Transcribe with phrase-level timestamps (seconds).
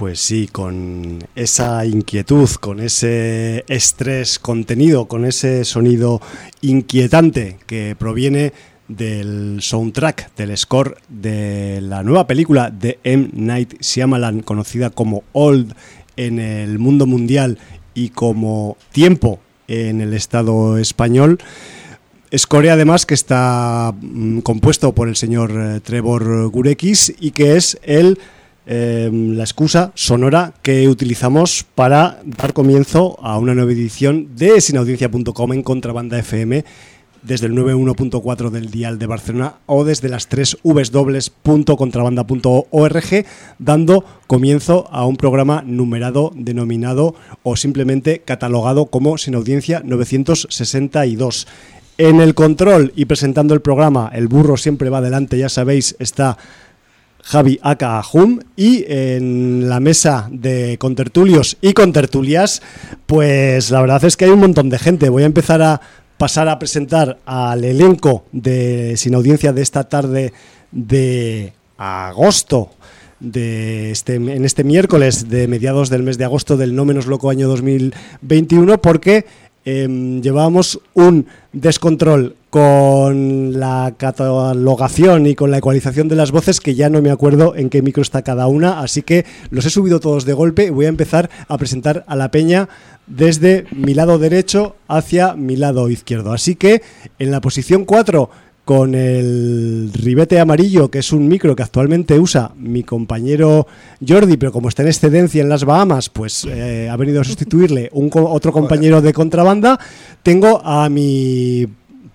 [0.00, 6.22] Pues sí, con esa inquietud, con ese estrés contenido, con ese sonido
[6.62, 8.54] inquietante que proviene
[8.88, 13.28] del soundtrack, del score de la nueva película de M.
[13.34, 15.74] Night Shyamalan, conocida como Old
[16.16, 17.58] en el mundo mundial
[17.92, 19.38] y como Tiempo
[19.68, 21.40] en el Estado español.
[22.34, 27.78] Score además que está mm, compuesto por el señor eh, Trevor Gurekis y que es
[27.82, 28.18] el
[28.72, 35.52] Em, la excusa sonora que utilizamos para dar comienzo a una nueva edición de sinaudiencia.com
[35.52, 36.64] en Contrabanda FM
[37.20, 43.26] desde el 91.4 del dial de Barcelona o desde las 3 www.contrabanda.org
[43.58, 51.48] dando comienzo a un programa numerado, denominado o simplemente catalogado como Sin Audiencia 962.
[51.98, 56.38] En el control y presentando el programa, el burro siempre va adelante, ya sabéis, está
[57.22, 58.02] Javi Aka
[58.56, 62.62] y en la mesa de contertulios y contertulias,
[63.06, 65.08] pues la verdad es que hay un montón de gente.
[65.08, 65.80] Voy a empezar a
[66.18, 70.32] pasar a presentar al elenco de Sin Audiencia de esta tarde
[70.70, 72.70] de agosto
[73.20, 77.30] de este, en este miércoles de mediados del mes de agosto del no menos loco
[77.30, 79.26] año 2021 porque
[79.64, 86.74] eh, llevábamos un descontrol con la catalogación y con la ecualización de las voces que
[86.74, 90.00] ya no me acuerdo en qué micro está cada una, así que los he subido
[90.00, 92.68] todos de golpe y voy a empezar a presentar a la peña
[93.06, 96.32] desde mi lado derecho hacia mi lado izquierdo.
[96.32, 96.82] Así que
[97.18, 98.30] en la posición 4
[98.70, 103.66] con el ribete amarillo, que es un micro que actualmente usa mi compañero
[104.06, 107.90] Jordi, pero como está en excedencia en las Bahamas, pues eh, ha venido a sustituirle
[107.92, 109.80] un otro compañero de contrabanda.
[110.22, 111.66] Tengo a mi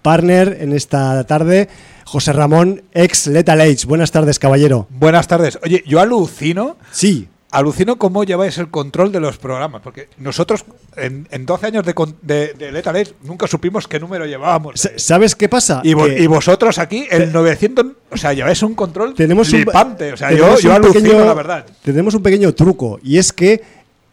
[0.01, 1.67] partner en esta tarde,
[2.05, 3.85] José Ramón, ex Lethal Age.
[3.85, 4.87] Buenas tardes, caballero.
[4.91, 5.59] Buenas tardes.
[5.61, 6.77] Oye, yo alucino.
[6.89, 7.27] Sí
[7.57, 10.65] alucino cómo lleváis el control de los programas, porque nosotros
[10.97, 14.89] en, 12 años de, de, de Lethal nunca supimos qué número llevábamos.
[14.95, 15.81] ¿Sabes qué pasa?
[15.83, 15.93] Y,
[16.27, 20.73] vosotros aquí, el 900, o sea, lleváis un control tenemos flipante, o sea, yo, yo
[20.73, 21.65] alucino la verdad.
[21.81, 23.61] Tenemos un pequeño truco, y es que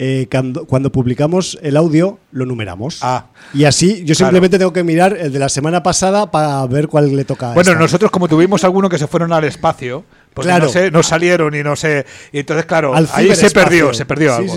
[0.04, 2.98] eh, cuando, publicamos el audio lo numeramos.
[3.02, 6.88] Ah, y así yo simplemente tengo que mirar el de la semana pasada para ver
[6.88, 7.52] cuál le toca.
[7.52, 10.04] Bueno, nosotros como tuvimos algunos que se fueron al espacio,
[10.34, 10.64] pues claro.
[10.64, 12.04] no, sé, no salieron y no sé.
[12.32, 14.52] Y entonces, claro, ahí se perdió, se perdió algo.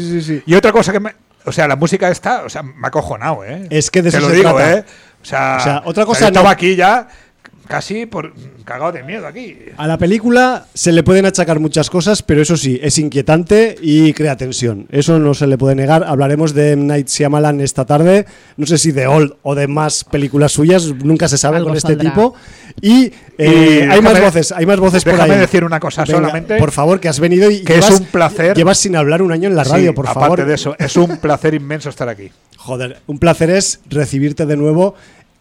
[0.48, 1.14] y otra cosa que me.
[1.46, 3.68] O sea, la música está, o sea, me ha cojonado, ¿eh?
[3.70, 4.84] Es que de Te lo digo, ¿eh?
[5.22, 6.26] O sea, otra cosa.
[6.26, 7.08] estaba aquí ya
[7.68, 8.34] casi por
[8.64, 9.58] cagado de miedo aquí.
[9.78, 14.14] A la película se le pueden achacar muchas cosas, pero eso sí, es inquietante y
[14.14, 14.88] crea tensión.
[14.92, 16.04] Eso no se le puede negar.
[16.04, 18.26] Hablaremos de Night Shyamalan esta tarde.
[18.58, 21.96] No sé si de Old o de más películas suyas, nunca se sabe con este
[21.96, 22.36] tipo.
[22.82, 25.22] Y, eh, hay más voces, hay más voces por ahí.
[25.22, 26.58] Déjame decir una cosa solamente.
[26.58, 28.56] Por favor, que has venido y que es un placer.
[28.56, 30.24] Llevas sin hablar un año en la radio, por favor.
[30.24, 32.32] Aparte de eso, es un placer inmenso estar aquí.
[32.58, 34.96] Joder, un placer es recibirte de nuevo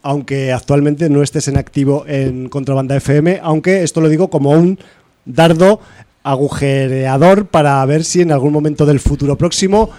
[0.04, 4.78] aunque actualmente no estés en activo en Contrabanda FM, aunque esto lo digo como un
[5.24, 5.80] dardo
[6.22, 9.90] agujereador para ver si en algún momento del futuro próximo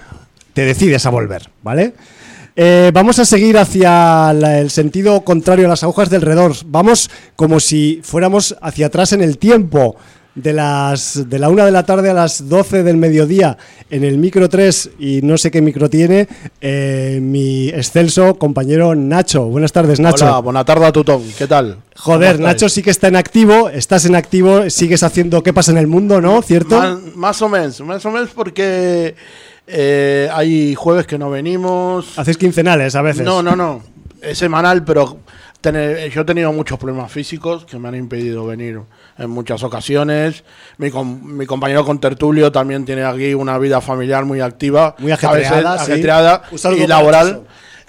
[0.54, 1.94] te decides a volver, ¿vale?
[2.56, 6.54] Eh, vamos a seguir hacia el sentido contrario a las agujas del redor.
[6.68, 9.98] Vamos como si fuéramos hacia atrás en el tiempo
[10.36, 13.58] de las de la una de la tarde a las 12 del mediodía
[13.90, 16.28] en el micro 3 y no sé qué micro tiene
[16.60, 19.46] eh, mi excelso compañero Nacho.
[19.46, 20.26] Buenas tardes, Nacho.
[20.26, 21.24] Hola, buena tarde a Tutón.
[21.38, 21.78] ¿Qué tal?
[21.96, 25.78] Joder, Nacho sí que está en activo, estás en activo, sigues haciendo qué pasa en
[25.78, 26.42] el mundo, ¿no?
[26.42, 26.82] ¿Cierto?
[27.16, 29.16] Más, o menos, más o menos porque
[29.68, 32.20] eh, hay jueves que no venimos.
[32.20, 33.24] Haces quincenales a veces.
[33.24, 33.82] No, no, no.
[34.22, 35.20] Es semanal, pero
[35.72, 38.82] yo he tenido muchos problemas físicos que me han impedido venir
[39.18, 40.44] en muchas ocasiones.
[40.78, 46.44] Mi, mi compañero con Tertulio también tiene aquí una vida familiar muy activa, muy ajetreada,
[46.76, 47.44] y laboral,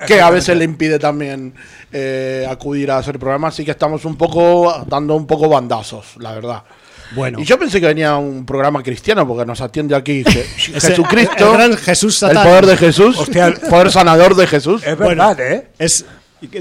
[0.06, 1.55] que a veces le impide también
[1.93, 3.55] eh, acudir a hacer programas.
[3.55, 6.62] Así que estamos un poco dando un poco bandazos, la verdad.
[7.12, 7.38] Bueno.
[7.40, 10.25] Y yo pensé que venía un programa cristiano porque nos atiende aquí
[10.56, 14.82] Jesucristo, el, gran Jesús el poder de Jesús, el poder sanador de Jesús.
[14.84, 15.69] Es verdad, ¿eh?
[15.78, 16.05] Es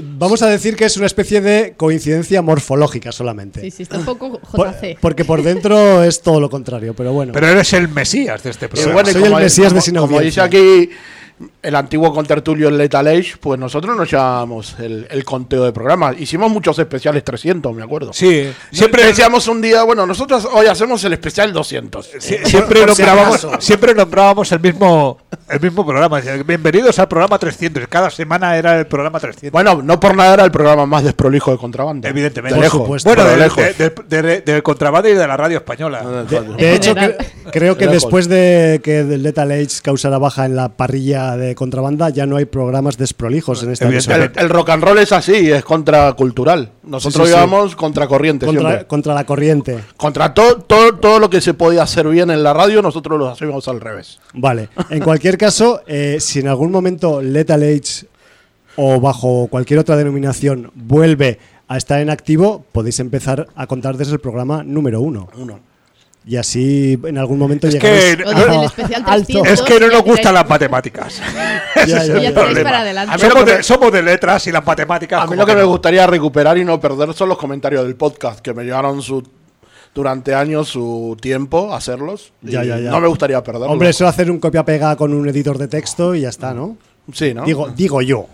[0.02, 3.60] Vamos a decir que es una especie de coincidencia morfológica solamente.
[3.60, 4.98] Sí, sí, está un poco JC.
[5.00, 7.32] porque por dentro es todo lo contrario, pero bueno.
[7.32, 9.04] Pero eres el Mesías de este programa.
[9.04, 10.08] Soy el Mesías de Sinaudiencia.
[10.08, 10.90] Como dice aquí
[11.62, 16.18] el antiguo contertulio en Lethal Age, pues nosotros nos llamamos el, conteo de programas.
[16.18, 18.12] Hicimos muchos especiales 300, me acuerdo.
[18.12, 18.50] Sí.
[18.70, 22.10] Siempre decíamos un día, bueno, nosotros hoy hacemos el especial 200.
[22.20, 26.20] siempre, nombrábamos, siempre nombrábamos el mismo el mismo programa.
[26.44, 27.86] Bienvenidos al programa 300.
[27.88, 29.50] Cada semana era el programa 300.
[29.52, 32.08] Bueno, no por nada era el programa más desprolijo de contrabanda.
[32.08, 32.56] Evidentemente.
[32.56, 33.04] De lejos.
[33.04, 33.64] Bueno, de, lejos.
[34.08, 36.02] De, contrabando y de la radio española.
[36.58, 36.94] De, hecho,
[37.52, 42.26] creo que después de que Lethal Age causara baja en la parrilla de contrabanda, ya
[42.26, 46.72] no hay programas desprolijos en esta el, el, rock and roll es así, es contracultural.
[46.86, 48.46] Nosotros íbamos contra corriente.
[48.46, 49.78] Contra, contra, la corriente.
[49.96, 53.28] Contra todo, todo, todo lo que se podía hacer bien en la radio, nosotros lo
[53.28, 54.20] hacíamos al revés.
[54.32, 54.68] Vale.
[54.90, 58.06] En cualquier caso, eh, si en algún momento Lethal Age
[58.76, 61.38] o bajo cualquier otra denominación vuelve
[61.68, 65.28] a estar en activo, podéis empezar a contar desde el programa número uno.
[65.36, 65.60] Uno.
[66.28, 71.14] Y así en algún momento es que, no, es que no nos gustan las matemáticas.
[73.62, 75.22] somos, de, letras y las matemáticas.
[75.22, 78.40] A mí lo que, me gustaría recuperar y no perder son los comentarios del podcast
[78.40, 79.22] que me llevaron su
[79.94, 82.32] durante años su tiempo hacerlos.
[82.42, 82.90] Ya, ya, ya.
[82.90, 83.70] No me gustaría perderlos.
[83.70, 86.76] Hombre, eso hacer un copia-pega con un editor de texto y ya está, ¿no?
[87.12, 87.44] Sí, ¿no?
[87.44, 88.26] Digo, digo yo.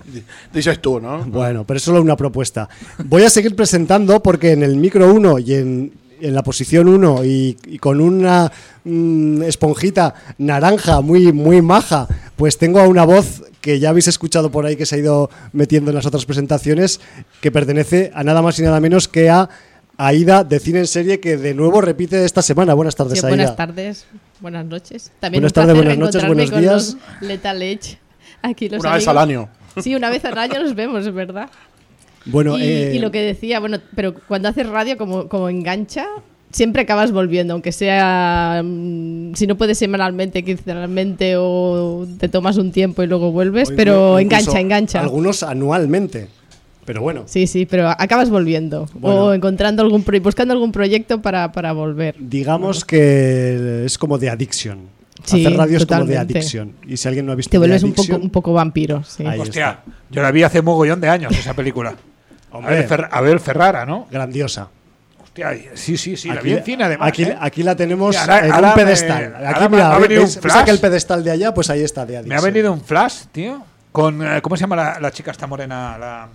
[0.51, 1.27] Dices tú, ¿no?
[1.27, 2.71] Bueno, pero es solo una propuesta.
[3.05, 5.93] Voy a seguir presentando porque en el micro 1 y en,
[6.23, 8.51] en la posición 1 y, con una
[8.85, 14.51] mm, esponjita naranja muy, muy maja, pues tengo a una voz que ya habéis escuchado
[14.51, 17.01] por ahí que se ha ido metiendo en las otras presentaciones,
[17.41, 19.49] que pertenece a nada más y nada menos que a
[19.99, 22.75] Aida de Cine en Serie, que de nuevo repite esta semana.
[22.75, 24.07] Buenas tardes, sí, Buenas tardes,
[24.41, 25.13] buenas noches.
[25.21, 26.97] También buenas tardes, buenas noches, buenos días.
[27.21, 27.99] Lethal Edge.
[28.43, 29.49] Aquí los una vez al año.
[29.81, 31.49] Sí, una vez al año nos vemos, es verdad.
[32.27, 36.07] Bueno, y, eh, lo que decía, bueno, pero cuando haces radio como, como engancha,
[36.53, 42.71] siempre acabas volviendo, aunque sea, mm, si no puedes semanalmente, quincenalmente o te tomas un
[42.71, 45.01] tiempo y luego vuelves, pero engancha, engancha.
[45.01, 46.29] Algunos anualmente.
[46.85, 47.23] Pero bueno.
[47.27, 48.89] Sí, sí, pero acabas volviendo.
[49.01, 52.17] O encontrando algún buscando algún proyecto para, volver.
[52.19, 54.89] Digamos que es como de adicción.
[55.23, 56.73] Hacer radio es como de adicción.
[56.89, 59.05] Y si alguien no ha visto Te vuelves un, poco, un poco vampiro.
[59.05, 59.25] Sí.
[59.25, 61.95] Hostia, yo la vi hace mogollón de años esa película.
[62.53, 64.07] Hombre, a, ver, Ferrara, ¿no?
[64.11, 64.69] Grandiosa.
[65.23, 67.09] Hostia, sí, sí, sí, aquí, la vi en cine además.
[67.09, 67.37] Aquí, ¿eh?
[67.41, 69.35] aquí la tenemos en un pedestal.
[69.47, 70.65] aquí mira, ha venido un flash.
[70.65, 72.23] que el pedestal de allá, pues ahí está, de.
[72.23, 73.65] Me ha venido un flash, tío.
[73.91, 75.99] Con, eh, ¿Cómo se llama la, la chica esta morena?
[75.99, 76.29] La...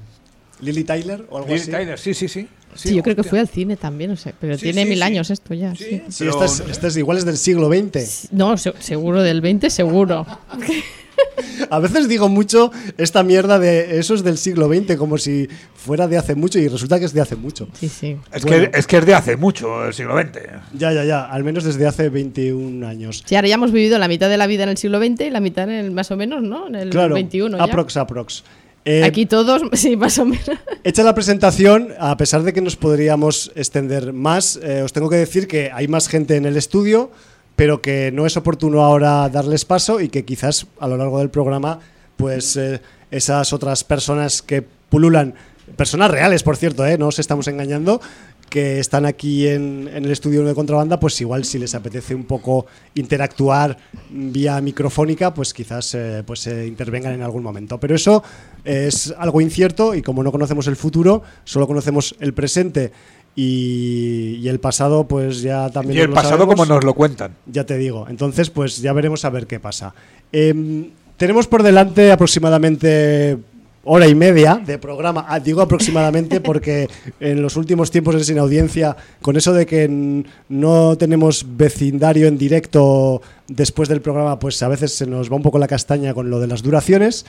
[0.59, 2.47] Lily Tyler o algo Lily Tyler, sí, sí, sí.
[2.75, 5.53] Sí, yo creo que fue al cine también, no sé, pero tiene mil años esto
[5.53, 5.73] ya.
[5.75, 6.27] Sí, sí.
[6.27, 8.31] Esta, es, esta, es, igual es del siglo XX.
[8.31, 10.25] No, seguro del 20, seguro.
[11.69, 16.07] A veces digo mucho esta mierda de eso es del siglo XX, como si fuera
[16.07, 17.67] de hace mucho y resulta que es de hace mucho.
[17.73, 18.17] Sí, sí.
[18.33, 20.39] Es, que, es que es de hace mucho, el siglo XX.
[20.73, 23.23] Ya, ya, ya, al menos desde hace 21 años.
[23.25, 25.29] Sí, ahora ya hemos vivido la mitad de la vida en el siglo XX y
[25.29, 26.67] la mitad en el más o menos, ¿no?
[26.67, 27.61] En el claro, 21.
[27.61, 28.43] Aprox, aprox.
[28.85, 30.49] Eh, Aquí todos, sí, más o menos.
[30.85, 35.17] Hecha la presentación, a pesar de que nos podríamos extender más, eh, os tengo que
[35.17, 37.11] decir que hay más gente en el estudio,
[37.57, 41.31] pero que no es oportuno ahora darles paso y que quizás a lo largo del
[41.31, 41.79] programa,
[42.15, 45.33] pues eh, esas otras personas que pululan,
[45.75, 47.99] personas reales, por cierto, no os estamos engañando,
[48.47, 52.67] que están aquí en, el estudio de contrabanda, pues igual si les apetece un poco
[52.93, 53.75] interactuar
[54.11, 57.79] vía microfónica, pues quizás eh, pues eh, intervengan en algún momento.
[57.79, 58.23] Pero eso
[58.63, 62.91] es algo incierto y como no conocemos el futuro, solo conocemos el presente
[63.39, 65.99] y, el pasado, pues ya también.
[65.99, 67.35] Y el pasado como nos lo cuentan.
[67.45, 68.07] Ya te digo.
[68.09, 69.93] Entonces, pues ya veremos a ver qué pasa.
[70.31, 73.37] Em, tenemos por delante aproximadamente
[73.83, 75.23] hora y media de programa.
[75.29, 76.89] Ah, digo aproximadamente porque
[77.19, 82.39] en los últimos tiempos en Sin Audiencia, con eso de que no tenemos vecindario en
[82.39, 86.31] directo después del programa, pues a veces se nos va un poco la castaña con
[86.31, 87.23] lo de las duraciones.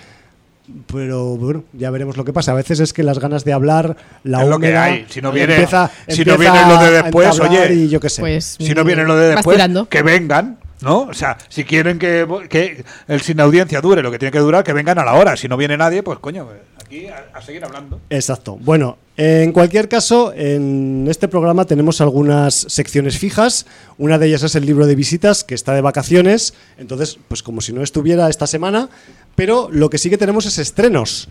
[0.92, 2.52] Pero bueno, ya veremos lo que pasa.
[2.52, 5.06] A veces es que las ganas de hablar, la es lo que hay.
[5.08, 5.66] Si no viene,
[6.08, 8.20] si no viene lo de después, oye, yo qué sé.
[8.20, 9.58] Pues, si no viene lo de después,
[9.88, 11.02] que vengan ¿no?
[11.02, 14.64] O sea, si quieren que, que, el sin audiencia dure lo que tiene que durar,
[14.64, 15.36] que vengan a la hora.
[15.36, 16.48] Si no viene nadie, pues coño,
[16.78, 18.00] aquí a, seguir hablando.
[18.10, 18.56] Exacto.
[18.60, 23.66] Bueno, en cualquier caso, en este programa tenemos algunas secciones fijas.
[23.98, 26.54] Una de ellas es el libro de visitas, que está de vacaciones.
[26.78, 28.88] Entonces, pues como si no estuviera esta semana.
[29.38, 31.28] Pero lo que sí que tenemos es estrenos.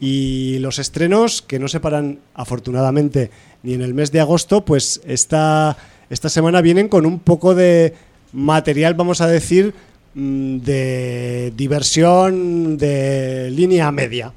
[0.00, 3.30] Y los estrenos, que no se paran afortunadamente
[3.62, 5.76] ni en el mes de agosto, pues esta,
[6.08, 7.92] esta semana vienen con un poco de
[8.32, 9.74] material, vamos a decir,
[10.14, 14.32] mm, de diversión de línea media,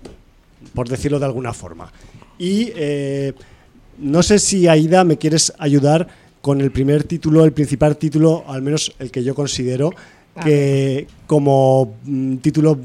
[0.73, 1.93] por decirlo de alguna forma.
[2.37, 3.31] Y eh,
[3.99, 6.09] no sé si Aida me quieres ayudar
[6.41, 9.91] con el primer título, el principal título, al menos el que yo considero
[10.43, 12.77] que como mm, título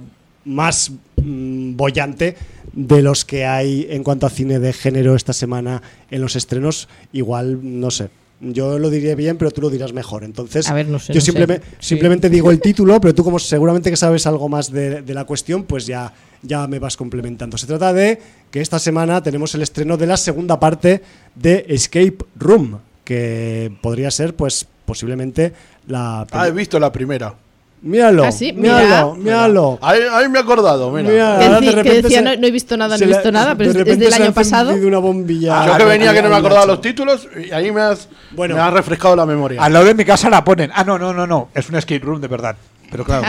[0.48, 2.36] más mm, bollante
[2.72, 6.88] de los que hay en cuanto a cine de género esta semana en los estrenos,
[7.12, 10.22] igual, no sé, yo lo diría bien, pero tú lo dirás mejor.
[10.22, 10.66] Entonces,
[11.08, 15.02] yo simplemente, simplemente digo el título, pero tú como seguramente que sabes algo más de,
[15.06, 16.12] la cuestión, pues ya,
[16.42, 17.58] ya me vas complementando.
[17.58, 21.02] Se trata de que esta semana tenemos el estreno de la segunda parte
[21.34, 25.52] de Escape Room, que podría ser, pues, posiblemente
[25.88, 26.26] la...
[26.30, 27.34] Ah, he visto la primera.
[27.80, 29.78] Míralo, ah, míralo, míralo.
[29.80, 31.38] Ahí, me he acordado, mira.
[31.82, 34.74] que decía, no, he visto nada, no he visto nada, pero es del año pasado.
[34.74, 38.08] Una bombilla Yo que venía que no me acordaba los títulos y ahí me has,
[38.32, 39.62] bueno, me has refrescado la memoria.
[39.62, 40.70] Al lado de mi casa la ponen.
[40.74, 41.50] Ah, no, no, no, no.
[41.54, 42.56] Es un escape room de verdad.
[42.90, 43.26] Pero claro.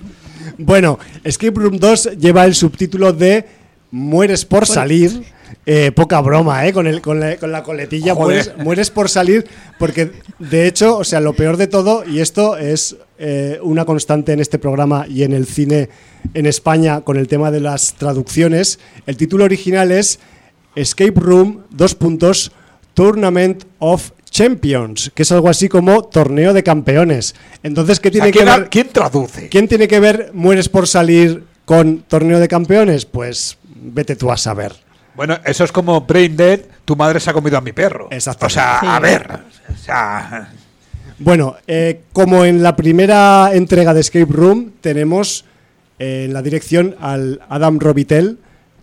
[0.58, 3.46] bueno, Escape Room 2 lleva el subtítulo de
[3.90, 5.24] Mueres por salir.
[5.66, 6.72] Eh, poca broma, ¿eh?
[6.72, 8.14] Con, el, con, la, con la coletilla.
[8.14, 9.46] Mueres, mueres, por salir,
[9.78, 14.32] porque de hecho, o sea, lo peor de todo, y esto es eh, una constante
[14.32, 15.88] en este programa y en el cine
[16.34, 20.18] en España con el tema de las traducciones, el título original es
[20.74, 22.52] Escape Room, dos puntos,
[22.94, 27.34] Tournament of Champions, que es algo así como torneo de campeones.
[27.62, 28.68] Entonces, ¿qué tiene que ver?
[28.70, 29.48] ¿Quién traduce?
[29.48, 33.04] ¿Quién tiene que ver Mueres por salir con torneo de campeones?
[33.06, 34.72] Pues vete tú a saber.
[35.14, 38.08] Bueno, eso es como Brain Dead, tu madre se ha comido a mi perro.
[38.10, 38.46] Exacto.
[38.46, 39.40] O sea, a ver.
[41.18, 45.44] Bueno, eh, como en la primera entrega de Escape Room, tenemos
[45.98, 48.38] eh, en la dirección al Adam Robitel,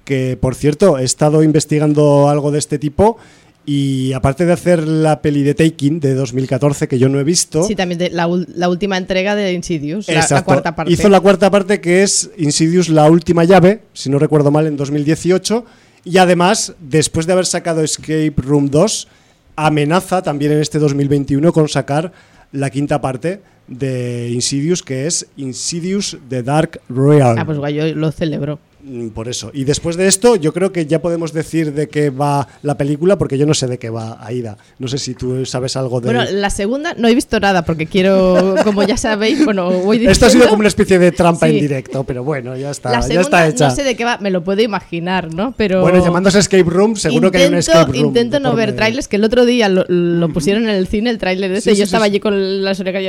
[0.05, 3.17] que por cierto he estado investigando algo de este tipo.
[3.65, 7.63] Y aparte de hacer la peli de Taking de 2014, que yo no he visto.
[7.63, 10.93] Sí, también la, última entrega de Insidious, la, cuarta parte.
[10.93, 14.77] Hizo la cuarta parte, que es Insidious, la última llave, si no recuerdo mal, en
[14.77, 15.65] 2018.
[16.07, 19.09] Y además, después de haber sacado Escape Room 2,
[19.57, 22.13] amenaza también en este 2021 con sacar
[22.53, 27.37] la quinta parte de Insidious, que es Insidious The Dark Royal.
[27.37, 28.57] Ah, pues yo lo celebro.
[28.87, 29.51] Mm, por eso.
[29.53, 33.17] Y después de esto, yo creo que ya podemos decir de qué va la película,
[33.17, 34.57] porque yo no sé de qué va Aida.
[34.79, 36.05] No sé si tú sabes algo de.
[36.05, 40.27] Bueno, la segunda no he visto nada, porque quiero, como ya sabéis, bueno, voy Esto
[40.27, 43.47] ha sido como una especie de trampa en directo, pero bueno, ya está, ya está
[43.47, 43.67] hecha.
[43.67, 45.53] No sé de qué va, me lo puedo imaginar, ¿no?
[45.57, 45.81] Pero.
[45.81, 48.05] Bueno, llamándose Escape Room, seguro que hay un Escape Room.
[48.05, 51.51] Intento no ver trailers, que el otro día lo, pusieron en el cine, el tráiler
[51.51, 53.03] ese, yo estaba allí con las orejas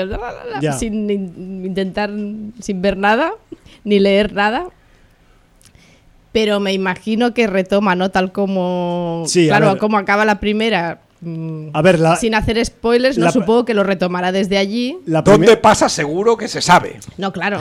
[0.78, 2.10] sin intentar,
[2.60, 3.32] sin ver nada,
[3.84, 4.66] ni leer nada
[6.38, 8.12] pero me imagino que retoma, ¿no?
[8.12, 9.24] Tal como.
[9.32, 11.00] claro, como acaba la primera.
[11.20, 14.96] Mm, a ver, sin hacer spoilers, no supongo que lo retomará desde allí.
[15.04, 15.88] ¿Dónde pasa?
[15.88, 17.00] Seguro que se sabe.
[17.16, 17.60] No, claro.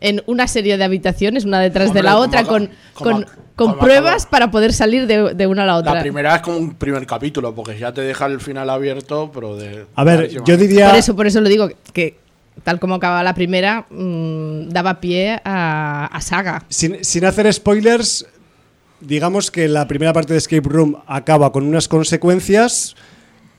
[0.00, 3.26] En una serie de habitaciones, una detrás de la otra, con, con,
[3.78, 5.92] pruebas para poder salir de, una a la otra.
[5.92, 9.56] La primera es como un primer capítulo, porque ya te deja el final abierto, pero
[9.56, 9.84] de.
[9.94, 10.88] A ver, yo diría.
[10.88, 12.16] Por eso, por eso lo digo, que
[12.62, 16.64] tal como acababa la primera, mm, daba pie a, saga.
[16.68, 18.26] Sin, sin, hacer spoilers,
[19.00, 22.96] digamos que la primera parte de Escape Room acaba con unas consecuencias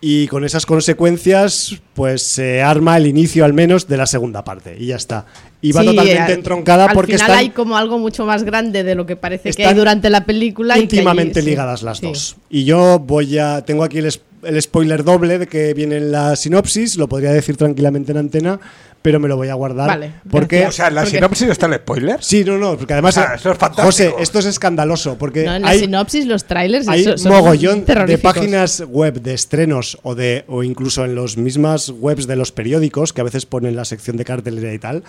[0.04, 4.76] y con esas consecuencias pues se arma el inicio al menos de la segunda parte
[4.78, 5.28] y ya está.
[5.62, 9.16] Y va totalmente entroncada porque final hay como algo mucho más grande de lo que
[9.16, 10.80] parece que hay durante la película.
[10.80, 12.36] Íntimamente ligadas las dos.
[12.50, 13.64] Y yo voy a...
[13.64, 14.12] Tengo aquí el,
[14.44, 18.60] el spoiler doble de que viene en la sinopsis, lo podría decir tranquilamente en antena,
[19.02, 19.88] pero me lo voy a guardar.
[19.88, 20.14] Vale.
[20.30, 22.24] Porque, o sea, ¿en la sinopsis está el spoiler?
[22.24, 23.18] Sí, no, no, porque además.
[23.18, 23.86] esto es fantástico.
[23.86, 25.18] José, esto es escandaloso.
[25.18, 26.88] Porque no, en la sinopsis, los trailers.
[26.88, 32.28] Hay mogollón de páginas web de estrenos o, de, o incluso en las mismas webs
[32.28, 35.04] de los periódicos que a veces ponen la sección de cartelera y tal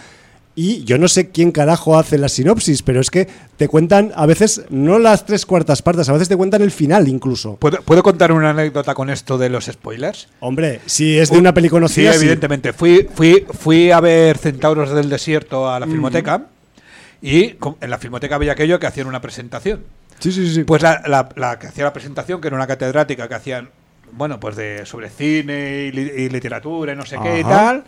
[0.55, 4.27] y yo no sé quién carajo hace la sinopsis, pero es que te cuentan a
[4.27, 7.57] veces no las tres cuartas partes, a veces te cuentan el final incluso.
[7.57, 10.29] ¿Puedo, contar una anécdota con esto de los spoilers?
[10.41, 12.13] Hombre, si es de una película conocida.
[12.13, 12.73] Sí, evidentemente.
[12.73, 16.47] Fui, fui, fui a ver Centauros del Desierto a la Filmoteca
[17.23, 19.81] y en la Filmoteca había aquello que hacían una presentación.
[20.19, 20.65] Sí, sí, sí.
[20.65, 23.71] Pues la, la, que hacía la presentación, que era una catedrática que hacían,
[24.13, 27.85] bueno, pues de sobre cine y, literatura y no sé qué y tal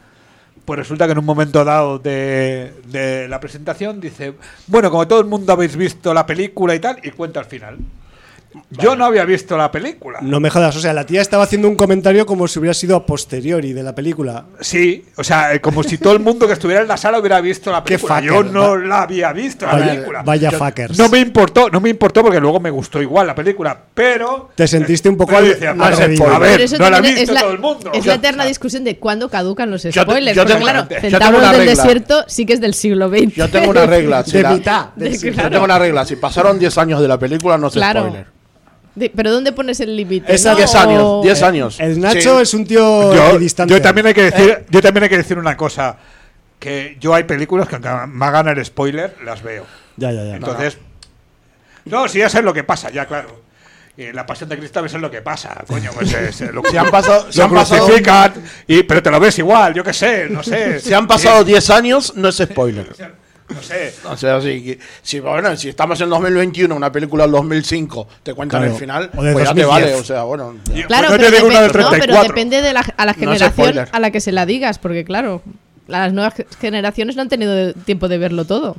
[0.64, 4.34] pues resulta que en un momento dado de, la presentación dice,
[4.66, 7.78] bueno, como todo el mundo habéis visto la película y tal, y cuenta al final.
[8.70, 10.18] Yo no había visto la película.
[10.22, 12.96] No me jodas, o sea, la tía estaba haciendo un comentario como si hubiera sido
[12.96, 14.46] a posteriori de la película.
[14.60, 17.70] Sí, o sea, como si todo el mundo que estuviera en la sala hubiera visto
[17.70, 18.20] la película.
[18.20, 20.22] Yo no la había visto la película.
[20.22, 20.98] Vaya fuckers.
[20.98, 24.66] No me importó, no me importó porque luego me gustó igual la película, pero te
[24.66, 27.90] sentiste un poco al, decía, a ver, no la ha visto todo el mundo.
[27.92, 32.24] Es la eterna discusión de cuándo caducan los spoilers, yo, porque claro, Centauros del desierto
[32.26, 33.34] sí que es del siglo XX.
[33.34, 34.88] Yo tengo una regla, de mitad.
[34.96, 38.34] Yo tengo una regla, si pasaron 10 años de la película no se spoiler.
[38.94, 40.32] ¿Pero dónde pones el límite?
[40.32, 41.80] Es 10 años, 10 años.
[41.80, 43.74] El Nacho es un tío distante.
[43.74, 44.66] Yo también, hay que decir, eh.
[44.70, 45.96] yo también hay que decir una cosa.
[46.58, 49.66] Que yo hay películas que aunque me hagan el spoiler, las veo.
[49.96, 50.36] Ya, ya, ya.
[50.36, 50.78] Entonces...
[51.84, 53.42] No, si ya sé lo que pasa, ya claro.
[53.96, 56.70] la pasión de Cristo a veces es lo que pasa, coño, pues es, lo que
[56.70, 57.86] se han pasado, se han pasado
[58.66, 60.80] y pero te lo ves igual, yo qué sé, no sé.
[60.80, 62.86] Si han pasado 10 años, no es spoiler.
[63.48, 63.92] No sé.
[64.08, 68.64] O sea, si, si, bueno, si estamos en 2021, una película del 2005, te cuentan
[68.64, 69.94] el final, pues ya te vale.
[69.94, 70.56] O sea, bueno.
[70.86, 74.32] Claro, pues pero, no, pero, depende de la, a la generación a la que se
[74.32, 75.42] la digas, porque claro,
[75.86, 78.76] las nuevas generaciones no han tenido tiempo de verlo todo.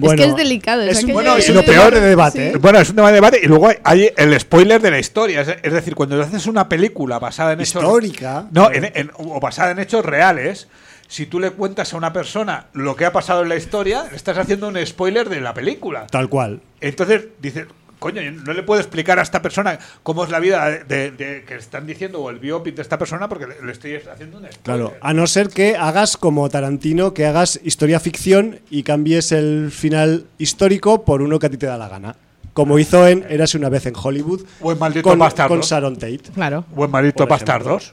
[0.00, 0.82] es que es delicado.
[0.82, 2.50] Es, bueno, es un peor de debate.
[2.50, 2.56] ¿eh?
[2.58, 5.40] Bueno, es un tema de debate y luego hay el spoiler de la historia.
[5.40, 7.82] Es, decir, cuando haces una película basada en hechos.
[7.82, 8.46] Histórica.
[8.52, 8.70] No,
[9.18, 10.68] o basada en hechos reales
[11.12, 14.16] si tú le cuentas a una persona lo que ha pasado en la historia, le
[14.16, 16.06] estás haciendo un spoiler de la película.
[16.06, 16.62] Tal cual.
[16.80, 17.66] Entonces, dice,
[17.98, 21.86] coño, no le puedo explicar a esta persona cómo es la vida de, que están
[21.86, 24.62] diciendo o el biopic de esta persona porque le, estoy haciendo un spoiler.
[24.62, 29.70] Claro, a no ser que hagas como Tarantino, que hagas historia ficción y cambies el
[29.70, 32.16] final histórico por uno que a ti te da la gana.
[32.54, 34.46] Como hizo en Érase una vez en Hollywood.
[34.62, 35.58] O en Maldito con, Bastardos.
[35.58, 36.22] Con Sharon Tate.
[36.34, 36.64] Claro.
[36.74, 37.92] O en Maldito Bastardos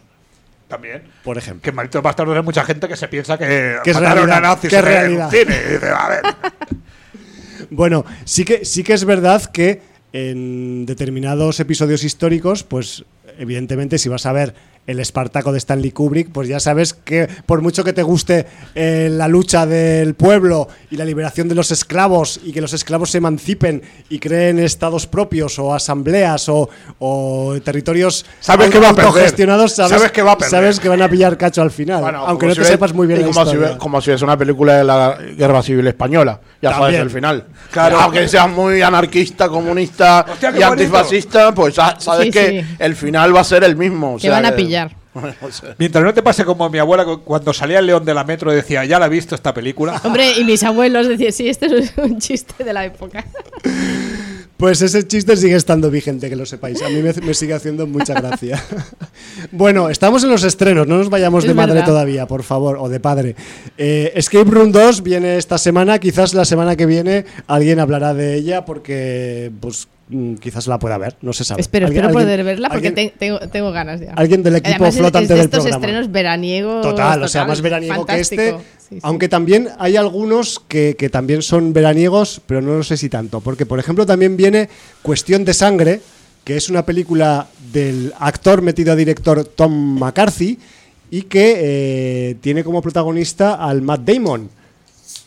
[0.70, 1.04] también.
[1.24, 1.62] Por ejemplo.
[1.62, 4.82] Que Maldito Bastardos hay mucha gente que se piensa que, que es realidad, que es
[4.82, 5.30] realidad.
[7.70, 9.82] bueno, sí que, sí que es verdad que
[10.14, 13.04] en determinados episodios históricos, pues
[13.38, 14.54] evidentemente si vas a ver
[14.88, 19.08] el Espartaco de Stanley Kubrick, pues ya sabes que por mucho que te guste eh,
[19.12, 23.20] la lucha del pueblo y la liberación de los esclavos y que los esclavos se
[23.20, 26.70] emancipen y creen estados propios o asambleas o,
[27.64, 31.38] territorios sabes que va a gestionados, sabes, que va a sabes que van a pillar
[31.38, 33.74] cacho al final, aunque no te sepas muy bien la como historia.
[33.74, 37.46] Si, como si es una película de la Guerra Civil Española, ya sabes el final.
[37.72, 38.00] Claro.
[38.00, 40.26] Aunque seas muy anarquista, comunista
[40.58, 44.18] y antifascista, pues sabes que el final va a ser el mismo.
[44.18, 44.69] Que van a pillar.
[45.78, 48.86] Mientras no te pase como mi abuela cuando salía el león de la metro decía,
[48.86, 50.00] ya la he visto esta película.
[50.04, 53.26] Hombre, y mis abuelos decían, sí, este es un chiste de la época.
[54.58, 56.82] Pues ese chiste sigue estando vigente, que lo sepáis.
[56.82, 58.62] A mí me, sigue haciendo mucha gracia.
[59.54, 63.00] bueno, estamos en los estrenos, no nos vayamos de madre todavía, por favor, o de
[63.00, 63.36] padre.
[63.78, 68.36] Eh, Escape Room 2 viene esta semana, quizás la semana que viene alguien hablará de
[68.36, 69.88] ella porque pues
[70.40, 71.62] quizás la pueda ver, no se sabe.
[71.62, 74.14] Espero, espero poder verla porque tengo, tengo, ganas ya.
[74.14, 76.82] Alguien del equipo flotante de estos estrenos veraniegos.
[76.82, 78.56] Total, o sea, más veraniego que este.
[79.04, 83.40] Aunque también hay algunos que, que, también son veraniegos, pero no lo sé si tanto.
[83.40, 84.68] Porque, por ejemplo, también viene
[85.04, 86.02] Cuestión de Sangre,
[86.44, 90.58] que es una película del actor metido a director Tom McCarthy
[91.12, 94.50] y que eh, tiene como protagonista al Matt Damon.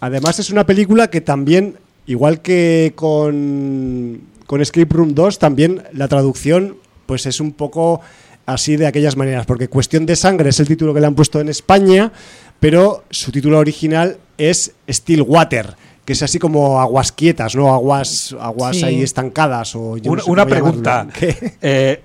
[0.00, 6.08] Además, es una película que también, igual que con con Escape Room 2 también la
[6.08, 6.76] traducción
[7.06, 8.00] pues es un poco
[8.46, 11.40] así de aquellas maneras, porque Cuestión de Sangre es el título que le han puesto
[11.40, 12.12] en España,
[12.60, 17.72] pero su título original es Still Water que es así como aguas quietas, ¿no?
[17.72, 19.76] Aguas, aguas ahí estancadas.
[19.76, 21.06] O una, pregunta.
[21.62, 22.02] Eh,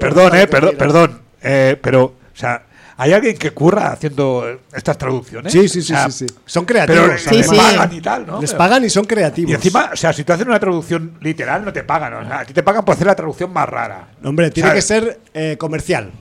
[0.00, 1.20] perdón, eh, perdón, perdón.
[1.42, 2.62] Eh, pero, o sea,
[2.96, 5.52] ¿Hay alguien que curra haciendo estas traducciones?
[5.52, 7.22] Sí, sí, sí, sí, Son creativos.
[7.24, 8.40] Pero les pagan y tal, ¿no?
[8.40, 9.50] Les pagan y son creativos.
[9.50, 12.14] Y encima, o sea, si tú haces una traducción literal, no te pagan.
[12.14, 14.08] O sea, a ti te pagan por hacer la traducción más rara.
[14.22, 16.12] Hombre, tiene que ser eh, comercial,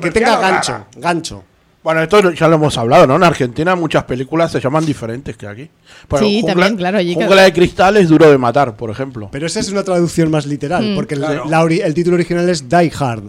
[0.00, 0.86] Que tenga gancho.
[0.96, 1.44] Gancho.
[1.82, 3.16] Bueno, esto ya lo hemos hablado, ¿no?
[3.16, 5.70] En Argentina muchas películas se llaman diferentes que aquí.
[6.18, 6.98] sí, también, claro.
[6.98, 9.28] Jungla de cristal es duro de matar, por ejemplo.
[9.30, 10.94] Pero esa es una traducción más literal, mm.
[10.94, 13.24] porque el título original es Die Hard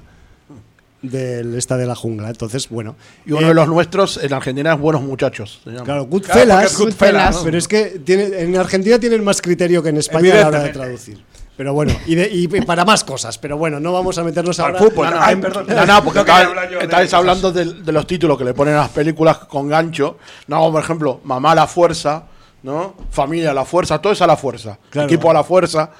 [1.10, 2.30] del esta de la jungla.
[2.30, 2.96] Entonces, bueno.
[3.26, 5.62] Y uno de los nuestros en Argentina es Buenos Muchachos.
[5.84, 7.41] Claro, Goodfellas.
[7.44, 10.63] Pero es que tiene, en Argentina tienen más criterio que en España a la hora
[10.63, 11.24] de traducir.
[11.58, 13.38] Pero bueno, y, y, para más cosas.
[13.38, 14.78] Pero bueno, no vamos a meternos ahora.
[14.78, 15.88] Fútbol, no, no, perdón.
[15.88, 16.20] No, porque
[16.82, 20.18] estáis hablando de, de, los títulos que le ponen a las películas con gancho.
[20.48, 22.26] No, por ejemplo, Mamá la Fuerza,
[22.63, 22.96] ¿no?
[23.10, 24.80] Familia a la Fuerza, todo es a la fuerza.
[24.94, 25.91] Equipo a la Fuerza.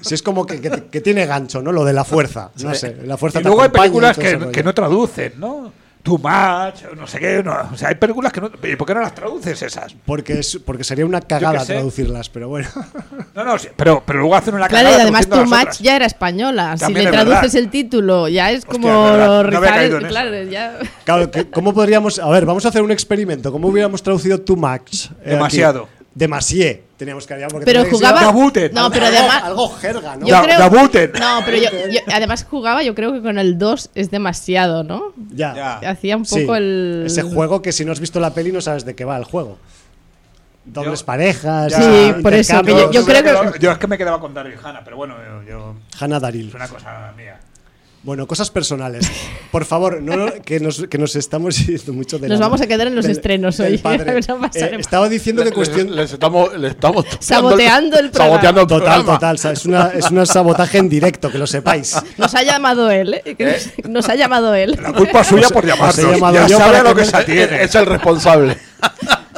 [0.00, 1.72] Si es como que, que, tiene gancho, ¿no?
[1.72, 2.50] Lo de la fuerza.
[2.62, 5.72] No sé, la fuerza Y luego hay películas que, que, no traducen, ¿no?
[6.04, 7.42] Too much, no sé qué.
[7.42, 7.56] No.
[7.72, 8.50] O sea, hay películas que no.
[8.62, 9.96] ¿Y por qué no las traduces esas?
[10.04, 12.68] Porque, es, porque sería una cagada traducirlas, pero bueno.
[13.34, 14.90] No, no, pero, pero luego hacen una cagada.
[14.90, 16.76] Claro, y además Too Much ya era española.
[16.76, 18.86] si le traduces el título, ya es como.
[18.86, 19.48] no
[20.08, 20.78] claro, ya.
[21.04, 22.18] Claro, ¿cómo podríamos.?
[22.18, 23.50] A ver, vamos a hacer un experimento.
[23.50, 25.06] ¿Cómo hubiéramos traducido Too Much?
[25.24, 25.88] Eh, Demasiado.
[26.14, 31.42] Demasié teníamos que porque pero jugaba no pero además algo, jerga no yo creo, no
[31.44, 36.16] pero yo, además jugaba yo creo que con el 2 es demasiado no ya, hacía
[36.16, 38.94] un poco el ese juego que si no has visto la peli no sabes de
[38.94, 39.58] qué va el juego.
[40.64, 44.58] Dobles parejas sí por eso yo, creo que yo es que me quedaba con Daryl
[44.62, 46.48] Hannah pero bueno yo, Hannah Daryl.
[46.48, 47.38] es una cosa mía
[48.04, 49.10] Bueno, cosas personales.
[49.50, 52.86] Por favor, no, que, nos, que nos estamos yendo mucho de Nos vamos a quedar
[52.86, 53.80] en los estrenos hoy.
[54.54, 55.94] Eh, estaba diciendo que cuestión.
[55.94, 58.42] Les, estamos, le estamos saboteando el, programa.
[58.42, 59.36] Saboteando el total, total.
[59.52, 61.96] Es una, es una sabotaje en directo, que lo sepáis.
[62.18, 63.22] Nos ha llamado él, ¿eh?
[63.38, 63.58] ¿Eh?
[63.88, 64.78] Nos, ha llamado él.
[64.80, 65.96] La culpa es suya por llamarnos.
[66.34, 67.62] ya yo sabe lo que, se tiene.
[67.62, 68.58] Es el responsable.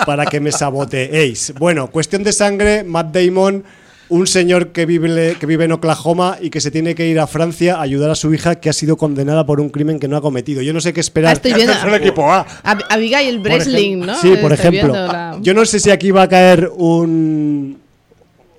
[0.04, 1.54] Para que me saboteéis.
[1.58, 3.64] Bueno, cuestión de sangre, Matt Damon
[4.08, 7.26] un señor que vive, que vive en Oklahoma y que se tiene que ir a
[7.26, 10.16] Francia a ayudar a su hija que ha sido condenada por un crimen que no
[10.16, 10.62] ha cometido.
[10.62, 11.30] Yo no sé qué esperar.
[11.30, 12.46] Ah, estoy viendo el equipo A.
[12.88, 14.14] Abigail Breslin, ¿no?
[14.20, 14.94] Sí, por ejemplo.
[15.40, 17.86] Yo no sé si aquí va a caer un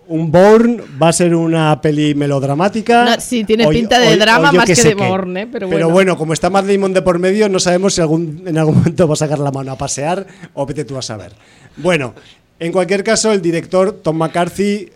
[0.09, 3.19] un Born va a ser una peli melodramática.
[3.19, 5.47] sí, tiene pinta de drama más que, de Born, ¿eh?
[5.51, 5.77] pero, bueno.
[5.77, 6.17] pero bueno.
[6.17, 9.13] como está Matt Damon de por medio, no sabemos si algún, en algún momento va
[9.13, 11.33] a sacar la mano a pasear o vete tú a saber.
[11.77, 12.13] Bueno,
[12.59, 14.89] en cualquier caso, el director Tom McCarthy,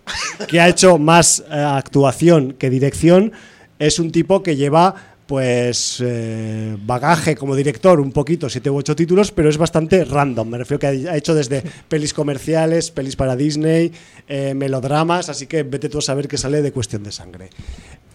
[0.47, 3.31] que ha hecho más eh, actuación que dirección,
[3.77, 4.95] es un tipo que lleva
[5.31, 10.49] pues eh, bagaje como director, un poquito, siete u ocho títulos, pero es bastante random.
[10.49, 13.93] Me refiero que ha hecho desde pelis comerciales, pelis para Disney,
[14.27, 17.49] eh, melodramas, así que vete tú a saber que sale de Cuestión de Sangre.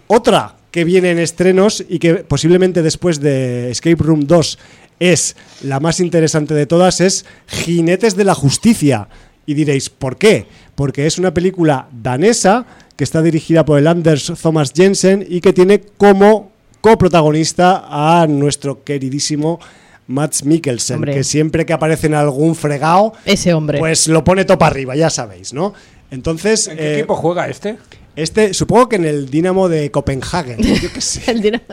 [0.08, 4.58] Otra que viene en estrenos y que posiblemente después de Escape Room 2
[5.00, 9.08] es la más interesante de todas es Jinetes de la Justicia
[9.46, 10.46] y diréis, ¿por qué?
[10.74, 15.52] Porque es una película danesa que está dirigida por el Anders Thomas Jensen y que
[15.52, 19.60] tiene como coprotagonista a nuestro queridísimo
[20.08, 24.68] Mats Mikkelsen, que siempre que aparece en algún fregado, ese hombre, pues lo pone topa
[24.68, 25.74] arriba, ya sabéis, ¿no?
[26.10, 27.76] Entonces, ¿en qué eh, equipo juega este?
[28.16, 30.58] Este, supongo que en el Dinamo de Copenhagen.
[30.58, 31.30] Yo qué sé.
[31.30, 31.64] el Dinamo.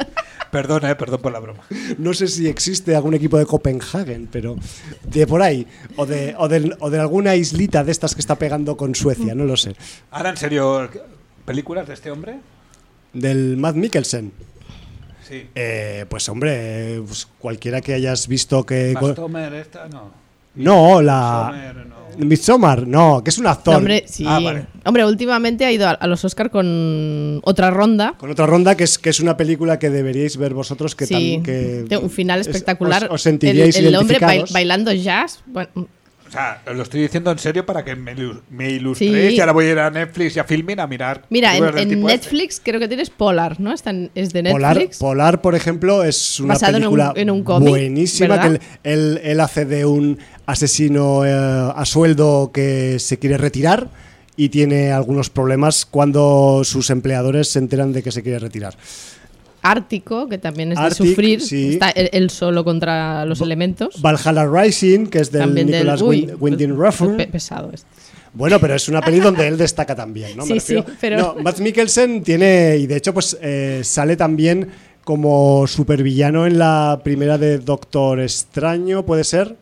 [0.51, 1.63] Perdón, eh, perdón por la broma.
[1.97, 4.55] No sé si existe algún equipo de Copenhagen, pero
[5.03, 5.65] de por ahí.
[5.95, 9.57] O de, o de, alguna islita de estas que está pegando con Suecia, no lo
[9.57, 9.75] sé.
[10.11, 10.89] Ahora, en serio,
[11.45, 12.39] ¿películas de este hombre?
[13.13, 14.31] Del Matt Mikkelsen.
[15.27, 15.49] Sí.
[15.55, 18.91] Eh, pues hombre, pues cualquiera que hayas visto que...
[18.91, 20.22] esta no.
[20.55, 21.73] No, la...
[22.17, 23.75] Midsommar, no, que es un actor.
[23.75, 24.23] hombre, sí.
[24.27, 24.39] Ah,
[24.85, 28.13] hombre, últimamente ha ido a, los Oscar con otra ronda.
[28.17, 30.95] Con otra ronda, que es, que es una película que deberíais ver vosotros.
[30.95, 33.07] Que sí, que un final espectacular.
[33.11, 34.19] os, sentiríais el, el hombre
[34.51, 35.41] bailando jazz.
[35.47, 35.87] Bueno,
[36.33, 38.15] sea, lo estoy diciendo en serio para que me,
[38.49, 39.33] me ilustréis.
[39.33, 41.25] Y ahora voy a ir a Netflix y a Filmin a mirar.
[41.29, 41.95] Mira, en, este.
[41.95, 43.73] Netflix creo que tienes Polar, ¿no?
[43.73, 43.83] es
[44.33, 44.97] de Netflix.
[44.97, 51.25] Polar, por ejemplo, es una película en un, buenísima que él, hace de un asesino
[51.25, 53.89] eh, a sueldo que se quiere retirar
[54.35, 58.75] y tiene algunos problemas cuando sus empleadores se enteran de que se quiere retirar.
[59.63, 64.01] Ártico, que también es de sufrir, está él, solo contra los elementos.
[64.01, 67.17] Valhalla Rising, que es del Nicholas Winding Refn.
[67.31, 67.87] pesado este.
[68.33, 70.45] Bueno, pero es una peli donde él destaca también, ¿no?
[70.47, 71.17] Sí, sí, pero...
[71.17, 74.69] No, Matt Mikkelsen tiene, y de hecho pues eh, sale también
[75.03, 79.55] como supervillano en la primera de Doctor Extraño, ¿puede ser?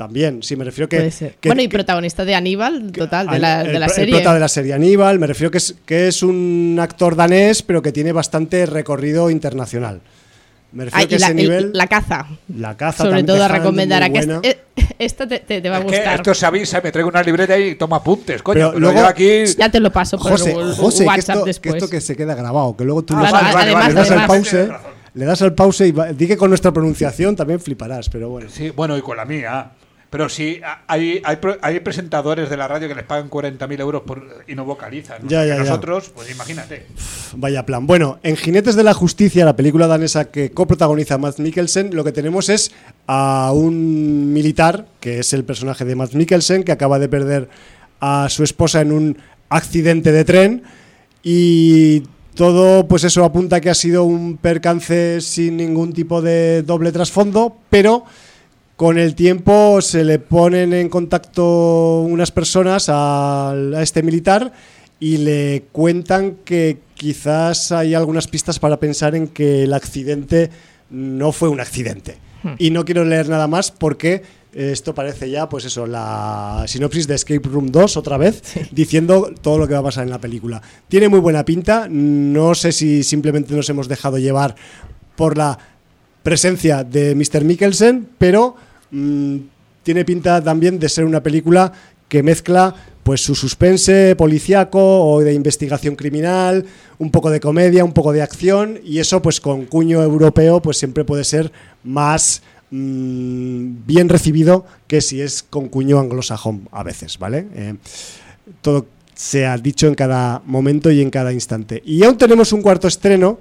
[0.00, 1.12] También, sí, me refiero que...
[1.44, 4.16] bueno, y protagonista de Aníbal, total, de la, de la serie.
[4.16, 7.82] El de la serie Aníbal, me refiero que es, que es un actor danés, pero
[7.82, 10.00] que tiene bastante recorrido internacional.
[10.72, 11.70] Me refiero que la, ese nivel...
[11.74, 12.28] La caza.
[12.56, 14.02] La caza Sobre todo a recomendar.
[14.02, 14.58] A que
[14.98, 16.14] esto te, te, va a gustar.
[16.14, 18.70] esto se avisa, me traigo una libreta y toma apuntes, coño.
[18.70, 19.44] Pero, luego, aquí...
[19.58, 21.72] Ya te lo paso por José, José, WhatsApp que esto, después.
[21.74, 24.10] Que esto que se queda grabado, que luego tú ah, lo vale, además, le das
[24.12, 24.68] al pause,
[25.12, 28.48] le das al pause y di que con nuestra pronunciación también fliparás, pero bueno.
[28.50, 29.72] Sí, bueno, y con la mía.
[30.10, 34.44] Pero sí, hay, hay, hay, presentadores de la radio que les pagan 40.000 euros por,
[34.48, 35.28] y no vocalizan.
[35.28, 36.86] Ya, ya, nosotros, pues imagínate.
[37.36, 37.86] Vaya plan.
[37.86, 42.10] Bueno, en Jinetes de la Justicia, la película danesa que coprotagoniza Matt Mikkelsen, lo que
[42.10, 42.72] tenemos es
[43.06, 47.48] a un militar, que es el personaje de Matt Mikkelsen, que acaba de perder
[48.00, 49.18] a su esposa en un
[49.48, 50.64] accidente de tren
[51.22, 52.02] y
[52.34, 57.58] todo, pues eso apunta que ha sido un percance sin ningún tipo de doble trasfondo,
[57.68, 58.04] pero
[58.80, 64.54] con el tiempo se le ponen en contacto unas personas a, este militar
[64.98, 70.48] y le cuentan que quizás hay algunas pistas para pensar en que el accidente
[70.88, 72.16] no fue un accidente.
[72.42, 72.54] Hmm.
[72.56, 74.22] Y no quiero leer nada más porque
[74.54, 79.58] esto parece ya, pues eso, la sinopsis de Escape Room 2 otra vez, diciendo todo
[79.58, 80.62] lo que va a pasar en la película.
[80.88, 84.54] Tiene muy buena pinta, no sé si simplemente nos hemos dejado llevar
[85.16, 85.58] por la
[86.22, 87.44] presencia de Mr.
[87.44, 88.56] Mikkelsen, pero
[88.90, 89.36] Mm,
[89.82, 91.72] tiene pinta también de ser una película
[92.08, 96.66] que mezcla pues su suspense policíaco o de investigación criminal,
[96.98, 100.76] un poco de comedia, un poco de acción y eso pues con cuño europeo pues
[100.76, 101.50] siempre puede ser
[101.82, 107.46] más mm, bien recibido que si es con cuño anglosajón a veces, ¿vale?
[107.54, 107.74] Eh,
[108.60, 111.82] todo se ha dicho en cada momento y en cada instante.
[111.84, 113.38] Y aún tenemos un cuarto estreno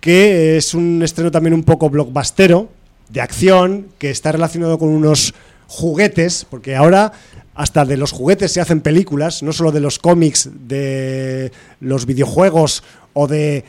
[0.00, 2.68] que es un estreno también un poco blockbustero,
[3.12, 5.34] de acción, que está relacionado con unos
[5.66, 7.12] juguetes, porque ahora
[7.54, 12.82] hasta de los juguetes se hacen películas, no solo de los cómics, de los videojuegos
[13.12, 13.64] o de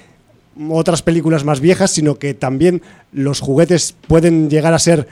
[0.69, 5.07] otras películas más viejas, sino que también los juguetes pueden llegar a ser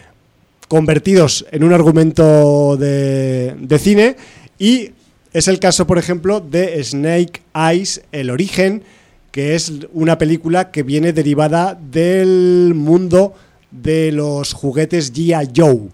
[0.67, 4.15] convertidos en un argumento de, de cine.
[4.57, 4.91] Y
[5.33, 8.83] es el caso, por ejemplo, de Snake Eyes, El Origen,
[9.31, 13.35] que es una película que viene derivada del mundo
[13.71, 15.51] de los juguetes G.I.
[15.55, 15.89] Joe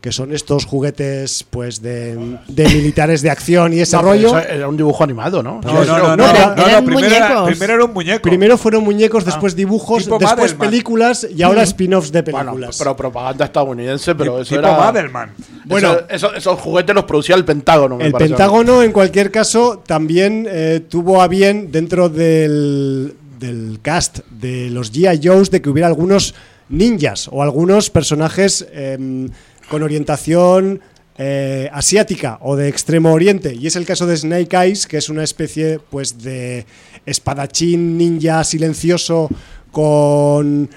[0.00, 2.16] que son estos juguetes pues de,
[2.48, 4.38] militares de acción y ese rollo.
[4.38, 5.60] era un dibujo animado, ¿no?
[5.62, 8.22] No, no, no, no, primero, era, un muñeco.
[8.22, 12.52] Primero fueron muñecos, después dibujos, después películas y ahora spin-offs de películas.
[12.54, 14.78] Bueno, pero propaganda estadounidense, pero eso tipo era...
[14.78, 15.32] Madelman.
[15.66, 18.00] Bueno, esos, juguetes los producía el Pentágono.
[18.00, 24.70] el Pentágono, en cualquier caso, también eh, tuvo a bien dentro del, del cast de
[24.70, 25.20] los G.I.
[25.22, 26.34] Joes de que hubiera algunos
[26.70, 29.28] ninjas o algunos personajes em,
[29.68, 30.80] con orientación
[31.18, 35.10] eh, asiática o de extremo oriente y es el caso de Snake Eyes que es
[35.10, 36.64] una especie pues de
[37.04, 39.28] espadachín ninja silencioso
[39.70, 40.70] con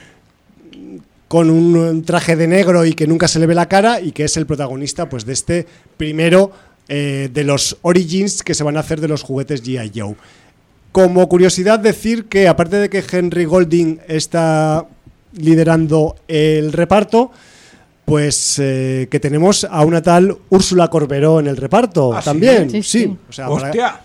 [1.27, 4.25] con un traje de negro y que nunca se le ve la cara y que
[4.25, 5.65] es el protagonista pues de este
[5.97, 6.51] primero
[6.89, 9.91] eh, de los origins que se van a hacer de los juguetes G.I.
[9.95, 10.15] Joe.
[10.91, 14.85] Como curiosidad decir que aparte de que Henry Golding está
[15.35, 17.31] liderando el reparto,
[18.05, 22.83] pues eh, que tenemos a una tal Úrsula Corberó en el reparto ¿Ah, también.
[22.83, 23.47] Sí, O sea,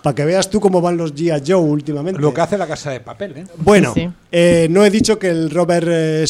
[0.02, 1.42] para, que veas tú cómo van los G.I.
[1.44, 2.20] Joe últimamente.
[2.20, 3.46] Lo que hace la casa de papel, ¿eh?
[3.56, 3.92] Bueno,
[4.30, 6.24] eh, no he dicho que el Robert eh,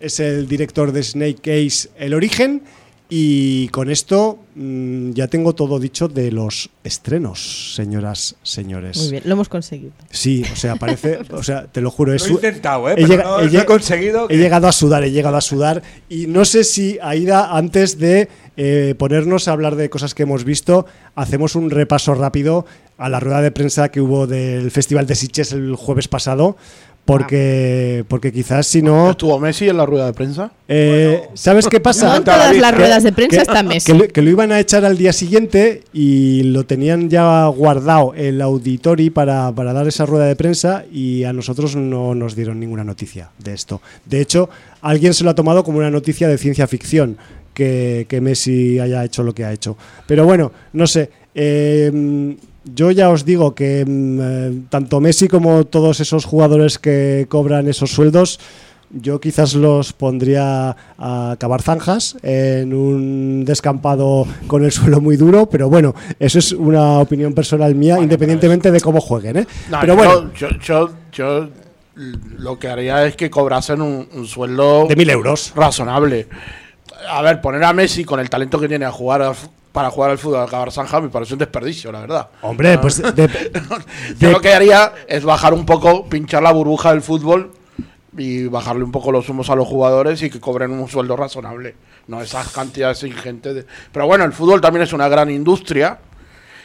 [0.00, 2.62] es el director de Snake Case El Origen
[3.10, 8.98] y con esto mm, ya tengo todo dicho de los estrenos, señoras, señores.
[8.98, 9.92] Muy bien, lo hemos conseguido.
[10.10, 12.96] Sí, o sea, parece, o sea, te lo juro, he intentado, ¿eh?
[12.98, 14.26] he, conseguido.
[14.28, 18.28] He llegado a sudar, he llegado a sudar y no sé si Aida antes de
[18.58, 22.66] eh, ponernos a hablar de cosas que hemos visto, hacemos un repaso rápido
[22.98, 26.56] a la rueda de prensa que hubo del Festival de Sitges el jueves pasado
[27.08, 29.12] porque, porque quizás si no...
[29.12, 30.52] ¿Estuvo Messi en la rueda de prensa?
[30.68, 32.10] Eh, ¿Sabes qué pasa?
[32.10, 33.90] No en todas las ruedas de prensa está Messi.
[34.08, 39.08] Que, lo iban a echar al día siguiente y lo tenían ya guardado el auditori
[39.08, 43.30] para, para dar esa rueda de prensa y a nosotros no nos dieron ninguna noticia
[43.38, 43.80] de esto.
[44.04, 44.50] De hecho,
[44.82, 47.16] alguien se lo ha tomado como una noticia de ciencia ficción
[47.54, 49.78] que, que Messi haya hecho lo que ha hecho.
[50.06, 51.10] Pero bueno, no sé.
[51.34, 52.36] Eh,
[52.74, 57.68] yo ya os digo que mm, eh, tanto Messi como todos esos jugadores que cobran
[57.68, 58.40] esos sueldos,
[58.90, 65.48] yo quizás los pondría a cavar zanjas en un descampado con el suelo muy duro,
[65.48, 69.38] pero bueno, eso es una opinión personal mía, independientemente de cómo jueguen.
[69.38, 69.46] ¿eh?
[69.80, 71.48] pero bueno, yo, yo,
[72.38, 76.28] lo que haría es que cobrasen un, un sueldo de mil euros razonable.
[77.10, 79.22] A ver, poner a Messi con el talento que tiene a jugar
[79.78, 82.30] para jugar al fútbol al acabar Zanja me parece un desperdicio, la verdad.
[82.42, 83.00] Hombre, pues.
[84.18, 87.52] Yo lo que haría es bajar un poco, pinchar la burbuja del fútbol
[88.16, 91.76] y bajarle un poco los humos a los jugadores y que cobren un sueldo razonable.
[92.08, 93.54] No esas cantidades ingentes.
[93.54, 93.66] De...
[93.92, 96.00] Pero bueno, el fútbol también es una gran industria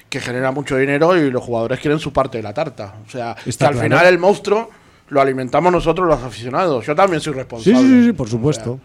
[0.09, 2.95] que genera mucho dinero y los jugadores quieren su parte de la tarta.
[3.05, 4.71] O sea, que al final el monstruo
[5.09, 6.83] lo alimentamos nosotros los aficionados.
[6.83, 7.79] Yo también soy responsable.
[7.79, 8.79] Sí, sí, sí por supuesto.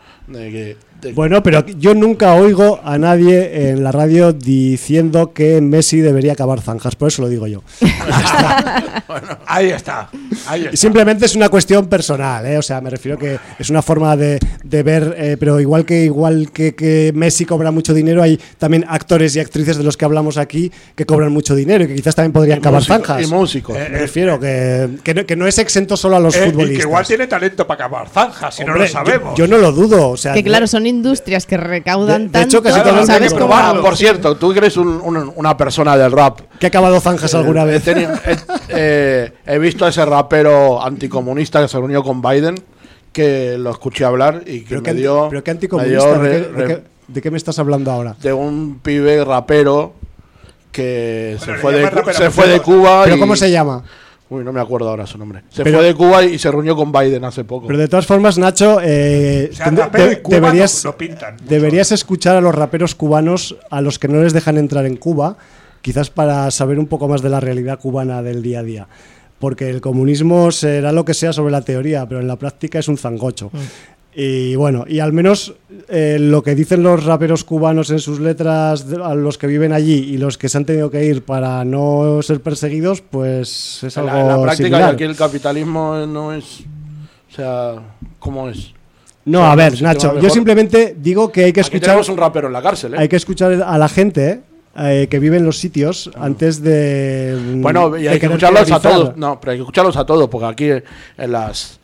[1.15, 6.61] Bueno, pero yo nunca oigo a nadie en la radio diciendo que Messi debería acabar
[6.61, 7.63] zanjas, por eso lo digo yo.
[9.47, 10.11] ahí está.
[10.73, 12.59] Simplemente es una cuestión personal, ¿eh?
[12.59, 16.51] o sea, me refiero que es una forma de, ver, eh, pero igual que igual
[16.51, 20.73] que, Messi cobra mucho dinero, hay también actores y actrices de los que hablamos aquí
[20.97, 23.23] que cobran mucho dinero y que quizás también podrían acabar zanjas.
[23.23, 23.79] Y músicos.
[23.79, 26.71] me refiero que, que, no, es exento solo a los futbolistas.
[26.71, 29.37] Eh, y que igual tiene talento para acabar zanjas, si no lo sabemos.
[29.37, 32.81] Yo, no lo dudo, o sea, que claro, son industrias que recaudan tanto hecho, casi
[32.91, 33.55] no sabes cómo.
[33.81, 36.41] por cierto, tú eres una persona del rap.
[36.59, 37.85] ¿Que ha acabado zanjas alguna vez?
[38.71, 42.55] Eh, he visto a ese rapero anticomunista que se reunió con Biden,
[43.13, 45.29] que lo escuché hablar y que me dio...
[45.31, 46.19] ¿Pero qué anticomunista?
[46.19, 48.15] ¿De, qué, me estás hablando ahora?
[48.21, 49.95] De un pibe rapero
[50.71, 53.05] que se fue, de, se fue de Cuba.
[53.05, 53.83] ¿Pero cómo se llama?
[54.31, 55.43] Uy, no me acuerdo ahora su nombre.
[55.49, 57.67] Se fue de Cuba y se reunió con Biden hace poco.
[57.67, 59.51] Pero de todas formas, Nacho, eh,
[60.29, 60.87] deberías,
[61.47, 65.39] deberías escuchar a los raperos cubanos a los que no les dejan entrar en Cuba,
[65.81, 68.89] quizás para saber un poco más de la realidad cubana del día a día.
[69.39, 72.89] Porque el comunismo será lo que sea sobre la teoría, pero en la práctica es
[72.89, 73.51] un zangocho.
[73.53, 73.59] Mm.
[74.21, 75.55] Y bueno, y al menos
[75.89, 79.95] eh, lo que dicen los raperos cubanos en sus letras a los que viven allí
[79.95, 84.11] y los que se han tenido que ir para no ser perseguidos, pues es algo.
[84.11, 86.63] En la, práctica, aquí el capitalismo no es
[87.31, 87.75] O sea,
[88.19, 88.75] ¿cómo es?
[89.25, 91.83] No, a ver, Nacho, yo simplemente digo que hay que escuchar.
[91.91, 92.97] Tenemos un rapero en la cárcel, ¿eh?
[92.99, 94.41] Hay que escuchar a la gente
[94.77, 97.39] eh, que vive en los sitios antes de.
[97.59, 99.17] Bueno, y hay que escucharlos a todos.
[99.17, 100.71] No, pero hay que escucharlos a todos, porque aquí
[101.19, 101.78] en las,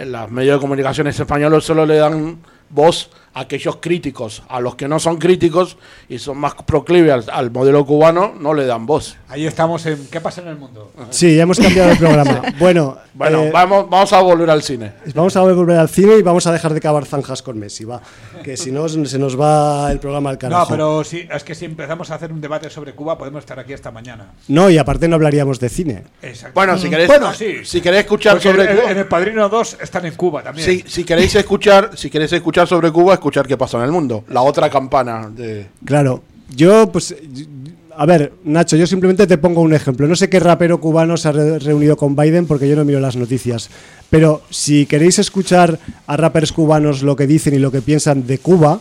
[0.00, 2.38] en las medios de comunicaciones españolos solo le dan
[2.70, 5.76] voz aquellos críticos, a los que no son críticos
[6.08, 9.16] y son más proclives al, modelo cubano, no le dan voz.
[9.28, 10.92] Ahí estamos en ¿Qué pasa en el mundo?
[11.10, 12.42] Sí, ya hemos cambiado el programa.
[12.58, 14.92] Bueno, bueno eh, vamos, vamos a volver al cine.
[15.14, 18.02] Vamos a volver al cine y vamos a dejar de cavar zanjas con Messi, va.
[18.42, 20.62] Que si no, se nos va el programa al carajo.
[20.62, 23.58] No, pero si, es que si empezamos a hacer un debate sobre Cuba, podemos estar
[23.58, 24.32] aquí hasta mañana.
[24.48, 26.04] No, y aparte no hablaríamos de cine.
[26.22, 26.54] Exacto.
[26.54, 27.10] Bueno, si queréis,
[27.64, 28.90] si queréis escuchar sobre Cuba.
[28.90, 30.66] En El Padrino 2 están en Cuba también.
[30.66, 34.24] Sí, si queréis escuchar, si queréis escuchar sobre Cuba, escuchar qué pasa en el mundo.
[34.28, 35.66] La otra campana de.
[35.84, 36.22] Claro.
[36.54, 37.14] Yo, pues.
[37.96, 40.08] A ver, Nacho, yo simplemente te pongo un ejemplo.
[40.08, 43.16] No sé qué rapero cubano se ha reunido con Biden porque yo no miro las
[43.16, 43.68] noticias.
[44.08, 48.38] Pero si queréis escuchar a rappers cubanos lo que dicen y lo que piensan de
[48.38, 48.80] Cuba,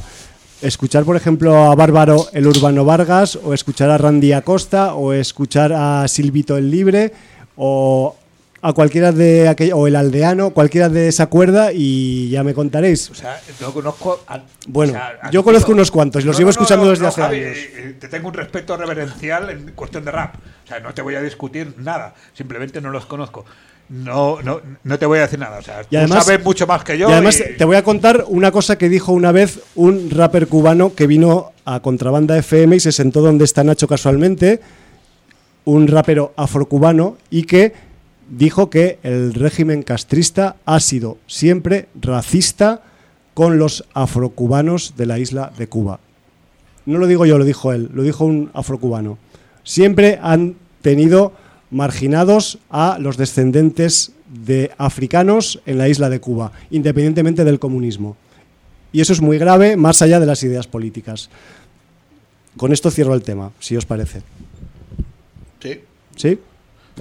[0.61, 5.73] escuchar, por ejemplo, a Bárbaro el Urbano Vargas, o escuchar a Randy Acosta, o escuchar
[5.73, 7.11] a Silvito el Libre,
[7.57, 8.15] o
[8.61, 13.09] a cualquiera de aquello, o el aldeano, cualquiera de esa cuerda y ya me contaréis.
[13.09, 14.21] O sea, no conozco.
[14.67, 14.99] bueno,
[15.31, 17.57] yo conozco unos cuantos y los llevo escuchando desde hace años.
[17.57, 20.35] Eh, te tengo un respeto reverencial en cuestión de rap.
[20.65, 23.45] O sea, no te voy a discutir nada, simplemente no los conozco.
[23.89, 25.57] No, no, no te voy a decir nada.
[25.57, 27.09] O sea, y además, sabes mucho más que yo.
[27.09, 30.93] Y además, te voy a contar una cosa que dijo una vez un rapper cubano
[30.93, 34.59] que vino a Contrabanda FM y se sentó donde está Nacho casualmente.
[35.65, 37.73] Un rapero afrocubano y que
[38.29, 42.83] dijo que el régimen castrista ha sido siempre racista
[43.33, 45.99] con los afrocubanos de la isla de Cuba.
[46.85, 49.17] No lo digo yo, lo dijo él, lo dijo un afrocubano.
[49.63, 51.33] Siempre han tenido
[51.71, 58.15] marginados a los descendentes de africanos en la isla de Cuba, independientemente del comunismo.
[58.91, 61.29] Y eso es muy grave, más allá de las ideas políticas.
[62.57, 64.21] Con esto cierro el tema, si os parece.
[65.61, 65.81] Sí.
[66.15, 66.39] ¿Sí?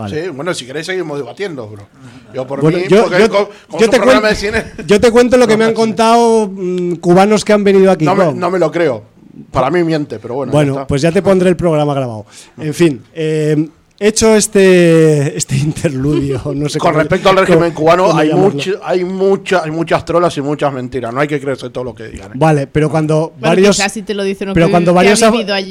[0.08, 1.86] Sí, bueno, si queréis seguimos debatiendo, bro.
[2.34, 3.50] Yo por mí, yo, te cuento,
[4.86, 8.04] yo te cuento lo que me han contado mm, cubanos que han venido aquí.
[8.04, 9.02] No me, no me, lo creo.
[9.50, 10.52] Para mí miente, pero bueno.
[10.52, 12.26] Bueno, pues ya te pondré el programa grabado.
[12.58, 18.32] En fin, eh, hecho este, este interludio, no sé Con respecto al régimen cubano, hay,
[18.32, 21.12] mucho, hay, mucha, hay muchas trolas y muchas mentiras.
[21.12, 22.32] No hay que creerse todo lo que digan.
[22.32, 22.34] ¿eh?
[22.36, 23.76] Vale, pero cuando varios.
[23.76, 25.22] te lo dicen pero cuando varios,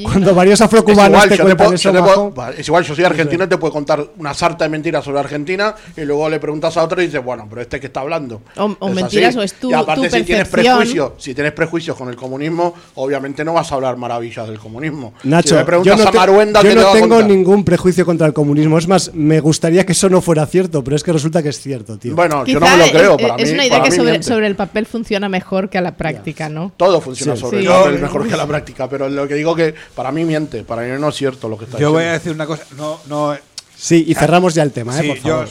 [0.04, 3.58] cuando varios afrocubanos es igual, te cuentan eso Es igual, yo soy argentino y te
[3.58, 7.06] puedo contar una sarta de mentiras sobre Argentina y luego le preguntas a otro y
[7.06, 8.42] dices, bueno, pero este que está hablando.
[8.58, 9.70] O, mentiras o es tú.
[9.70, 13.76] Y aparte, si tienes prejuicios, si tienes prejuicios con el comunismo, obviamente no vas a
[13.76, 15.14] hablar maravillas del comunismo.
[15.24, 18.34] Nacho, si me preguntas yo no, a Maruenda, yo no tengo ningún prejuicio contra el
[18.34, 18.80] comunismo.
[18.80, 21.60] Es más, me gustaría que eso no fuera cierto, pero es que resulta que es
[21.60, 22.16] cierto, tío.
[22.16, 23.18] Bueno, yo no me lo creo.
[23.18, 26.72] Para es una idea que sobre, el papel funciona mejor que a la práctica, ¿no?
[26.76, 29.76] Todo funciona sobre el papel mejor que a la práctica, pero lo que digo que
[29.96, 32.32] para mí miente, para mí no es cierto lo que está Yo voy a decir
[32.32, 33.36] una cosa, no, no.
[33.76, 35.20] Sí, y cerramos ya el tema, ¿eh?
[35.24, 35.46] Yo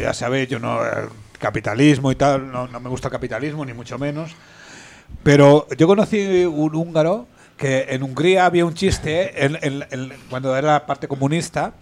[0.00, 0.80] ya, sabéis, yo no.
[1.38, 4.32] capitalismo y tal, no, me gusta el capitalismo, ni mucho menos.
[5.22, 7.28] Pero yo conocí un húngaro
[7.58, 9.34] que en Hungría había un chiste
[10.30, 11.74] cuando era la parte comunista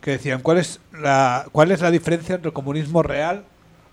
[0.00, 3.44] que decían cuál es la cuál es la diferencia entre el comunismo real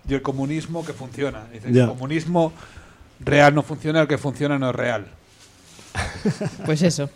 [0.07, 1.45] y el comunismo que funciona.
[1.51, 2.53] Dicen, el comunismo
[3.19, 5.07] real no funciona, el que funciona no es real.
[6.65, 7.09] Pues eso.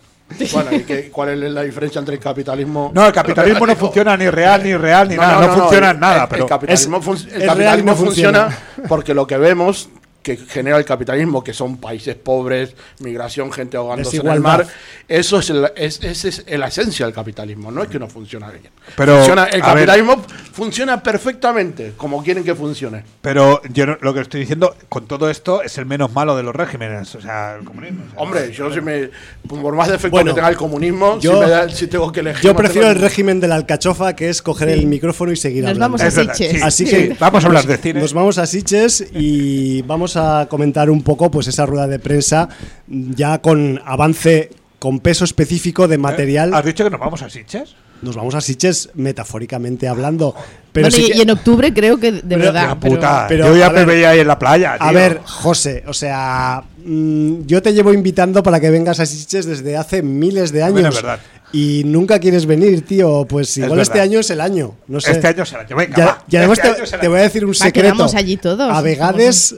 [0.52, 2.92] Bueno, ¿y cuál es la diferencia entre el capitalismo?
[2.94, 5.48] No, el capitalismo no funciona ni real, ni real, ni nada.
[5.48, 6.28] No, funciona en nada.
[6.28, 7.00] pero el capitalismo,
[7.32, 8.58] el capitalismo funciona
[8.90, 9.90] porque lo que vemos
[10.28, 14.68] que genera el capitalismo, que son países pobres, migración, gente ahogándose en el mar.
[15.08, 18.70] Eso es, es, es, la esencia del capitalismo, no es que no funciona bien.
[18.98, 20.22] Pero, el capitalismo
[20.52, 23.06] funciona perfectamente como quieren que funcione.
[23.22, 26.54] Pero yo lo que estoy diciendo con todo esto es el menos malo de los
[26.54, 28.04] regímenes, o sea, el comunismo.
[28.18, 29.10] Hombre, yo si me,
[29.48, 32.44] por más defectos que tenga el comunismo, yo, si, tengo que elegir.
[32.44, 35.72] Yo prefiero el régimen de la alcachofa, que es coger el micrófono y seguir nos
[35.72, 35.98] hablando.
[35.98, 36.64] Vamos a Siches.
[36.64, 38.02] Así que vamos a hablar de cine.
[38.02, 40.17] Nos vamos a Siches y vamos a
[40.50, 42.50] comentar un poco pues esa rueda de prensa
[42.88, 46.00] ya con avance, con peso específico de ¿Eh?
[46.00, 46.54] material.
[46.54, 47.76] ¿Has dicho que nos vamos a Sitges?
[48.02, 50.36] Nos vamos a Sitges metafóricamente hablando.
[50.72, 52.78] Pero y, en octubre creo que de verdad.
[52.80, 54.76] pero, yo ya me veía ahí en la playa.
[54.80, 59.46] A ver, José, o sea, mm, yo te llevo invitando para que vengas a Sitges
[59.46, 60.96] desde hace miles de años.
[60.96, 61.20] verdad.
[61.54, 63.26] Y nunca quieres venir, tío.
[63.28, 64.76] Pues igual este año es el año.
[64.88, 65.12] No sé.
[65.12, 65.76] Este año es el año.
[65.76, 67.96] Venga, y además este te, voy a decir un secreto.
[67.96, 68.72] Vamos allí todos.
[68.72, 69.56] A Vegades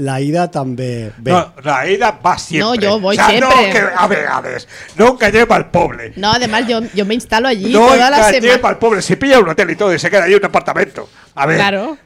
[0.00, 1.12] la ida también.
[1.24, 2.66] No, la ida va siempre.
[2.66, 3.40] No, yo voy siempre.
[3.40, 4.68] No, que a Vegades.
[4.96, 6.12] Nunca lleva al pobre.
[6.16, 8.54] No, además yo, yo me instalo allí toda la semana.
[8.54, 9.02] lleva al pobre.
[9.02, 11.08] Se pilla un hotel y todo y se queda allí un apartamento.
[11.34, 11.56] A ver.
[11.56, 11.98] Claro.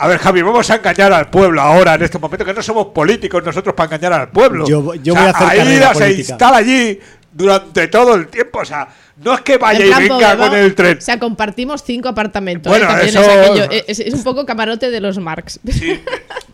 [0.00, 2.86] A ver, Javi, vamos a engañar al pueblo ahora, en este momento, que no somos
[2.88, 4.64] políticos nosotros para engañar al pueblo.
[4.68, 7.00] Yo, voy a hacer Aida se instala allí
[7.32, 10.98] durante todo el tiempo, o sea, no es que vaya y venga con el tren.
[10.98, 12.70] O sea, compartimos cinco apartamentos.
[12.70, 13.84] Bueno, ¿eh?
[13.88, 15.58] es, es, un poco camarote de los Marx.
[15.68, 16.00] Sí.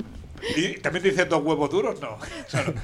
[0.57, 2.19] y también dicen dos huevos duros, no.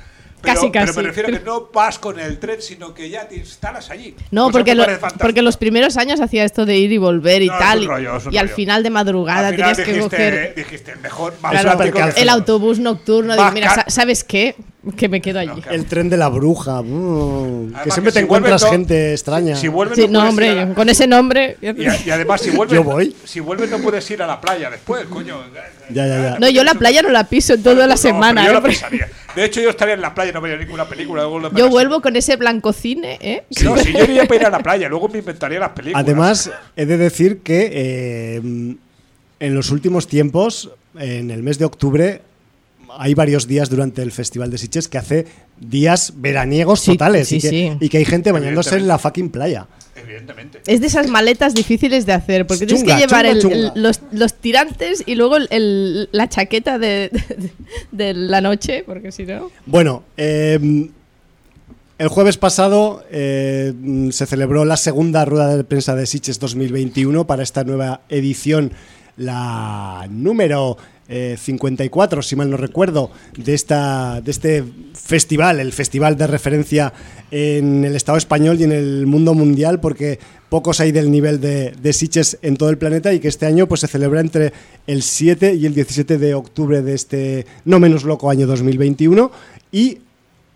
[0.42, 0.92] Pero, casi, casi.
[0.92, 3.90] Pero me refiero a que no vas con el tren, sino que ya te instalas
[3.90, 4.16] allí.
[4.30, 4.74] No, porque,
[5.18, 7.86] porque los primeros años hacía esto de ir y volver y tal.
[8.30, 10.54] y, al final de madrugada tenías que coger.
[10.54, 11.34] Dijiste, mejor,
[12.16, 13.34] el autobús nocturno.
[13.52, 14.54] mira, ¿sabes qué?
[14.96, 15.62] Que me quedo allí.
[15.70, 16.80] El tren de la bruja.
[16.82, 19.54] Mm, que siempre te encuentras gente extraña.
[19.56, 21.58] Si vuelves, no, hombre, con ese nombre.
[21.60, 23.14] Y, además, si vuelves, yo voy.
[23.24, 25.38] si vuelves, no puedes ir a la playa después, coño.
[25.90, 26.38] Ya, ya, ya.
[26.38, 28.46] No, yo la playa no la piso toda la semana.
[28.46, 29.06] Yo ¿eh?
[29.34, 31.28] De hecho, yo estaría en la playa, no vería ninguna película.
[31.54, 33.44] yo vuelvo con ese blanco cine, ¿eh?
[33.62, 36.02] No, si yo iría para ir a la playa, luego me inventaría las películas.
[36.02, 38.36] Además, he de decir que eh,
[39.40, 42.22] en los últimos tiempos, en el mes de octubre,
[42.98, 45.26] hay varios días durante el Festival de Sitges que hace
[45.60, 49.66] días veraniegos totales y, que, hay gente bañándose en la fucking playa.
[49.96, 50.60] Evidentemente.
[50.66, 53.26] Es de esas maletas difíciles de hacer, porque tienes que llevar
[53.74, 57.10] los, tirantes y luego la chaqueta de,
[57.92, 59.50] la noche, porque si no...
[59.66, 60.90] Bueno, em,
[61.98, 63.74] el jueves pasado eh,
[64.10, 68.72] se celebró la segunda rueda de prensa de Sitges 2021 para esta nueva edición,
[69.20, 74.64] la número 54, eh, si mal no recuerdo, de, esta, de este
[74.94, 76.92] festival, el festival de referencia
[77.30, 80.18] en el Estado español y en el mundo mundial, porque
[80.48, 83.82] pocos hay del nivel de, de en todo el planeta y que este año pues,
[83.82, 84.52] se celebra entre
[84.86, 89.30] el 7 y el 17 de octubre de este no menos loco año 2021
[89.72, 89.98] y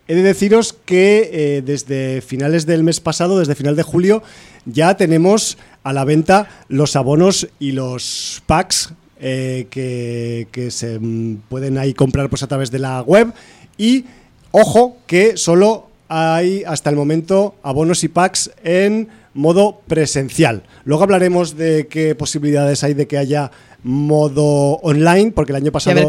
[0.07, 4.23] He de deciros que eh, desde finales del mes pasado, desde final de julio,
[4.67, 11.79] ya tenemos a la venta los abonos y los packs eh, que, se mm, pueden
[11.79, 13.33] ahí comprar pues a través de la web
[13.79, 14.05] y
[14.51, 20.63] ojo que solo hay hasta el momento abonos y packs en modo presencial.
[20.85, 23.51] Luego hablaremos de qué posibilidades hay de que haya
[23.83, 26.01] modo online, porque el año pasado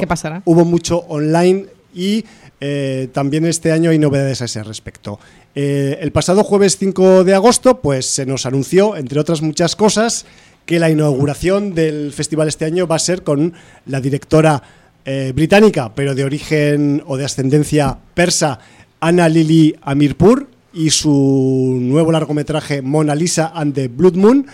[0.46, 2.26] hubo mucho online y
[2.62, 5.20] eh, también este año hay novedades a ese respecto.
[5.56, 10.26] Eh, el pasado jueves 5 de agosto, pues se nos anunció, entre otras muchas cosas,
[10.66, 13.54] que la inauguración del festival este año va a ser con
[13.86, 14.62] la directora
[15.06, 18.60] eh, británica, pero de origen o de ascendencia persa,
[19.00, 24.46] Anna Lili Amirpur, y su nuevo largometraje Mona Lisa and the Blood Moon.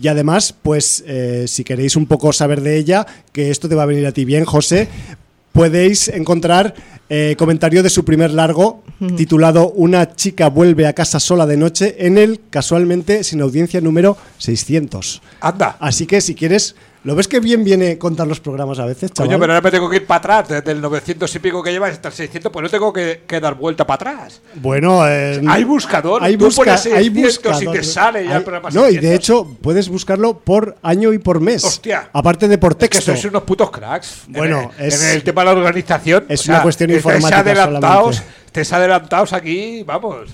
[0.00, 3.82] Y además, pues eh, si queréis un poco saber de ella, que esto te va
[3.82, 4.88] a venir a ti bien, José,
[5.54, 6.74] podéis encontrar
[7.08, 8.82] eh, comentario de su primer largo
[9.16, 14.16] titulado Una chica vuelve a casa sola de noche en el casualmente sin audiencia número
[14.38, 15.22] 600.
[15.40, 15.76] Anda.
[15.78, 16.74] Así que si quieres
[17.04, 19.28] ¿Lo ves que bien viene contar los programas a veces, chaval?
[19.28, 20.48] Coño, pero ahora me tengo que ir para atrás.
[20.48, 23.54] Desde el 900 y pico que llevas hasta el 600, pues no tengo que, dar
[23.54, 24.40] vuelta para atrás.
[24.54, 26.24] Bueno, eh, hay buscador.
[26.24, 27.62] Hay, busca, hay buscador.
[27.62, 31.18] y te sale ya el programa No, y de hecho puedes buscarlo por año y
[31.18, 31.62] por mes.
[31.62, 32.08] Hostia.
[32.10, 32.98] Aparte de por texto.
[32.98, 34.22] Es que sois unos putos cracks.
[34.28, 36.24] Bueno, en el, en el tema de la organización.
[36.30, 37.40] Es una cuestión informática.
[37.40, 40.30] Adelantados, estés adelantados aquí, vamos.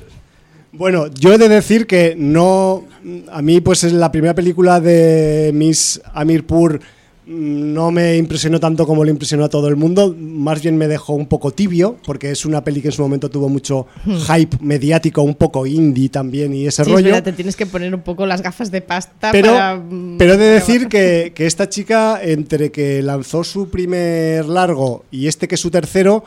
[0.72, 2.84] Bueno, yo he de decir que no.
[3.32, 6.80] A mí, pues es la primera película de Miss Amirpur
[7.30, 11.12] no me impresionó tanto como le impresionó a todo el mundo, más bien me dejó
[11.12, 14.16] un poco tibio, porque es una peli que en su momento tuvo mucho hmm.
[14.16, 17.22] hype mediático, un poco indie también y ese rollo.
[17.22, 19.76] te tienes que poner un poco las gafas de pasta pero, para...
[19.76, 25.04] Mm, pero he de decir que, que esta chica, entre que lanzó su primer largo
[25.12, 26.24] y este que es su tercero,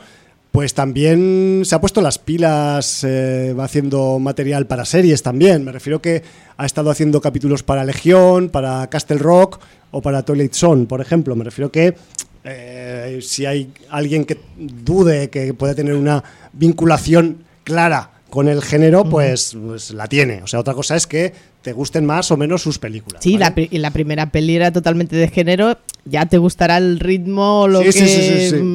[0.54, 5.64] pues también se ha puesto las pilas, eh, va haciendo material para series también.
[5.64, 6.22] Me refiero que
[6.56, 9.58] ha estado haciendo capítulos para Legión, para Castle Rock
[9.90, 11.34] o para Toilet Zone, por ejemplo.
[11.34, 11.96] Me refiero que
[12.44, 19.02] eh, si hay alguien que dude que puede tener una vinculación clara con el género,
[19.02, 20.40] pues, pues, la tiene.
[20.44, 21.32] O sea, otra cosa es que
[21.64, 23.22] te gusten más o menos sus películas.
[23.22, 27.66] Sí, la, y la primera peli era totalmente de género, ya te gustará el ritmo
[27.66, 27.90] lo que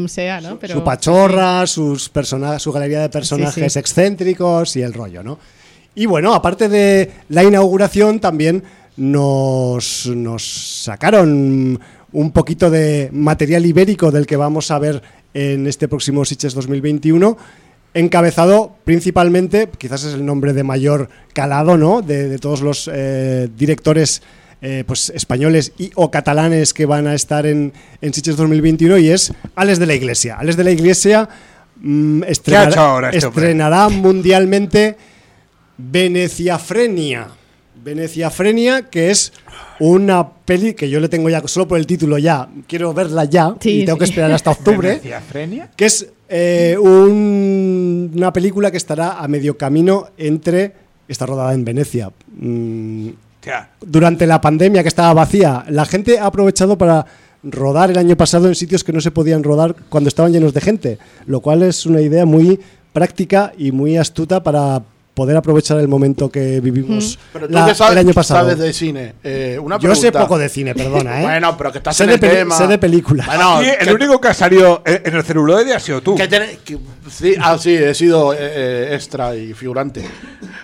[0.07, 0.57] sea, ¿no?
[0.57, 5.37] Pero, su pachorra, sus personajes, su galería de personajes excéntricos y el rollo, ¿no?
[5.93, 8.63] Y bueno, aparte de la inauguración, también
[8.97, 11.79] nos, nos sacaron
[12.11, 15.03] un poquito de material ibérico del que vamos a ver
[15.35, 17.37] en este próximo Sitges 2021
[17.93, 22.01] encabezado principalmente, quizás es el nombre de mayor calado, ¿no?
[22.01, 24.21] De, todos los eh, directores
[24.61, 27.71] eh, pues españoles y o catalanes que van a estar en,
[28.01, 30.35] en Sitges 2021 y es Alex de la Iglesia.
[30.37, 31.29] Alex de la Iglesia
[31.77, 34.97] mm, estrenará, este estrenará mundialmente
[35.77, 37.38] Veneciafrenia.
[37.84, 39.34] Venecia Frenia, que es
[39.80, 43.55] una peli que yo le tengo ya solo por el título ya, quiero verla ya
[43.63, 45.01] y tengo que esperar hasta octubre.
[45.27, 45.71] Frenia?
[45.75, 52.11] Que es eh, una película que estará a medio camino entre está rodada en Venecia.
[52.38, 53.09] Mm,
[53.82, 57.05] durante la pandemia que estaba vacía, la gente ha aprovechado para
[57.41, 60.61] rodar el año pasado en sitios que no se podían rodar cuando estaban llenos de
[60.61, 62.59] gente, lo cual es una idea muy
[62.93, 64.84] práctica y muy astuta para
[65.20, 68.39] poder aprovechar el momento que vivimos el año pasado.
[68.39, 69.15] sabes de cine?
[69.22, 71.24] Eh, una Yo sé poco de cine, perdona, ¿eh?
[71.26, 72.55] bueno, pero que estás sé en el tema.
[72.55, 73.28] Sé de películas.
[73.82, 76.15] el único que ha salido en el celuloide ha sido tú.
[77.09, 80.05] sí, ah, sí, he sido eh, eh, extra y figurante.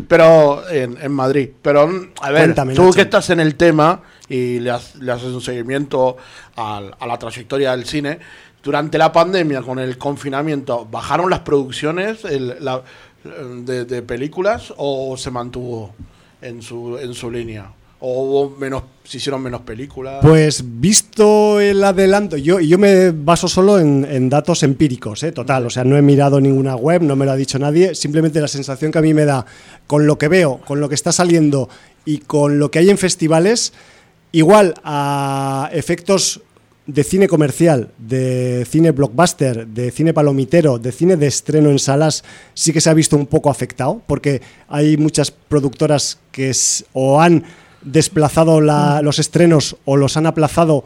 [0.08, 1.50] Pero en, Madrid.
[1.62, 1.90] Pero,
[2.22, 6.16] a ver, tú que estás en el tema y le, haces un seguimiento
[6.56, 8.20] a la trayectoria del cine,
[8.64, 12.24] durante la pandemia, con el confinamiento, ¿bajaron las producciones?
[12.26, 12.82] El, la,
[13.66, 15.94] de, películas o se mantuvo
[16.42, 17.72] en su, en su línea?
[18.00, 20.20] ¿O hubo menos, se hicieron menos películas?
[20.22, 25.32] Pues visto el adelanto, yo, yo me baso solo en, datos empíricos, ¿eh?
[25.32, 28.42] total, o sea, no he mirado ninguna web, no me lo ha dicho nadie, simplemente
[28.42, 29.46] la sensación que a mí me da
[29.88, 31.70] con lo que veo, con lo que está saliendo
[32.04, 33.74] y con lo que hay en festivales,
[34.34, 36.42] igual a efectos
[36.88, 42.24] de cine comercial, de cine blockbuster, de cine palomitero, de cine de estreno en salas,
[42.54, 46.52] sí que se ha visto un poco afectado, porque hay muchas productoras que
[46.94, 47.44] o han
[47.82, 50.84] desplazado los estrenos o los han aplazado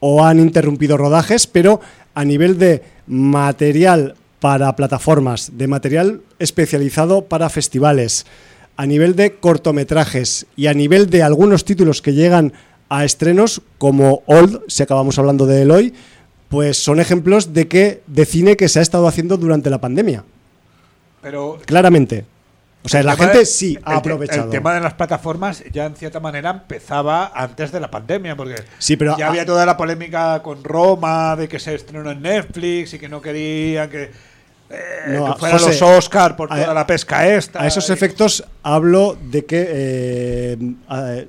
[0.00, 1.80] o han interrumpido rodajes, pero
[2.14, 8.26] a nivel de material para plataformas, de material especializado para festivales,
[8.76, 12.52] a nivel de cortometrajes y a nivel de algunos títulos que llegan
[12.92, 15.94] a estrenos como Old, si acabamos hablando de él hoy,
[16.50, 20.24] pues son ejemplos de que de cine que se ha estado haciendo durante la pandemia.
[21.22, 22.26] Pero claramente.
[22.84, 24.44] O sea, la gente sí ha aprovechado.
[24.44, 28.56] El tema de las plataformas ya en cierta manera empezaba antes de la pandemia, porque
[28.78, 32.92] sí, pero ya había toda la polémica con Roma de que se estrenó en Netflix
[32.92, 34.10] y que no querían que,
[34.68, 37.62] eh, fueran los Oscar por toda la pesca esta.
[37.62, 41.28] A esos efectos hablo de que eh,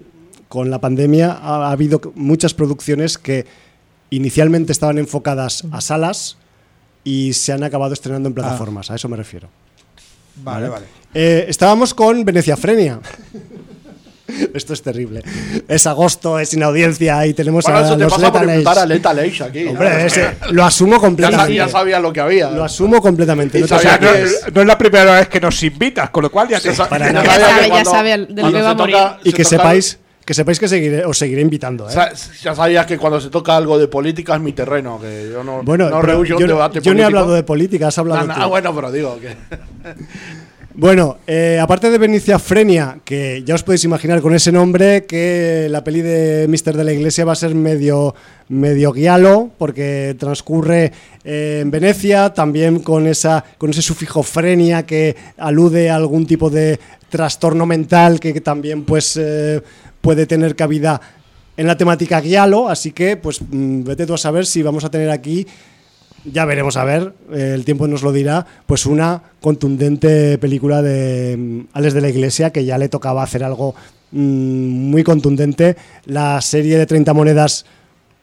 [0.54, 3.48] con la pandemia ha, habido muchas producciones que
[4.12, 6.38] inicialmente estaban enfocadas a salas
[7.04, 9.50] y se han acabado estrenando en plataformas, a eso me refiero.
[10.36, 10.86] Vale, vale.
[11.12, 13.00] Eh, estábamos con Venecia Frenia.
[14.54, 15.24] Esto es terrible.
[15.68, 19.66] Es agosto, es sin audiencia y tenemos a eso te los a Lethal aquí.
[19.66, 20.08] Hombre,
[20.52, 21.56] lo asumo completamente.
[21.56, 22.52] Ya sabía, lo que había.
[22.52, 23.60] Lo asumo completamente.
[23.60, 26.72] No, es, la primera vez que nos invitas, con lo cual ya, te...
[26.74, 28.98] para ya, sabe, ya sabe del que va a morir.
[29.24, 31.90] y que sepáis que sepáis que seguiré, os seguiré invitando.
[31.90, 31.94] ¿eh?
[32.42, 35.64] ya sabías que cuando se toca algo de política es mi terreno, que yo no,
[35.64, 38.74] bueno, no yo, un debate yo no he hablado de política, has hablado Ah, bueno,
[38.74, 39.36] pero digo que...
[40.76, 45.68] Bueno, eh, aparte de Benicia Frenia, que ya os podéis imaginar con ese nombre que
[45.70, 48.16] la peli de Mister de la Iglesia va a ser medio,
[48.50, 50.92] medio guialo, porque transcurre
[51.24, 56.50] eh, en Venecia, también con, esa, con ese sufijo frenia que alude a algún tipo
[56.50, 59.62] de trastorno mental que, también pues eh,
[60.04, 61.00] puede tener cabida
[61.56, 64.92] en la temática guialo, así que pues mm, vete tú a saber si vamos a
[64.92, 65.48] tener aquí,
[66.26, 71.38] ya veremos a ver, eh, el tiempo nos lo dirá, pues una contundente película de
[71.38, 73.76] mm, Alex de la Iglesia que ya le tocaba hacer algo
[74.12, 75.78] mm, muy contundente.
[76.06, 77.66] La serie de 30 monedas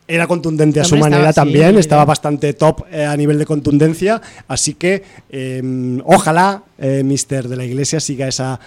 [0.07, 4.75] era contundente a su manera también, estaba bastante top eh, a nivel de contundencia, así
[4.75, 8.61] que em, ojalá eh, Mister de la Iglesia siga esa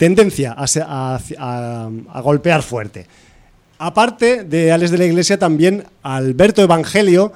[0.00, 3.06] tendencia a, golpear fuerte.
[3.78, 7.34] Aparte de Alex de la Iglesia, también Alberto Evangelio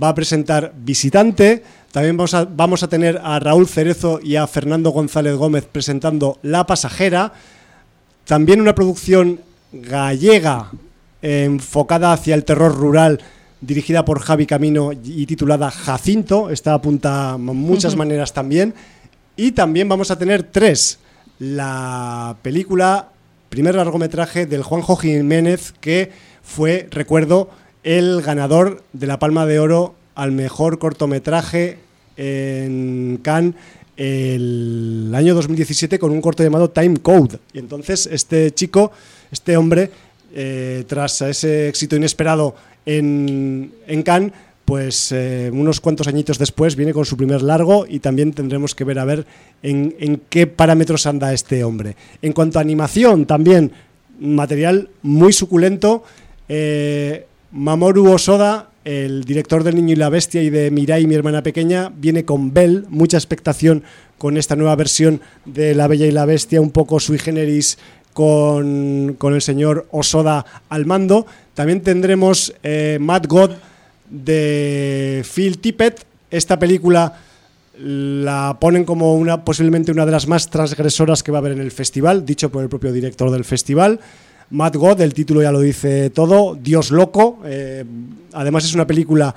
[0.00, 1.64] va a presentar Visitante.
[1.90, 6.38] También vamos a, vamos a tener a Raúl Cerezo y a Fernando González Gómez presentando
[6.42, 7.32] La Pasajera.
[8.24, 9.40] También una producción
[9.72, 10.70] gallega
[11.22, 13.20] enfocada hacia el terror rural
[13.60, 16.50] dirigida por Javi Camino y titulada Jacinto.
[16.50, 18.74] Esta apunta muchas maneras también.
[19.34, 21.00] Y también vamos a tener tres
[21.38, 23.10] la película,
[23.48, 26.10] primer largometraje del Juanjo Jiménez, que
[26.42, 27.50] fue, recuerdo,
[27.82, 31.78] el ganador de la Palma de Oro al mejor cortometraje
[32.16, 33.54] en Cannes
[33.96, 37.38] el año 2017 con un corto llamado Time Code.
[37.52, 38.92] Y entonces este chico,
[39.30, 39.90] este hombre,
[40.34, 44.32] eh, tras ese éxito inesperado en, en Cannes,
[44.66, 48.82] pues eh, unos cuantos añitos después viene con su primer largo y también tendremos que
[48.82, 49.24] ver a ver
[49.62, 51.96] en, qué parámetros anda este hombre.
[52.20, 53.70] En cuanto a animación, también
[54.18, 56.02] material muy suculento.
[56.48, 61.44] Eh, Mamoru Osoda, el director del Niño y la Bestia y de Mirai, mi hermana
[61.44, 63.84] pequeña, viene con Bell, mucha expectación
[64.18, 67.78] con esta nueva versión de La Bella y la Bestia, un poco sui generis
[68.12, 71.24] con, el señor Osoda al mando.
[71.54, 73.52] También tendremos eh, Mad God
[74.10, 76.04] de Phil Tippett.
[76.30, 77.20] Esta película
[77.78, 81.60] la ponen como una posiblemente una de las más transgresoras que va a haber en
[81.60, 84.00] el festival, dicho por el propio director del festival.
[84.50, 87.40] Mad God, el título ya lo dice todo, Dios loco.
[87.44, 87.84] Eh,
[88.32, 89.34] además es una película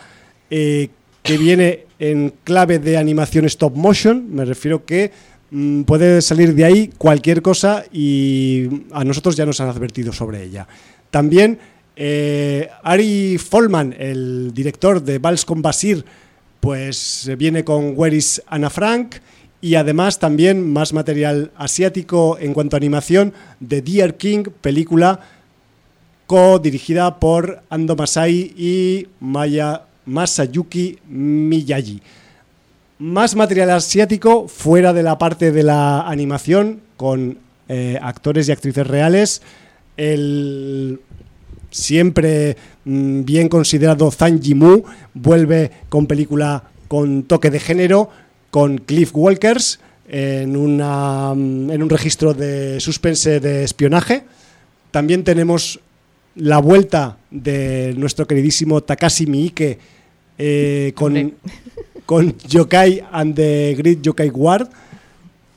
[0.50, 0.90] eh,
[1.24, 4.34] que viene en clave de animación stop motion.
[4.34, 5.12] Me refiero que
[5.52, 10.44] mm, puede salir de ahí cualquier cosa y a nosotros ya nos han advertido sobre
[10.44, 10.68] ella.
[11.10, 11.60] También
[12.02, 16.06] eh, Ari Folman, el director de Vals con Basir,
[16.62, 19.16] pues viene con Where is Anna Frank
[19.60, 25.20] y además también más material asiático en cuanto a animación de Deer King, película
[26.26, 32.02] co-dirigida por Ando Masai y Maya Masayuki Miyagi.
[32.98, 38.88] Más material asiático fuera de la parte de la animación con eh, actores y actrices
[38.88, 39.42] reales.
[39.98, 41.02] El
[41.72, 48.10] siempre mm, bien considerado Zhang Yimou vuelve con película con toque de género
[48.52, 54.24] con Cliff Walkers en, una, mm, en un registro de suspense de espionaje.
[54.92, 55.80] También tenemos
[56.36, 59.78] la vuelta de nuestro queridísimo Takashi Miike
[60.38, 61.34] eh, con,
[62.06, 64.70] con Yokai and the Great Yokai Guard.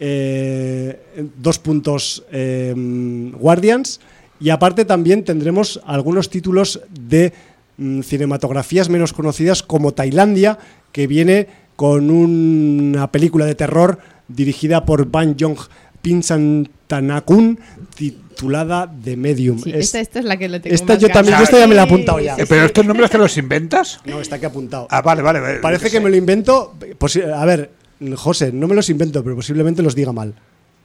[0.04, 0.98] Eh,
[1.38, 4.00] dos puntos eh, Guardians.
[4.42, 7.32] Y aparte también tendremos algunos títulos de
[7.76, 10.58] mm, cinematografías menos conocidas como Tailandia,
[10.90, 15.58] que viene con una película de terror dirigida por Ban Jong
[16.02, 17.60] Pinsantanakun
[17.94, 19.60] titulada The Medium.
[19.64, 22.18] esta, es la que le tengo Esta yo también, esta ya me la he apuntado
[22.18, 22.36] ya.
[22.36, 24.00] ¿Pero estos nombres te los inventas?
[24.04, 24.88] No, está aquí apuntado.
[24.90, 25.40] Ah, vale, vale.
[25.40, 26.74] vale Parece que, me lo invento.
[27.36, 27.70] A ver,
[28.16, 30.34] José, no me los invento, pero posiblemente los diga mal.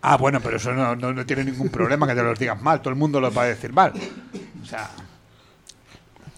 [0.02, 2.82] Ah, bueno, pero eso no, no, tiene ningún problema que te los digas mal.
[2.82, 3.94] Todo el mundo los va a decir mal.
[4.62, 4.90] O sea.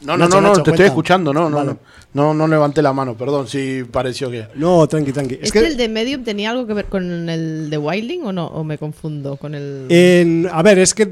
[0.01, 1.77] No, no, no, no, te estoy escuchando, no, no, no,
[2.13, 4.47] no, no levanté la mano, perdón, si pareció que.
[4.55, 5.39] No, tranqui, tranqui.
[5.41, 8.47] ¿Es, que, el de Medium tenía algo que ver con el de Wilding o no?
[8.47, 10.49] ¿O me confundo con el.?
[10.51, 11.11] a ver, es que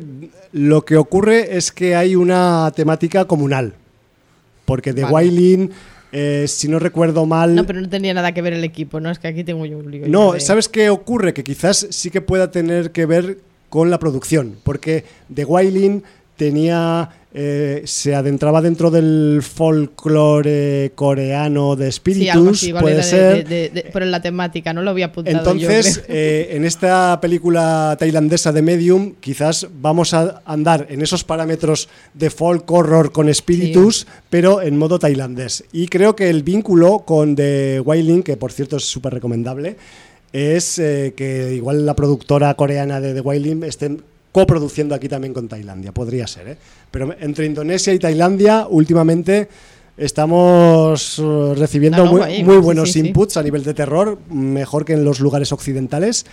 [0.53, 3.73] lo que ocurre es que hay una temática comunal.
[4.63, 5.69] Porque de Wilding
[6.19, 7.53] eh, si no recuerdo mal.
[7.53, 9.11] No, pero no tenía nada que ver el equipo, ¿no?
[9.11, 10.07] Es que aquí tengo yo un lío.
[10.07, 11.31] No, ¿sabes qué ocurre?
[11.31, 13.37] Que quizás sí que pueda tener que ver
[13.69, 16.01] con la producción, porque The Wailing
[16.35, 23.45] tenía eh, se adentraba dentro del folclore coreano de espíritus, puede ser.
[23.93, 25.37] pero en la temática, no lo había apuntado.
[25.37, 31.89] Entonces, eh, en esta película tailandesa de Medium, quizás vamos a andar en esos parámetros
[32.15, 35.63] de folk horror con espíritus, pero en modo tailandés.
[35.71, 39.75] Y creo que el vínculo con The Wailing, que por cierto es súper recomendable,
[40.33, 43.97] es eh, que igual la productora coreana de The Wailing esté
[44.37, 46.57] coproduciendo aquí también con Tailandia, podría ser, ¿eh?
[46.91, 49.49] Pero entre Indonesia y Tailandia, últimamente
[49.97, 55.51] estamos uh, recibiendo muy, buenos inputs a nivel de terror, mejor que en los lugares
[55.51, 56.27] occidentales.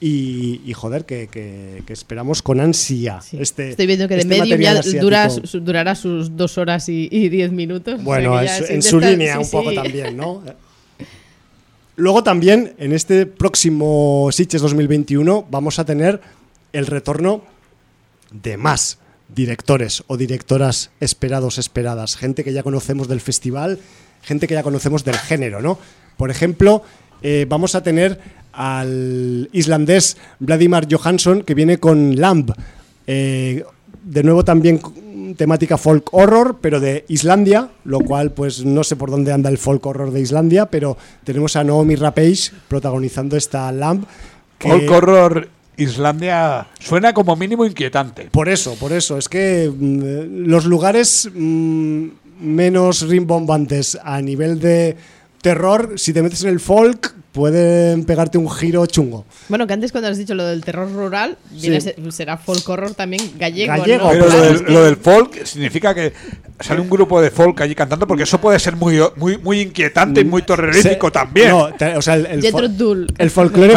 [0.00, 3.20] Y, joder, que, esperamos con ansia.
[3.32, 4.80] Este, Estoy viendo que de este medio ya
[5.60, 8.02] durará sus dos horas y, diez minutos.
[8.02, 10.42] Bueno, en su línea un poco también, ¿no?
[11.96, 16.22] Luego también, en este próximo Sitges 2021, vamos a tener
[16.72, 17.42] el retorno
[18.30, 18.98] de más
[19.34, 23.78] directores o directoras esperados, esperadas, gente que ya conocemos del festival,
[24.22, 25.78] gente que ya conocemos del género, ¿no?
[26.16, 26.82] Por ejemplo,
[27.22, 28.20] eh, vamos a tener
[28.52, 32.52] al islandés Vladimir Johansson que viene con Lamb,
[33.06, 33.64] eh,
[34.02, 34.80] de nuevo también
[35.36, 39.58] temática folk horror, pero de Islandia, lo cual pues no sé por dónde anda el
[39.58, 44.04] folk horror de Islandia, pero tenemos a Naomi Rapace protagonizando esta Lamb.
[44.58, 45.48] Folk horror
[45.82, 48.28] Islandia suena como mínimo inquietante.
[48.30, 49.18] Por eso, por eso.
[49.18, 52.06] Es que mm, los lugares mm,
[52.40, 54.96] menos rimbombantes a nivel de
[55.42, 59.24] terror, si te metes en el folk, pueden pegarte un giro chungo.
[59.48, 61.38] Bueno, que antes cuando has dicho lo del terror rural,
[62.10, 63.74] será folk horror también gallego.
[63.84, 64.28] Pero
[64.68, 66.12] lo del, folk significa que
[66.58, 70.20] sale un grupo de folk allí cantando, porque eso puede ser muy, muy, muy inquietante
[70.20, 71.50] y muy terrorífico también.
[71.50, 73.74] No, o sea, el, el, el folclore.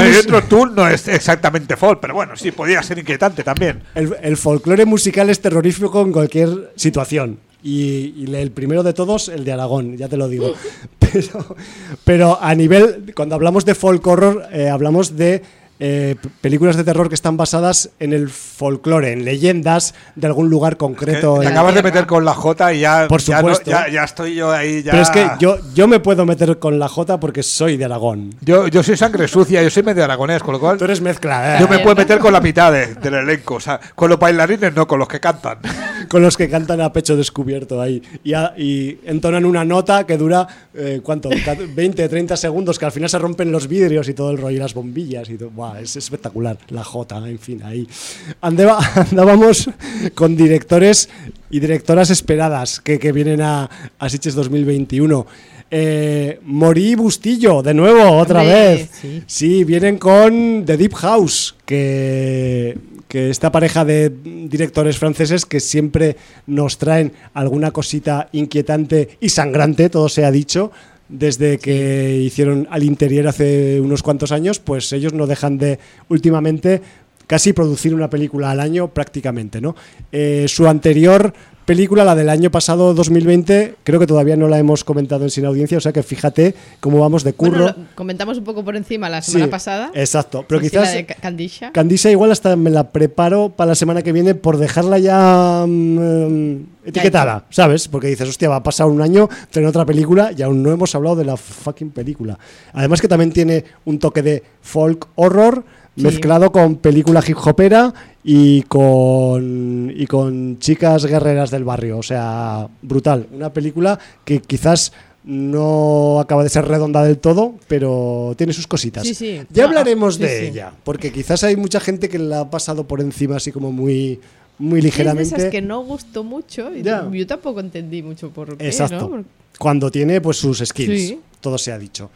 [0.76, 3.84] no es exactamente folk, pero bueno, sí, podría ser inquietante también.
[3.96, 7.40] El, el folclore musical es terrorífico en cualquier situación.
[7.64, 10.54] Y, el primero de todos, el de Aragón, ya te lo digo.
[12.04, 15.42] Pero, a nivel, cuando hablamos de folk horror, eh, hablamos de
[15.80, 20.78] eh, películas de terror que están basadas en el folclore, en leyendas de algún lugar
[20.78, 21.40] concreto.
[21.40, 23.72] te acabas de meter con la J y ya, Por supuesto.
[23.72, 24.84] ya, estoy yo ahí.
[24.84, 24.92] Ya...
[24.92, 28.36] Pero es que yo, yo me puedo meter con la J porque soy de Aragón.
[28.42, 30.78] Yo, yo soy sangre sucia, yo soy medio aragonés, con lo cual.
[30.78, 31.60] Tú eres mezcla, ¿eh?
[31.60, 33.56] Yo me puedo meter con la mitad del elenco.
[33.56, 35.58] O sea, con los bailarines no, con los que cantan.
[36.08, 38.02] con los que cantan a pecho descubierto ahí.
[38.24, 41.30] Y, y entonan una nota que dura, eh, ¿cuánto?
[41.30, 44.60] 20, 30 segundos, que al final se rompen los vidrios y todo el rollo y
[44.60, 45.52] las bombillas y todo.
[45.64, 46.58] Buah, es espectacular.
[46.70, 47.88] La J, en fin, ahí.
[48.42, 49.70] andábamos
[50.14, 51.10] con directores
[51.50, 55.26] y directoras esperadas que, vienen a, a 2021.
[55.72, 58.90] Eh, Morí Bustillo, de nuevo, otra vez.
[59.26, 59.64] Sí.
[59.64, 66.78] vienen con The Deep House, que, que esta pareja de directores franceses que siempre nos
[66.78, 70.72] traen alguna cosita inquietante y sangrante, todo se ha dicho,
[71.10, 75.80] desde que hicieron al interior hace unos cuantos años, pues ellos no dejan de
[76.10, 76.82] últimamente
[77.28, 79.76] casi producir una película al año prácticamente, ¿no?
[80.12, 81.34] Eh, su anterior
[81.66, 85.46] película, la del año pasado, 2020, creo que todavía no la hemos comentado en Sin
[85.46, 87.74] Audiencia, o sea que fíjate cómo vamos de curro.
[87.96, 89.92] comentamos un poco por encima la semana pasada.
[89.94, 90.94] Exacto, pero quizás...
[90.94, 91.72] La Candisha.
[91.72, 96.56] Candisha igual hasta me la preparo para la semana que viene por dejarla ya mm,
[96.86, 97.88] etiquetada, ¿sabes?
[97.88, 100.94] Porque dices, hostia, va a pasar un año, tener otra película y aún no hemos
[100.96, 102.38] hablado de la fucking película.
[102.74, 105.64] Además que también tiene un toque de folk horror,
[105.96, 111.98] mezclado con película hip hopera y con, y con chicas guerreras del barrio.
[111.98, 113.28] O sea, brutal.
[113.32, 119.08] Una película que quizás no acaba de ser redonda del todo, pero tiene sus cositas.
[119.50, 123.38] Ya hablaremos de ella, porque quizás hay mucha gente que la ha pasado por encima
[123.38, 124.20] así como muy
[124.60, 125.46] muy ligeramente.
[125.48, 129.24] Es que no gustó mucho y yo tampoco entendí mucho por qué, Exacto.
[129.58, 132.10] Cuando tiene pues sus skills, todo se ha dicho.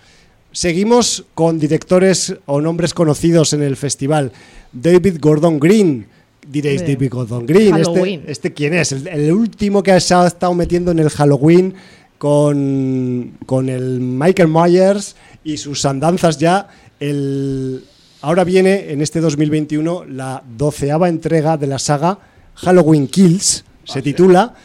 [0.51, 4.31] Seguimos con directores o nombres conocidos en el festival.
[4.71, 6.07] David Gordon Green.
[6.49, 8.93] Diréis, David Gordon Green, este, este, quién es?
[8.93, 11.73] El, último que ha estado metiendo en el Halloween
[12.17, 16.69] con, con el Michael Myers y sus andanzas ya.
[17.01, 17.83] El,
[18.21, 22.19] ahora viene en este 2021 la doceava entrega de la saga
[22.55, 24.55] Halloween Kills, se titula,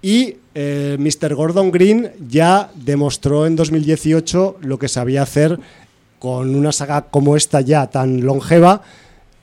[0.00, 1.34] y eh, Mr.
[1.34, 5.58] Gordon Green ya demostró en 2018 lo que sabía hacer
[6.18, 8.82] con una saga como esta ya tan longeva.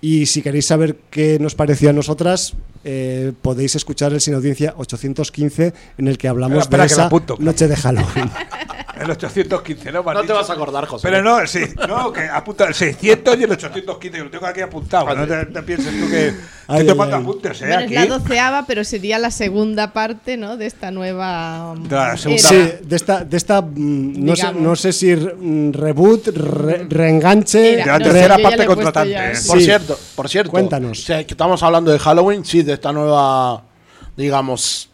[0.02, 2.54] Y si queréis saber qué nos pareció a nosotras,
[2.86, 7.76] eh, podéis escuchar el Sin Audiencia 815 en el que hablamos de esa noche de
[7.76, 8.32] Halloween.
[9.00, 10.04] El 815, ¿no?
[10.04, 11.08] No te vas a acordar, José.
[11.08, 14.62] Pero no, sí, no, que apunta el 600 y el 815, que lo tengo aquí
[14.62, 15.16] apuntado.
[15.16, 16.34] No te, pienses tú que,
[16.68, 17.86] ay, te mando apuntes, ¿eh?
[17.86, 20.58] Es la doceava, pero sería la segunda parte, ¿no?
[20.58, 21.76] De esta nueva.
[21.78, 22.44] De la segunda.
[22.44, 26.28] Sí, de esta, de esta mm, no, sé, no sé si mm, reboot,
[26.90, 27.78] reenganche.
[27.78, 29.34] de la tercera parte contratante.
[29.48, 30.52] Por cierto, por cierto.
[30.52, 31.06] Cuéntanos.
[31.06, 33.64] que estamos hablando de Halloween, sí, de esta nueva,
[34.18, 34.89] digamos,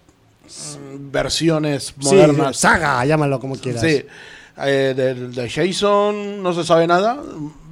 [1.11, 2.57] versiones modernas.
[2.57, 3.81] saga, llámalo como quieras.
[3.81, 4.03] Sí.
[4.57, 4.93] Eh,
[5.35, 7.21] de, Jason no se sabe nada,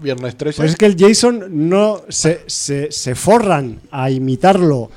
[0.01, 0.57] viernes 13.
[0.57, 4.91] Pues es que el Jason no se, se, forran a imitarlo,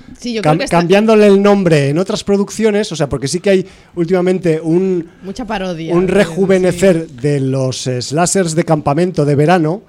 [0.68, 5.44] cambiándole el nombre en otras producciones, o sea, porque sí que hay últimamente un, Mucha
[5.44, 9.82] parodia, un rejuvenecer de los slashers de campamento de verano,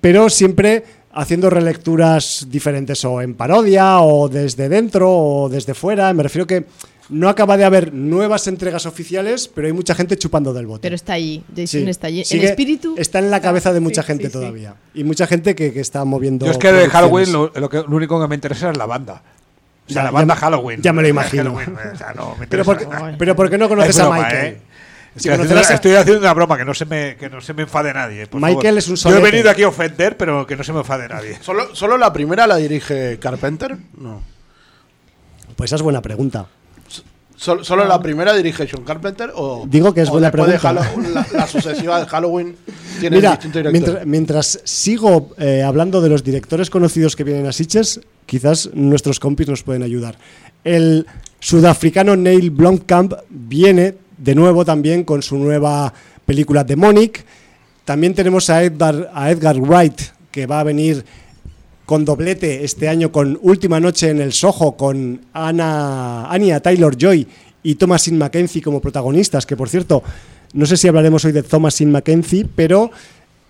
[0.00, 0.82] pero siempre
[1.12, 6.66] haciendo relecturas diferentes o en parodia o desde dentro o desde fuera, me refiero que
[7.08, 10.82] no acaba de haber nuevas entregas oficiales, pero hay mucha gente chupando del bote.
[10.82, 12.22] Pero está ahí, Jason está allí.
[12.30, 12.94] El espíritu.
[12.96, 14.74] Está en la cabeza de mucha gente todavía.
[14.94, 16.46] Y mucha gente que, está moviendo.
[16.46, 17.50] Yo es que de Halloween lo,
[17.88, 19.22] único que me interesa es la banda.
[19.88, 20.80] O sea, la banda Halloween.
[20.80, 21.56] Ya me lo imagino.
[22.48, 24.54] pero, por, qué no conoces a Michael?
[24.54, 24.60] ¿eh?
[25.14, 28.26] Estoy, haciendo, una broma, que no se me, que no se me enfade nadie.
[28.32, 31.08] Michael es un Yo he venido aquí a ofender, pero que no se me enfade
[31.08, 31.38] nadie.
[31.40, 33.76] ¿Solo, ¿Solo la primera la dirige Carpenter?
[33.96, 34.22] No.
[35.54, 36.46] Pues esa es buena pregunta.
[37.44, 39.30] ¿Solo, la primera dirige John Carpenter?
[39.34, 40.72] O, Digo que es buena pregunta.
[40.72, 42.56] la, sucesiva de Halloween
[42.98, 43.38] tiene Mira,
[43.70, 49.20] mientras, mientras, sigo eh, hablando de los directores conocidos que vienen a Sitges, quizás nuestros
[49.20, 50.16] compis nos pueden ayudar.
[50.64, 51.06] El
[51.38, 55.92] sudafricano Neil Blomkamp viene de nuevo también con su nueva
[56.24, 57.26] película Demonic.
[57.84, 61.04] También tenemos a Edgar, a Edgar Wright, que va a venir
[61.86, 67.26] con doblete este año con Última Noche en el Soho, con Anna, Anya Taylor Joy
[67.62, 70.02] y Thomasin Mackenzie como protagonistas, que por cierto,
[70.52, 72.90] no sé si hablaremos hoy de Thomasin Mackenzie, pero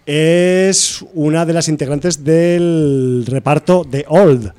[0.07, 4.53] es una de las integrantes del reparto de Old.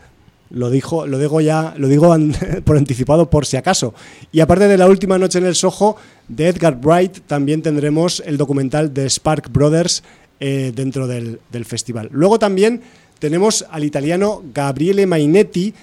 [0.51, 2.15] Lo dijo, lo digo ya, lo digo
[2.63, 3.93] por anticipado por si acaso.
[4.31, 5.97] Y aparte de la última noche en el Soho
[6.27, 10.03] de Edgar Wright, también tendremos el documental de Spark Brothers
[10.39, 12.09] eh, dentro del, festival.
[12.11, 12.81] Luego también
[13.19, 15.73] tenemos al italiano Gabriele Mainetti,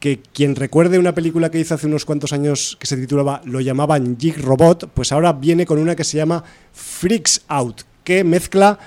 [0.00, 3.60] que quien recuerde una película que hizo hace unos cuantos años que se titulaba, lo
[3.60, 8.78] llamaban Jig Robot, pues ahora viene con una que se llama Freaks Out, que mezcla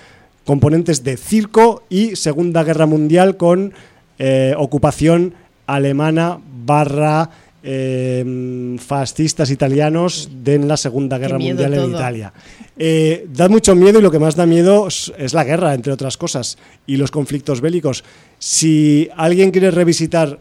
[0.46, 3.74] componentes de circo y Segunda Guerra Mundial con
[4.20, 5.34] eh, ocupación
[5.68, 7.30] alemana barra
[7.64, 12.34] eh, fascistas italianos de en la Segunda Guerra Mundial en Italia.
[12.78, 16.18] Eh, da mucho miedo y lo que más da miedo es la guerra, entre otras
[16.18, 16.58] cosas,
[16.88, 18.04] y los conflictos bélicos.
[18.40, 20.40] Si alguien quiere revisitar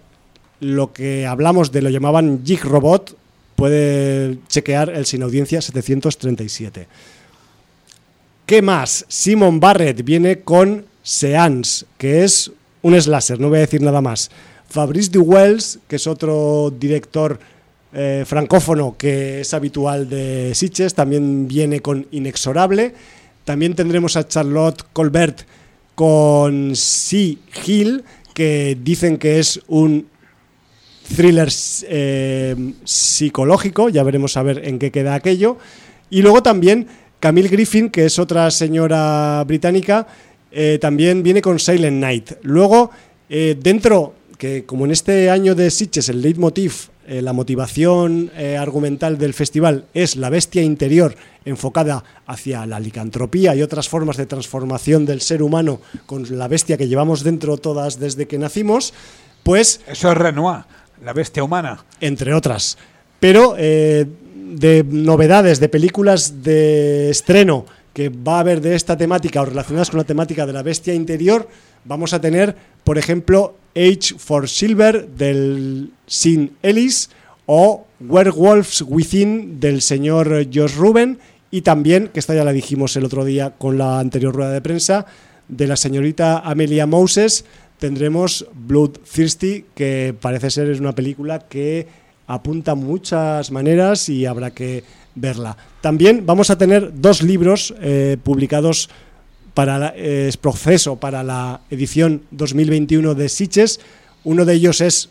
[0.60, 3.16] lo que hablamos de lo llamaban Jig Robot,
[3.56, 6.86] puede chequear el sin audiencia 737.
[8.46, 9.04] ¿Qué más?
[9.08, 12.50] Simon Barrett viene con Seance, que es
[12.82, 14.30] un slasher, no voy a decir nada más.
[14.70, 17.38] Fabrice Duwells, que es otro director
[17.92, 22.94] eh, francófono que es habitual de Sitges, también viene con Inexorable.
[23.44, 25.40] También tendremos a Charlotte Colbert
[25.96, 27.34] con Sea
[27.66, 30.06] Hill, que dicen que es un
[31.16, 31.48] thriller
[31.88, 32.54] eh,
[32.84, 35.58] psicológico, ya veremos a ver en qué queda aquello.
[36.10, 36.86] Y luego también
[37.18, 40.06] Camille Griffin, que es otra señora británica,
[40.52, 42.32] eh, también viene con Silent Night.
[42.42, 42.92] Luego,
[43.28, 49.18] dentro que como en este año de Sitges el leitmotiv, eh, la motivación eh, argumental
[49.18, 51.14] del festival es la bestia interior
[51.44, 56.78] enfocada hacia la licantropía y otras formas de transformación del ser humano con la bestia
[56.78, 58.94] que llevamos dentro todas desde que nacimos,
[59.42, 59.82] pues...
[59.86, 60.64] Eso es Renoir,
[61.04, 61.84] la bestia humana.
[62.00, 62.78] Entre otras.
[63.20, 69.42] Pero eh, de novedades, de películas de estreno que va a haber de esta temática
[69.42, 71.46] o relacionadas con la temática de la bestia interior,
[71.84, 77.10] vamos a tener, por ejemplo, Age for Silver del Sin Ellis
[77.46, 81.18] o Werewolves Within del señor Josh Ruben
[81.50, 84.60] y también, que esta ya la dijimos el otro día con la anterior rueda de
[84.60, 85.06] prensa,
[85.48, 87.44] de la señorita Amelia Moses,
[87.78, 91.88] tendremos Blood Thirsty, que parece ser es una película que
[92.28, 94.84] apunta muchas maneras y habrá que
[95.16, 95.56] verla.
[95.80, 98.88] También vamos a tener dos libros eh, publicados
[99.54, 103.80] para es proceso para la edición 2021 de Sitges.
[104.24, 105.10] Uno de ellos es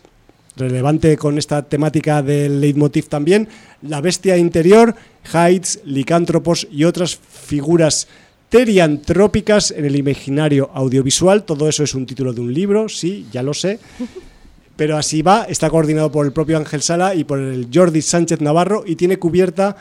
[0.56, 3.48] relevante con esta temática del leitmotiv también,
[3.82, 4.94] la bestia interior,
[5.32, 8.08] Heights, licántropos y otras figuras
[8.48, 11.44] teriantrópicas en el imaginario audiovisual.
[11.44, 13.78] Todo eso es un título de un libro, sí, ya lo sé.
[14.76, 18.40] Pero así va, está coordinado por el propio Ángel Sala y por el Jordi Sánchez
[18.40, 19.76] Navarro y tiene cubierta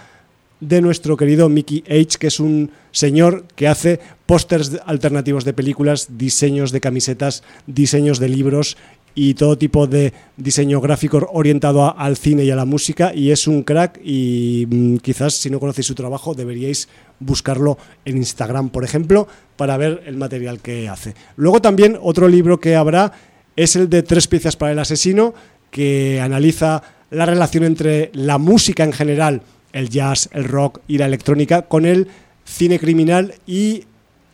[0.60, 6.18] de nuestro querido Mickey H, que es un señor que hace pósters alternativos de películas,
[6.18, 8.78] diseños de camisetas, diseños de libros
[9.16, 13.48] y todo tipo de diseño gráfico orientado al cine y a la música y es
[13.48, 16.88] un crack y mm, quizás si no conocéis su trabajo deberíais
[17.20, 21.16] buscarlo en Instagram, por ejemplo, para ver el material que hace.
[21.36, 23.12] Luego también otro libro que habrá
[23.56, 25.34] es el de Tres piezas para el asesino,
[25.72, 26.82] que analiza
[27.12, 29.42] la relación entre la música en general
[29.74, 32.08] el jazz, el rock y la electrónica con el
[32.46, 33.84] cine criminal y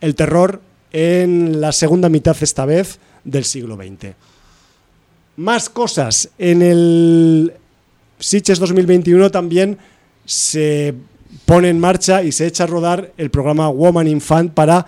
[0.00, 0.60] el terror
[0.92, 4.14] en la segunda mitad esta vez del siglo XX.
[5.36, 6.30] Más cosas.
[6.38, 7.52] En el
[8.18, 9.76] Sitges 2021 también
[10.24, 10.94] se
[11.44, 14.86] pone en marcha y se echa a rodar el programa Woman in Fan para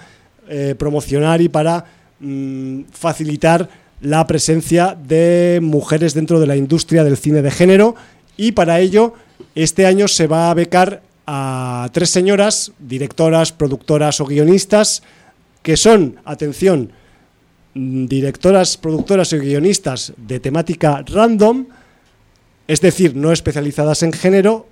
[0.48, 1.84] eh, promocionar y para
[2.20, 3.68] mm, facilitar
[4.00, 7.96] la presencia de mujeres dentro de la industria del cine de género
[8.36, 9.14] y para ello
[9.54, 15.02] este año se va a becar a tres señoras, directoras, productoras o guionistas,
[15.62, 16.92] que son, atención,
[17.74, 21.66] directoras, productoras o guionistas de temática random,
[22.66, 24.66] es decir, no especializadas en género,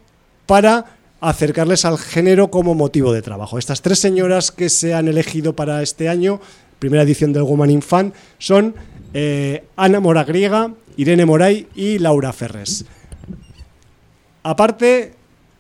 [0.47, 3.59] para acercarles al género como motivo de trabajo.
[3.59, 6.41] Estas tres señoras que se han elegido para este año,
[6.79, 8.75] primera edición del Woman in Fan, son
[9.12, 12.85] eh, Ana Moragriega, Irene Moray y Laura Ferres.
[14.47, 15.14] Aparte,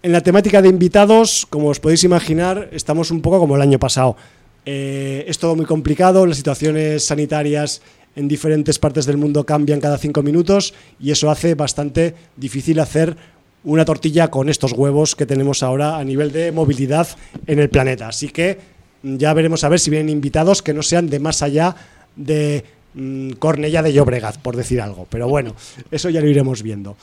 [0.04, 3.80] en la temática de invitados, como os podéis imaginar, estamos un poco como el año
[3.80, 4.16] pasado.
[4.64, 7.82] Eh, es todo muy complicado, las situaciones sanitarias
[8.14, 13.16] en diferentes partes del mundo cambian cada cinco minutos y eso hace bastante difícil hacer
[13.64, 17.08] una tortilla con estos huevos que tenemos ahora a nivel de movilidad
[17.48, 18.06] en el planeta.
[18.06, 18.60] Así que
[19.02, 21.74] ya veremos a ver si vienen invitados que no sean de más allá
[22.14, 22.62] de
[22.94, 25.08] mm, Cornella de Llobregat, por decir algo.
[25.10, 25.56] Pero bueno,
[25.90, 26.96] eso ya lo iremos viendo.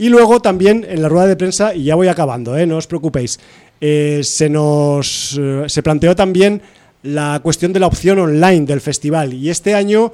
[0.00, 2.66] Y luego también en la rueda de prensa, y ya voy acabando, ¿eh?
[2.66, 3.38] no os preocupéis,
[3.82, 6.62] eh, se nos eh, se planteó también
[7.02, 9.34] la cuestión de la opción online del festival.
[9.34, 10.10] Y este año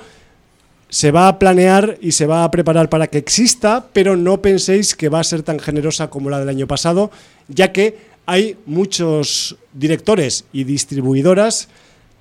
[0.89, 4.97] se va a planear y se va a preparar para que exista, pero no penséis
[4.97, 7.13] que va a ser tan generosa como la del año pasado,
[7.47, 11.69] ya que hay muchos directores y distribuidoras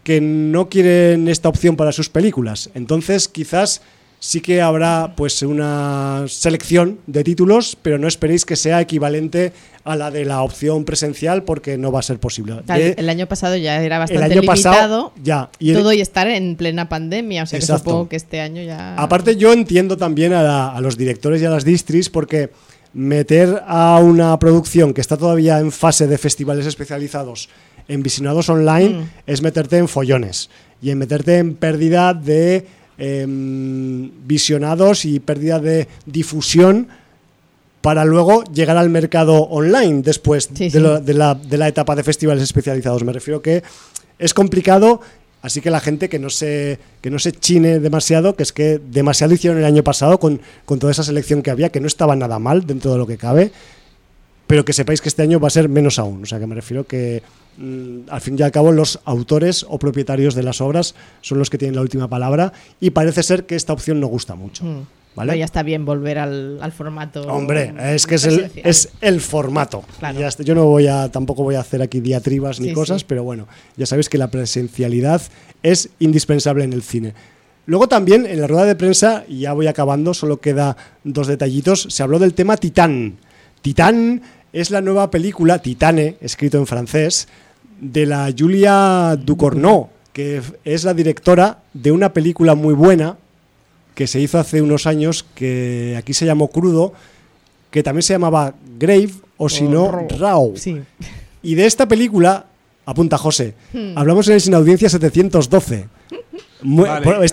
[0.03, 2.69] que no quieren esta opción para sus películas.
[2.75, 3.81] Entonces, quizás
[4.25, 9.53] sí que habrá pues una selección de títulos, pero no esperéis que sea equivalente
[9.83, 12.55] a la de la opción presencial porque no va a ser posible.
[12.67, 17.43] el año pasado ya era bastante limitado ya, y todo y estar en plena pandemia,
[17.43, 18.95] o sea que supongo que este año ya...
[18.95, 22.49] Aparte yo entiendo también a, a los directores y a las distris porque
[22.93, 27.49] meter a una producción que está todavía en fase de festivales especializados
[27.87, 29.09] en visionados online mm.
[29.27, 30.49] es meterte en follones
[30.81, 32.65] y en meterte en pérdida de
[32.97, 36.87] em, visionados y pérdida de difusión
[37.85, 43.03] para luego llegar al mercado online después de, la, de, la, etapa de festivales especializados.
[43.03, 43.61] Me refiero que
[44.17, 45.01] es complicado,
[45.43, 48.79] así que la gente que no se, que no se chine demasiado, que es que
[48.79, 52.15] demasiado hicieron el año pasado con, con toda esa selección que había, que no estaba
[52.15, 53.51] nada mal dentro de lo que cabe,
[54.47, 56.23] pero que sepáis que este año va a ser menos aún.
[56.23, 57.21] O sea, que me refiero que
[58.09, 61.57] al fin y al cabo los autores o propietarios de las obras son los que
[61.57, 64.65] tienen la última palabra y parece ser que esta opción no gusta mucho.
[64.65, 64.81] Mm.
[65.15, 65.37] ¿Vale?
[65.37, 67.21] ya está bien volver al, formato.
[67.21, 69.85] Hombre, es que es el, es el formato.
[70.39, 73.47] yo no voy a, tampoco voy a hacer aquí diatribas ni cosas, pero bueno,
[73.77, 75.21] ya sabéis que la presencialidad
[75.63, 77.13] es indispensable en el cine.
[77.65, 80.75] Luego también en la rueda de prensa, y ya voy acabando, solo queda
[81.05, 83.15] dos detallitos, se habló del tema Titán.
[83.61, 84.21] Titán
[84.53, 87.27] es la nueva película, Titane, escrito en francés,
[87.79, 93.17] de la Julia Ducournau, que es la directora de una película muy buena
[93.95, 96.93] que se hizo hace unos años, que aquí se llamó Crudo,
[97.71, 100.53] que también se llamaba Grave o si no Rao.
[101.41, 102.45] Y de esta película,
[102.85, 103.97] apunta José, hmm.
[103.97, 105.87] hablamos en el Sin Audiencia 712.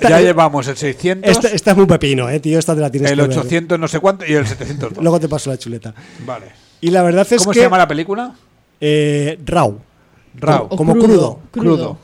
[0.09, 1.31] ya llevamos el 600.
[1.31, 2.59] Esta, es muy pepino, eh, tío.
[2.59, 5.03] Esta te la tienes El 800 no sé cuánto y el 702.
[5.03, 5.95] Luego te paso la chuleta.
[6.25, 6.47] Vale.
[6.81, 8.35] Y la verdad es ¿Cómo se llama la película?
[8.81, 9.39] Eh,
[10.41, 11.41] Como crudo.
[11.51, 11.99] Crudo.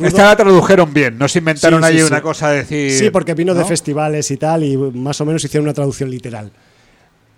[0.00, 2.90] Esta la tradujeron bien, no se inventaron ahí una cosa de decir.
[2.92, 6.50] Sí, porque vino de festivales y tal, y más o menos hicieron una traducción literal.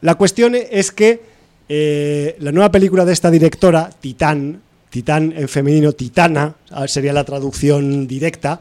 [0.01, 1.23] La cuestión es que
[1.69, 6.55] eh, la nueva película de esta directora, Titán, Titán en femenino, Titana,
[6.87, 8.61] sería la traducción directa,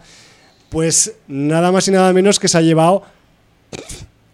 [0.70, 3.04] pues nada más y nada menos que se ha llevado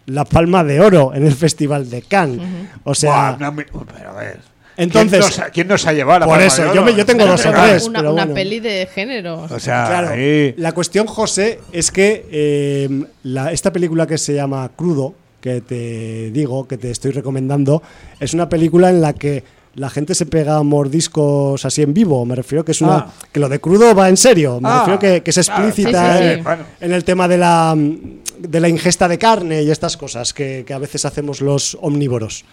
[0.07, 2.41] la palma de oro en el Festival de Cannes.
[2.83, 3.37] O sea.
[3.37, 4.50] pero a ver.
[4.77, 7.87] Entonces, ¿quién nos, ha llevado Por eso, yo, yo, tengo dos o tres.
[7.87, 9.47] Una, una peli de género.
[9.49, 10.15] O sea,
[10.57, 13.03] la cuestión, José, es que eh,
[13.51, 17.81] esta película que se llama Crudo, que te digo, que te estoy recomendando,
[18.19, 19.43] es una película en la que
[19.75, 22.25] la gente se pega mordiscos así en vivo.
[22.25, 22.97] Me refiero que es una.
[22.97, 23.13] Ah.
[23.31, 24.59] que lo de crudo va en serio.
[24.59, 26.35] Me refiero que, que es explícita
[26.79, 30.73] en, el tema de la, de la ingesta de carne y estas cosas que, que
[30.73, 32.43] a veces hacemos los omnívoros.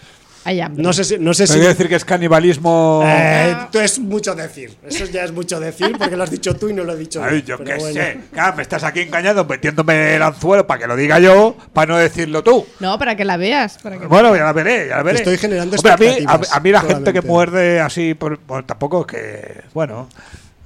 [0.76, 1.18] No sé si.
[1.18, 3.02] No sé si decir que es canibalismo.
[3.04, 4.76] Eh, es mucho decir.
[4.86, 7.22] Eso ya es mucho decir porque lo has dicho tú y no lo he dicho
[7.22, 7.58] Ay, yo.
[7.58, 8.18] qué sé.
[8.56, 12.42] me estás aquí engañando, metiéndome el anzuelo para que lo diga yo, para no decirlo
[12.42, 12.66] tú.
[12.80, 13.78] No, para que la veas.
[14.08, 15.18] bueno, ya la veré, ya la veré.
[15.18, 19.62] Estoy generando a mí, a, mí la gente que muerde así, por, tampoco que.
[19.74, 20.08] Bueno.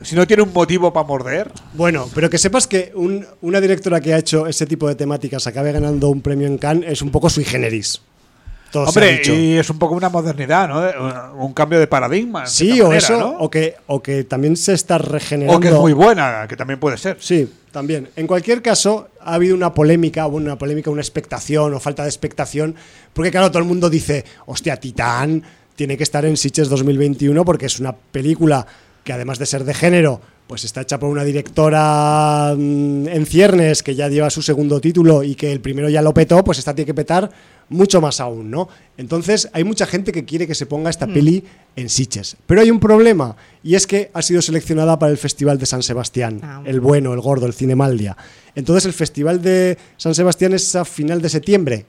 [0.02, 1.52] Si no tiene un motivo para morder.
[1.74, 2.92] Bueno, pero que sepas que
[3.40, 6.90] una directora que ha hecho ese tipo de temáticas acabe ganando un premio en Cannes
[6.90, 8.00] es un poco sui generis.
[8.74, 11.42] Hombre, y es un poco una modernidad, ¿no?
[11.42, 12.46] Un cambio de paradigma.
[12.46, 15.58] Sí, o eso, o, que, o que también se está regenerando.
[15.58, 17.16] O que es muy buena, que también puede ser.
[17.20, 18.08] Sí, también.
[18.16, 22.74] En cualquier caso, ha habido una polémica, una polémica, una expectación o falta de expectación,
[23.12, 25.42] porque claro, todo el mundo dice, hostia, Titán
[25.76, 28.66] tiene que estar en Sitges 2021 porque es una película
[29.04, 33.82] que además de ser de género, pues está hecha por una directora mm, en ciernes
[33.82, 36.74] que ya lleva su segundo título y que el primero ya lo petó, pues esta
[36.74, 37.30] tiene que petar
[37.68, 38.68] mucho más aún, ¿no?
[38.96, 41.14] Entonces hay mucha gente que quiere que se ponga esta mm.
[41.14, 42.36] peli en Siches.
[42.46, 45.82] Pero hay un problema y es que ha sido seleccionada para el Festival de San
[45.82, 48.16] Sebastián, ah, el bueno, el gordo, el Cinemaldia.
[48.54, 51.86] Entonces el Festival de San Sebastián es a final de septiembre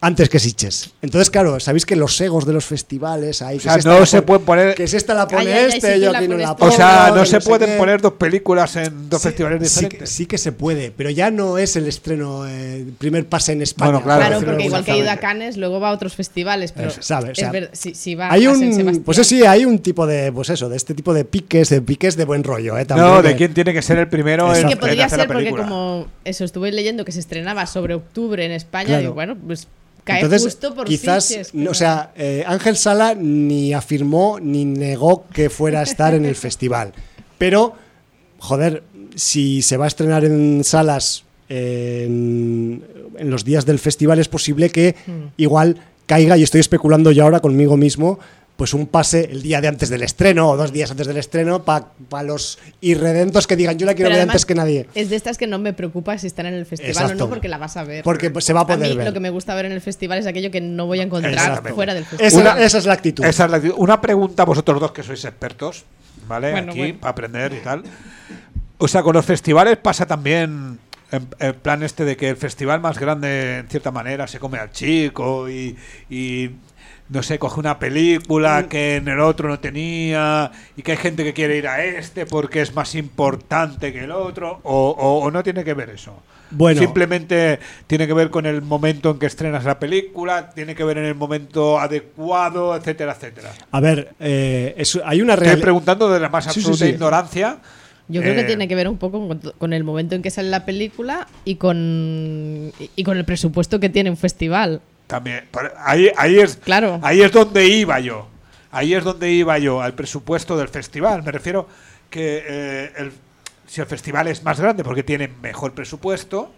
[0.00, 0.92] antes que Siches.
[1.02, 3.56] Entonces, claro, sabéis que los egos de los festivales hay.
[3.56, 4.74] O sea, no se pueden poner.
[4.74, 6.72] Que si esta la pone este, yo aquí no la pongo.
[6.72, 10.08] O sea, no se pueden poner dos películas en dos festivales diferentes.
[10.08, 13.62] Sí, que se puede, pero ya no es el estreno, el eh, primer pase en
[13.62, 13.90] España.
[13.92, 16.72] Bueno, claro, porque igual que ha ido a Cannes, luego va a otros festivales.
[16.72, 17.38] Pero ¿sabes?
[17.72, 20.30] si, va hay un, Pues sí, hay un tipo de.
[20.32, 22.86] Pues eso, de este tipo de piques, de piques de buen rollo, ¿eh?
[22.90, 24.52] no, de quién tiene que ser el primero.
[24.52, 28.52] Es que podría ser porque, como eso, estuve leyendo que se estrenaba sobre octubre en
[28.52, 29.66] España, y bueno, pues
[30.08, 36.14] entonces, quizás, o sea, eh, Ángel Sala ni afirmó ni negó que fuera a estar
[36.14, 36.92] en el festival.
[37.36, 37.74] Pero,
[38.38, 38.82] joder,
[39.14, 42.82] si se va a estrenar en salas en,
[43.18, 45.32] los días del festival, es posible que hmm.
[45.36, 48.18] igual caiga, y estoy especulando ya ahora conmigo mismo,
[48.58, 51.62] pues un pase el día de antes del estreno o dos días antes del estreno
[51.62, 54.88] para los irredentos que digan yo la quiero ver antes que nadie.
[54.96, 57.46] Es de estas que no me preocupa si están en el festival o no porque
[57.46, 58.02] la vas a ver.
[58.02, 59.06] Porque se va a poder ver.
[59.06, 61.62] Lo que me gusta ver en el festival es aquello que no voy a encontrar
[61.72, 62.58] fuera del festival.
[62.60, 63.24] Esa, es la actitud.
[63.24, 63.76] Esa es la actitud.
[63.78, 65.84] Una pregunta a vosotros dos que sois expertos,
[66.26, 66.52] ¿vale?
[66.56, 67.84] Aquí para aprender y tal.
[68.78, 70.80] O sea, con los festivales pasa también
[71.38, 74.72] el plan este de que el festival más grande, en cierta manera, se come al
[74.72, 75.76] chico y
[77.08, 78.68] no sé, coge una película mm.
[78.68, 82.26] que en el otro no tenía y que hay gente que quiere ir a este
[82.26, 86.22] porque es más importante que el otro o, no tiene que ver eso.
[86.50, 86.80] Bueno.
[86.80, 90.96] Simplemente tiene que ver con el momento en que estrenas la película, tiene que ver
[90.96, 93.52] en el momento adecuado, etcétera, etcétera.
[93.70, 95.54] A ver, eh, hay una realidad.
[95.54, 97.58] Estoy preguntando de la más absoluta ignorancia.
[98.08, 99.28] Yo creo que eh, tiene que ver un poco
[99.58, 103.90] con, el momento en que sale la película y con, y con el presupuesto que
[103.90, 104.80] tiene un festival.
[105.08, 105.48] También.
[105.78, 107.00] Ahí, ahí, es, claro.
[107.02, 108.28] ahí es donde iba yo.
[108.70, 111.22] Ahí es donde iba yo, al presupuesto del festival.
[111.22, 111.66] Me refiero
[112.10, 113.12] que eh, el,
[113.66, 116.52] si el festival es más grande porque tiene mejor presupuesto,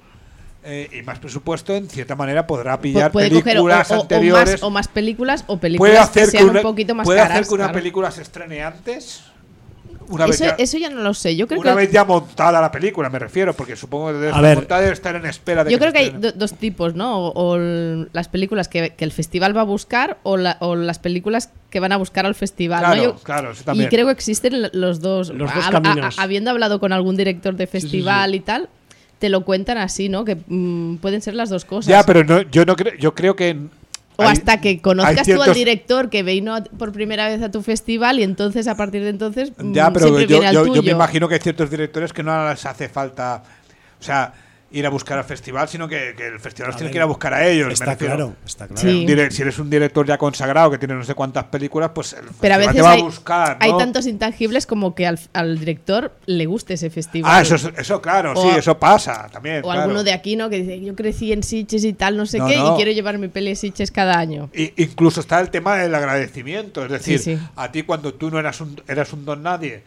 [0.65, 4.63] eh, y más presupuesto, en cierta manera podrá pillar películas anteriores.
[4.63, 8.11] O más, películas o películas que sean un poquito más ¿Puede hacer que una película
[8.11, 9.23] se estrene antes?
[10.59, 11.37] Eso, ya, no lo sé.
[11.37, 14.83] Yo creo una vez ya montada la película, me refiero, porque supongo que debe estar
[14.85, 17.29] estar en espera de Yo creo que hay dos tipos, ¿no?
[17.29, 21.97] O, las películas que, el festival va a buscar o, las películas que van a
[21.97, 22.81] buscar al festival.
[22.81, 25.31] Claro, claro, Y creo que existen los dos.
[25.31, 26.19] Los dos caminos.
[26.19, 28.69] habiendo hablado con algún director de festival y tal,
[29.19, 30.25] te lo cuentan así, ¿no?
[30.25, 31.87] Que mm, pueden ser las dos cosas.
[31.87, 33.57] Ya, pero no, yo no creo, yo creo que
[34.21, 38.19] o hasta que conozcas tú al director que vino por primera vez a tu festival
[38.19, 39.53] y entonces a partir de entonces.
[39.59, 42.89] Ya, mm, pero yo, yo me imagino que hay ciertos directores que no les hace
[42.89, 43.43] falta.
[43.99, 44.33] O sea,
[44.73, 47.35] ir a buscar al festival, sino que, el festival los tiene que ir a buscar
[47.35, 47.73] a ellos.
[47.73, 48.81] Está claro, está claro.
[49.31, 52.55] Si eres un director ya consagrado que tiene no sé cuántas películas, pues el Pero
[52.55, 53.57] a veces te va hay, a buscar.
[53.61, 57.31] Hay tantos intangibles como que al, director le guste ese festival.
[57.33, 59.63] Ah, eso, eso claro, sí, eso pasa también.
[59.65, 60.49] O alguno de aquí, ¿no?
[60.49, 63.29] Que dice, yo crecí en Sitges y tal, no sé qué, y quiero llevar mi
[63.29, 64.51] peli a Sitges cada año.
[64.55, 66.85] Y, incluso está el tema del agradecimiento.
[66.85, 69.83] Es decir, a ti cuando tú no eras un, eras un don nadie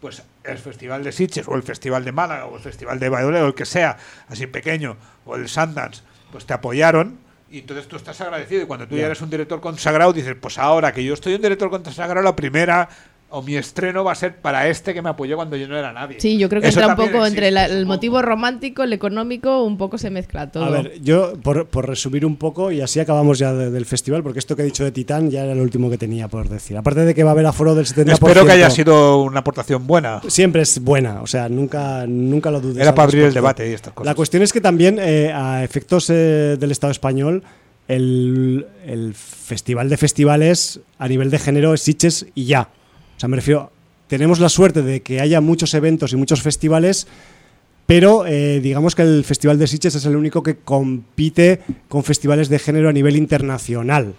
[0.00, 3.42] pues el Festival de Sitges o el Festival de Málaga o el Festival de Valladolid
[3.42, 3.96] o el que sea,
[4.28, 7.18] así pequeño, o el Sundance, pues te apoyaron
[7.50, 8.62] y entonces tú estás agradecido.
[8.62, 11.42] Y cuando tú ya eres un director consagrado dices, pues ahora que yo estoy un
[11.42, 12.88] director consagrado, la primera
[13.30, 15.92] o mi estreno va a ser para este que me apoyó cuando yo no era
[15.92, 16.18] nadie.
[16.18, 19.98] Sí, yo creo que entra un poco entre el motivo romántico, el económico, un poco
[19.98, 20.64] se mezcla todo.
[20.64, 24.56] A ver, yo por, resumir un poco y así acabamos ya del festival, porque esto
[24.56, 26.76] que he dicho de Titán ya era lo último que tenía por decir.
[26.76, 28.12] Aparte de que va a haber aforo del 70%.
[28.12, 30.22] Espero que haya sido una aportación buena.
[30.26, 32.78] Siempre es buena, o sea, nunca, nunca lo dudes.
[32.78, 34.06] Era para abrir el debate y estas cosas.
[34.06, 37.42] La cuestión es que también, eh, a efectos eh, del Estado español,
[37.88, 42.68] el, el, festival de festivales a nivel de género es Sitges y ya.
[43.18, 43.72] O sea, me refiero
[44.06, 47.08] tenemos la suerte de que haya muchos eventos y muchos festivales,
[47.84, 52.48] pero eh, digamos que el Festival de Sitges es el único que compite con festivales
[52.48, 54.14] de género a nivel internacional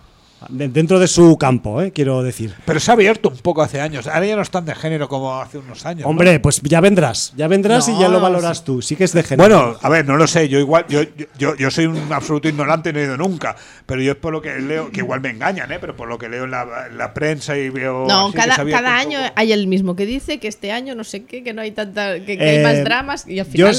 [0.47, 1.91] dentro de su campo, ¿eh?
[1.91, 2.53] quiero decir.
[2.65, 4.07] Pero se ha abierto un poco hace años.
[4.07, 6.05] Ahora ya no están de género como hace unos años.
[6.05, 8.81] Hombre, pues ya vendrás, ya vendrás y ya lo valoras tú.
[8.81, 9.49] Sí que es de género.
[9.49, 10.47] Bueno, a ver, no lo sé.
[10.47, 11.01] Yo igual, yo,
[11.37, 13.55] yo, yo soy un absoluto ignorante y no he ido nunca.
[13.85, 15.77] Pero yo es por lo que leo, que igual me engañan, ¿eh?
[15.79, 18.05] Pero por lo que leo en la, prensa y veo.
[18.07, 21.43] No, cada, cada año hay el mismo que dice que este año no sé qué,
[21.43, 23.75] que no hay tanta, que, hay más eh, dramas y al final.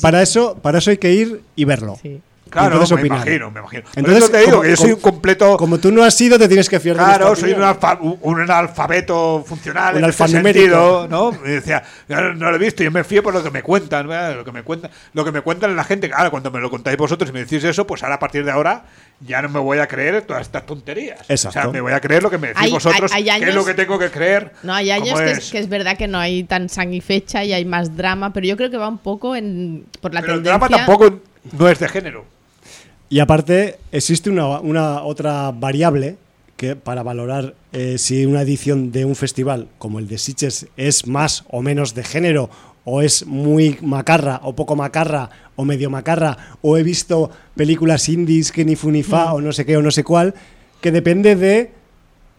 [0.00, 1.98] Para eso, para eso hay que ir y verlo.
[2.02, 2.20] Sí.
[2.50, 3.84] Claro, me imagino, me imagino.
[3.94, 5.56] Entonces te digo que yo soy un completo.
[5.56, 9.96] Como tú no has ido, te tienes que fiar Claro, soy un, un, alfabeto funcional.
[9.96, 11.06] Un alfanumérico.
[11.08, 11.32] ¿no?
[11.32, 14.44] Me decía, no, lo he visto, yo me fío por lo que me cuentan, lo
[14.44, 16.10] que me cuentan, lo que me cuentan la gente.
[16.12, 18.50] Ahora, cuando me lo contáis vosotros y me decís eso, pues ahora a partir de
[18.50, 18.84] ahora
[19.20, 21.20] ya no me voy a creer todas estas tonterías.
[21.28, 21.58] Exacto.
[21.58, 23.74] O sea, me voy a creer lo que me decís vosotros, qué es lo que
[23.74, 24.52] tengo que creer.
[24.62, 26.68] No, hay años que es, que es, verdad que no hay tan
[27.00, 30.20] fecha y hay más drama, pero yo creo que va un poco en por la
[30.20, 30.54] pero tendencia.
[30.54, 31.20] El drama tampoco
[31.52, 32.39] no es de género.
[33.12, 36.16] Y aparte, existe una, otra variable
[36.56, 41.08] que para valorar eh, si una edición de un festival como el de Sitges es
[41.08, 42.50] más o menos de género,
[42.84, 48.52] o es muy macarra, o poco macarra, o medio macarra, o he visto películas indies
[48.52, 49.34] que ni funifa, mm.
[49.34, 50.32] o no sé qué, o no sé cuál,
[50.80, 51.72] que depende de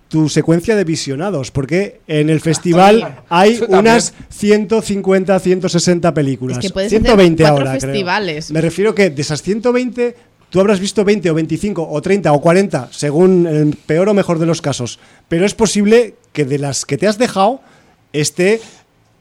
[0.08, 6.58] tu secuencia de visionados, porque en el festival hay unas 150, 160 películas.
[6.64, 8.52] Es que 120 ahora, festivales.
[8.52, 10.16] Me refiero que de esas 120
[10.52, 14.38] Tú habrás visto 20 o 25 o 30 o 40, según el peor o mejor
[14.38, 15.00] de los casos.
[15.30, 17.62] Pero es posible que de las que te has dejado
[18.12, 18.60] esté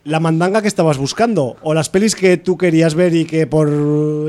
[0.02, 3.69] la mandanga que estabas buscando o las pelis que tú querías ver y que por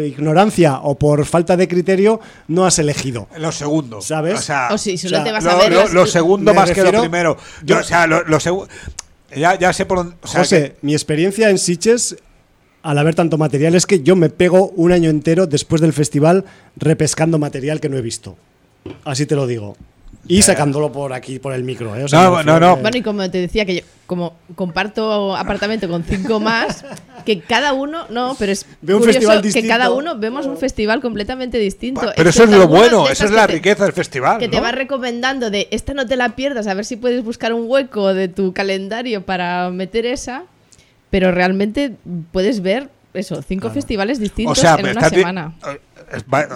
[0.06, 3.28] ignorancia o por falta de criterio no has elegido.
[3.36, 4.38] Lo segundo, ¿sabes?
[4.38, 7.36] O, sea, sí, solo te vas a ver lo, segundo más que lo primero.
[7.64, 8.72] Yo, o sea, lo, segundo
[9.36, 10.18] ya, ya, sé por dónde.
[10.22, 12.16] José, mi experiencia en Sitges
[12.84, 16.46] al haber tanto material es que yo me pego un año entero después del festival
[16.76, 18.36] repescando material que no he visto.
[19.04, 19.76] Así te lo digo.
[20.28, 21.96] Y sacándolo por aquí, por el micro.
[21.96, 22.06] ¿eh?
[22.12, 22.78] no, no, no.
[22.78, 26.84] Bueno, y como te decía, que yo como comparto apartamento con cinco más,
[27.26, 29.64] que cada uno, no, pero es Ve un festival distinto.
[29.64, 32.12] que cada uno vemos un festival completamente distinto.
[32.16, 34.38] Pero eso es lo bueno, esa es la riqueza del festival.
[34.38, 37.54] Que te va recomendando de esta no te la pierdas, a ver si puedes buscar
[37.54, 40.44] un hueco de tu calendario para meter esa,
[41.12, 41.94] pero realmente
[42.32, 45.54] puedes ver eso, cinco festivales distintos en una semana.
[45.68, 45.80] Eh,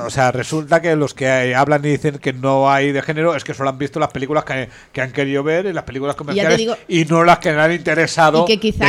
[0.06, 3.44] o sea, resulta que los que hablan y dicen que no hay de género es
[3.44, 7.06] que solo han visto las películas que, han querido ver y las películas comerciales y,
[7.06, 8.44] no las que le han interesado.
[8.44, 8.86] Y que quizá,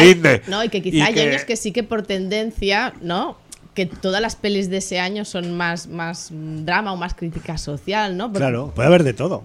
[0.46, 3.36] no, y que quizá hay años que sí que por tendencia, ¿no?
[3.74, 8.16] que todas las pelis de ese año son más, más drama o más crítica social,
[8.16, 8.32] ¿no?
[8.32, 9.44] claro, puede haber de todo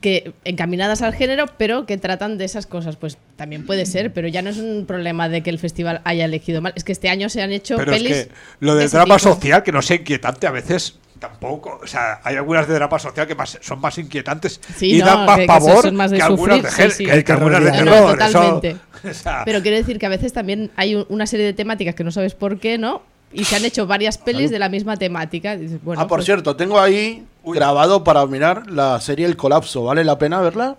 [0.00, 2.96] que encaminadas al género, pero que tratan de esas cosas.
[2.96, 6.24] Pues también puede ser, pero ya no es un problema de que el festival haya
[6.24, 6.72] elegido mal.
[6.76, 8.12] Es que este año se han hecho pero pelis.
[8.12, 10.96] Es que lo del drama social, que no sea inquietante a veces.
[11.18, 15.40] Tampoco, o sea, hay algunas de drama social que son más inquietantes y dan más
[15.40, 18.16] pavor que, algunas de, sí, que, algunas de terror.
[18.16, 18.76] totalmente.
[19.44, 22.34] Pero quiero decir que a veces también hay una serie de temáticas que no sabes
[22.34, 23.02] por qué, ¿no?
[23.32, 25.52] Y se han hecho varias pelis de la misma temática.
[25.52, 29.84] ah, por pues cierto, tengo ahí grabado para mirar la serie El Colapso.
[29.84, 30.76] ¿Vale la pena verla?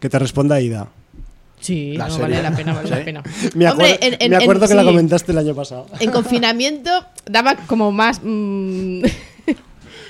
[0.00, 0.88] Que te responda Ida.
[1.60, 3.22] Sí, no, vale la pena, vale la pena.
[3.54, 5.86] me, acuerdo que la comentaste el año pasado.
[5.98, 6.90] En confinamiento
[7.24, 8.20] daba como más.
[8.22, 9.02] Mmm,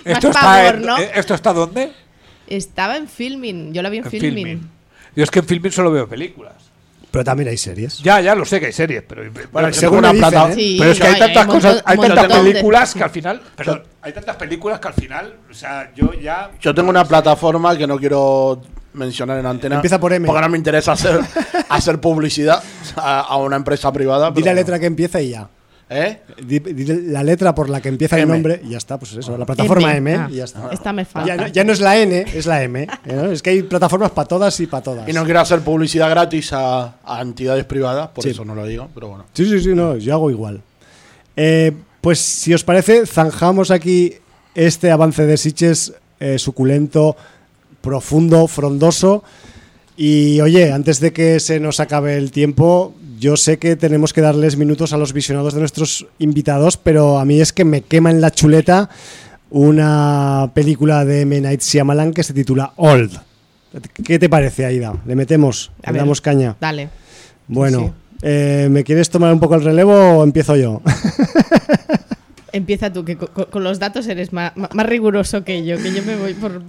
[0.05, 0.97] ¿Esto, está ¿no?
[0.99, 1.93] ¿Esto está dónde?
[2.47, 3.73] Estaba en filming.
[3.73, 4.69] Yo la vi en, filming.
[5.17, 6.64] Yo es que en filming solo veo películas.
[7.15, 7.99] Pero también hay series.
[7.99, 9.23] Ya, ya lo sé que hay series, pero,
[9.53, 10.51] bueno, según plata.
[10.51, 10.75] ¿eh?
[10.77, 14.35] pero es que hay, tantas cosas, hay tantas películas que al final, perdón, hay tantas
[14.35, 16.51] películas que al final, o sea, yo ya.
[16.61, 18.63] Yo tengo una plataforma que no quiero
[18.95, 19.77] mencionar en antena.
[19.77, 20.27] Empieza por M.
[20.27, 21.21] Porque no me interesa hacer,
[21.69, 22.61] hacer publicidad
[22.97, 24.33] a, una empresa privada.
[24.33, 25.49] Di la letra que empieza y ya.
[25.91, 26.19] ¿Eh?
[27.09, 29.95] la letra por la que empieza el nombre y ya está, pues eso, la plataforma
[29.95, 30.71] M, ah, y ya está.
[30.73, 31.49] Esta me falta.
[31.49, 32.87] Ya no, es la N, es la M.
[33.05, 35.09] Es que hay plataformas para todas y para todas.
[35.09, 39.09] Y no quiero hacer publicidad gratis a, entidades privadas, por eso no lo digo, pero
[39.09, 39.27] bueno.
[39.35, 40.63] Sí, sí, sí, no, yo hago igual.
[41.37, 44.15] Eh, pues si os parece, zanjamos aquí
[44.55, 47.17] este avance de Siches eh, suculento,
[47.81, 49.23] profundo, frondoso.
[49.97, 52.95] Y oye, antes de que se nos acabe el tiempo,
[53.25, 57.25] yo sé que tenemos que darles minutos a los visionados de nuestros invitados, pero a
[57.25, 58.91] mí es que me quema en la chuleta
[59.49, 61.41] una película de M.
[61.41, 63.19] Night Shyamalan que se titula Old.
[64.05, 64.93] ¿Qué te parece, Aida?
[65.07, 65.73] ¿Le metemos?
[65.91, 66.57] ¿Le damos caña?
[66.61, 66.91] Dale.
[67.49, 70.83] Bueno, eh, ¿me quieres tomar un poco el relevo o empiezo yo?
[72.53, 76.35] Empieza tú, que con, los datos eres más, riguroso que yo, que yo me voy
[76.35, 76.63] por,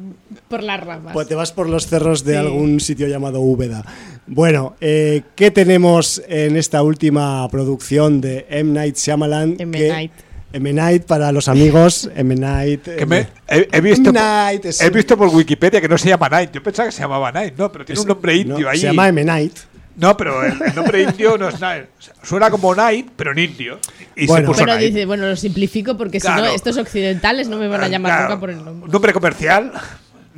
[0.48, 1.14] por las ramas.
[1.14, 3.84] Pues te vas por los cerros de algún sitio llamado Úbeda.
[4.28, 8.74] Bueno, eh, ¿qué tenemos en esta última producción de M.
[8.74, 9.56] Night Shyamalan?
[9.60, 9.88] M.
[9.88, 10.12] Night.
[10.54, 10.74] M.
[10.74, 12.34] Night para los amigos, M.
[12.36, 12.84] Night.
[12.84, 16.52] Que he, visto, he visto por Wikipedia que no se llama Night.
[16.54, 18.80] Yo pensaba que se llamaba Night, no, pero tiene un nombre indio ahí.
[18.80, 19.24] Se llama M.
[19.24, 19.58] Night.
[19.98, 21.86] No, pero el, nombre indio no es Night.
[22.24, 23.80] Suena como Night, pero en indio.
[24.16, 27.68] Y bueno, se puso dice, bueno, lo simplifico porque si no, estos occidentales no me
[27.68, 28.92] van a llamar nunca por el nombre.
[28.92, 29.72] Nombre comercial.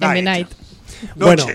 [0.02, 0.22] M.
[0.22, 0.48] Night.
[1.16, 1.46] Bueno,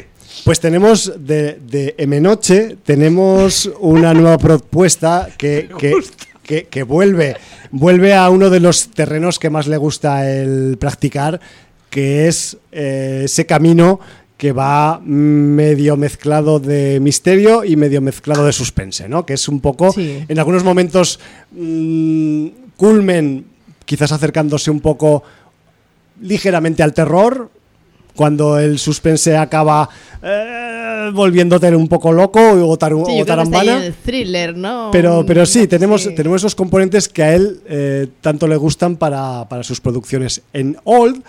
[0.45, 5.69] pues tenemos de, de M Noche, tenemos una nueva propuesta que,
[6.43, 7.37] que, que, vuelve,
[7.71, 11.41] vuelve a uno de los terrenos que más le gusta el practicar,
[11.91, 14.01] que es eh, ese camino
[14.37, 19.25] que va medio mezclado de misterio y medio mezclado de suspense, ¿no?
[19.25, 21.21] Que es un poco, en algunos momentos,
[21.53, 22.47] mm,
[22.77, 23.45] culmen,
[23.85, 25.23] quizás acercándose un poco
[26.21, 27.51] ligeramente al terror,
[28.15, 29.89] cuando el suspense acaba
[30.23, 33.85] eh, volviéndote un poco loco o, tar, sí, o tarambana.
[33.85, 34.91] el thriller, ¿no?
[34.93, 39.49] Pero, pero sí, tenemos, tenemos esos componentes que a él eh, tanto le gustan para,
[39.49, 40.43] para sus producciones.
[40.53, 41.23] En Old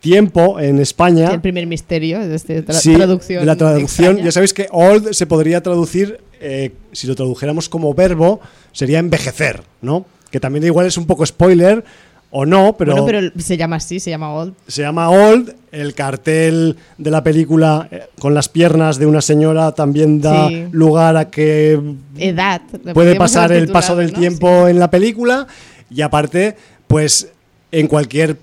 [0.00, 1.30] tiempo en España.
[1.30, 3.40] el primer misterio de esta traducción.
[3.40, 4.18] De la traducción.
[4.18, 8.40] Ya sabéis que old se podría traducir, eh, si lo tradujéramos como verbo,
[8.72, 10.06] sería envejecer, ¿no?
[10.30, 11.84] Que también igual es un poco spoiler
[12.30, 12.92] o no, pero.
[12.92, 14.54] Bueno, pero se llama así, se llama old.
[14.66, 15.54] Se llama old.
[15.72, 21.16] El cartel de la película eh, con las piernas de una señora también da lugar
[21.16, 21.80] a que.
[22.16, 22.62] Edad.
[22.94, 25.46] Puede pasar el paso del tiempo en la película.
[25.90, 27.28] Y aparte, pues
[27.72, 28.36] en cualquier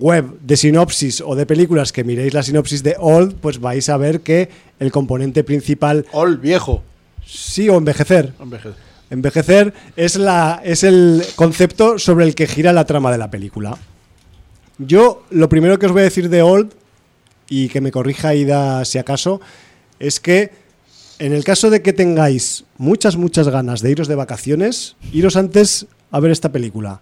[0.00, 3.96] web de sinopsis o de películas que miréis la sinopsis de Old, pues vais a
[3.96, 4.48] ver que
[4.80, 6.06] el componente principal...
[6.12, 6.82] Old, viejo.
[7.24, 8.32] Sí, o envejecer.
[8.40, 8.87] Envejecer
[9.96, 13.76] es, la, es el concepto sobre el que gira la trama de la película.
[14.78, 16.72] Yo lo primero que os voy a decir de Old,
[17.48, 19.40] y que me corrija Ida si acaso,
[19.98, 20.52] es que
[21.18, 25.86] en el caso de que tengáis muchas, muchas ganas de iros de vacaciones, iros antes
[26.10, 27.00] a ver esta película.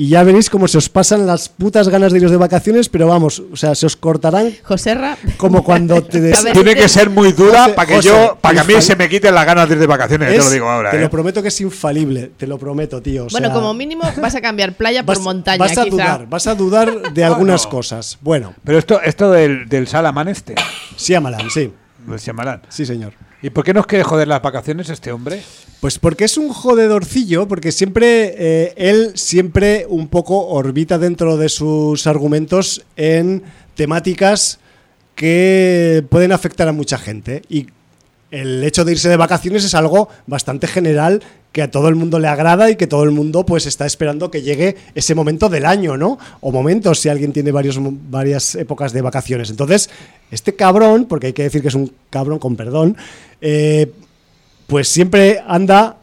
[0.00, 3.08] Y ya veréis cómo se os pasan las putas ganas de iros de vacaciones, pero
[3.08, 4.54] vamos, o sea, se os cortarán.
[4.62, 5.18] Joserra.
[5.36, 6.32] Como cuando te.
[6.52, 9.34] Tiene que ser muy dura para que yo, para que a mí se me quiten
[9.34, 10.92] las ganas de ir de vacaciones, te lo digo ahora.
[10.92, 11.08] Te lo ¿eh?
[11.08, 13.26] prometo que es infalible, te lo prometo, tío.
[13.32, 15.58] bueno, como mínimo vas a cambiar playa por montaña.
[15.58, 18.18] Vas a dudar, vas a dudar de algunas cosas.
[18.20, 18.54] Bueno.
[18.62, 20.54] Pero esto, esto del, del Salaman este.
[20.96, 21.72] Siamalan, sí.
[22.08, 22.62] El Siamalan.
[22.68, 23.14] Sí, señor.
[23.40, 25.42] ¿Y por qué nos quiere joder las vacaciones este hombre?
[25.80, 31.48] Pues porque es un jodedorcillo, porque siempre eh, él siempre un poco orbita dentro de
[31.48, 33.44] sus argumentos en
[33.76, 34.58] temáticas
[35.14, 37.42] que pueden afectar a mucha gente.
[38.30, 41.22] El hecho de irse de vacaciones es algo bastante general
[41.52, 44.30] que a todo el mundo le agrada y que todo el mundo pues está esperando
[44.30, 46.18] que llegue ese momento del año, ¿no?
[46.40, 49.48] O momentos si alguien tiene varios, varias épocas de vacaciones.
[49.50, 49.88] Entonces,
[50.30, 52.96] este cabrón, porque hay que decir que es un cabrón con perdón,
[53.40, 53.90] eh,
[54.66, 55.96] pues siempre anda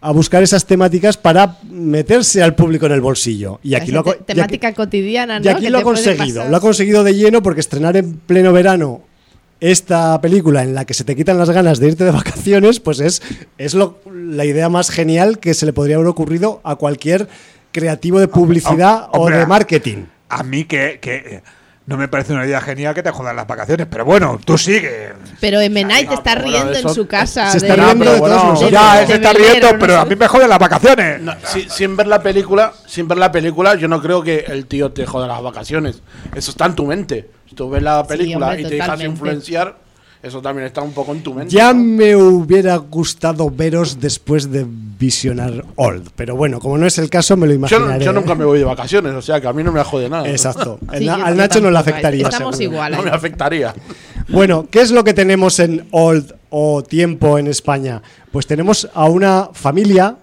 [0.00, 3.60] a buscar esas temáticas para meterse al público en el bolsillo.
[3.62, 5.44] Y aquí lo, temática cotidiana, ¿no?
[5.44, 6.48] Y aquí lo ha conseguido.
[6.48, 9.02] Lo ha conseguido de lleno porque estrenar en pleno verano
[9.62, 12.98] esta película en la que se te quitan las ganas de irte de vacaciones, pues
[12.98, 13.22] es,
[13.58, 17.28] es lo, la idea más genial que se le podría haber ocurrido a cualquier
[17.70, 20.06] creativo de publicidad o de marketing.
[20.28, 21.42] A mí que, que
[21.86, 25.12] no me parece una idea genial que te jodan las vacaciones, pero bueno, tú sigue.
[25.40, 27.50] Pero Emenay te está riendo en su casa.
[27.50, 30.58] Se está riendo de, todos Ya, se está riendo, pero a mí me joden las
[30.58, 31.20] vacaciones.
[31.68, 35.06] sin ver la película, sin ver la película, yo no creo que el tío te
[35.06, 36.02] joda las vacaciones.
[36.34, 39.76] Eso está en tu mente tú ves la película y te dejas influenciar,
[40.22, 41.52] eso también está un poco en tu mente.
[41.52, 47.10] Ya me hubiera gustado veros después de visionar Old, pero bueno, como no es el
[47.10, 48.04] caso, me lo imaginaré.
[48.04, 50.28] Yo, nunca me voy de vacaciones, o sea que a mí no me jode nada.
[50.28, 50.78] Exacto.
[50.88, 52.28] al Nacho no le afectaría.
[52.28, 52.92] Estamos igual.
[52.92, 53.74] No me afectaría.
[54.28, 58.00] Bueno, ¿qué es lo que tenemos en Old o Tiempo en España?
[58.30, 60.16] Pues tenemos a una familia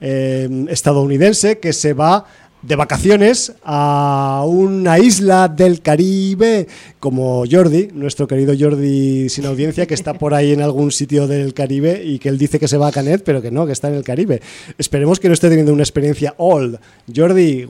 [0.00, 2.24] eh, estadounidense que se va
[2.62, 6.66] de vacaciones a una isla del Caribe
[6.98, 11.54] como Jordi, nuestro querido Jordi sin audiencia, que está por ahí en algún sitio del
[11.54, 13.88] Caribe y que él dice que se va a Canet, pero que no, que está
[13.88, 14.42] en el Caribe.
[14.76, 16.78] Esperemos que no esté teniendo una experiencia old.
[17.14, 17.66] Jordi,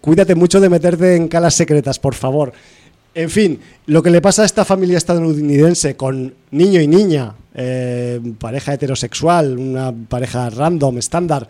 [0.00, 2.52] cuídate mucho de meterte en calas secretas, por favor.
[3.14, 8.20] En fin, lo que le pasa a esta familia estadounidense con niño y niña, eh,
[8.38, 11.46] pareja heterosexual, una pareja random, estándar,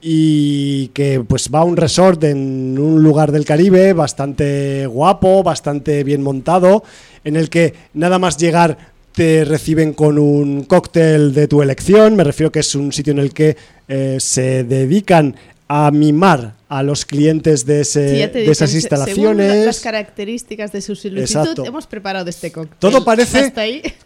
[0.00, 6.04] y que pues va a un resort en un lugar del Caribe bastante guapo, bastante
[6.04, 6.84] bien montado,
[7.24, 12.24] en el que nada más llegar te reciben con un cóctel de tu elección, me
[12.24, 13.56] refiero que es un sitio en el que
[13.88, 15.34] eh, se dedican
[15.68, 19.50] a mimar a los clientes de, ese, de esas instalaciones.
[19.50, 22.76] Según las características de su solicitud, hemos preparado este cóctel.
[22.78, 23.52] Todo parece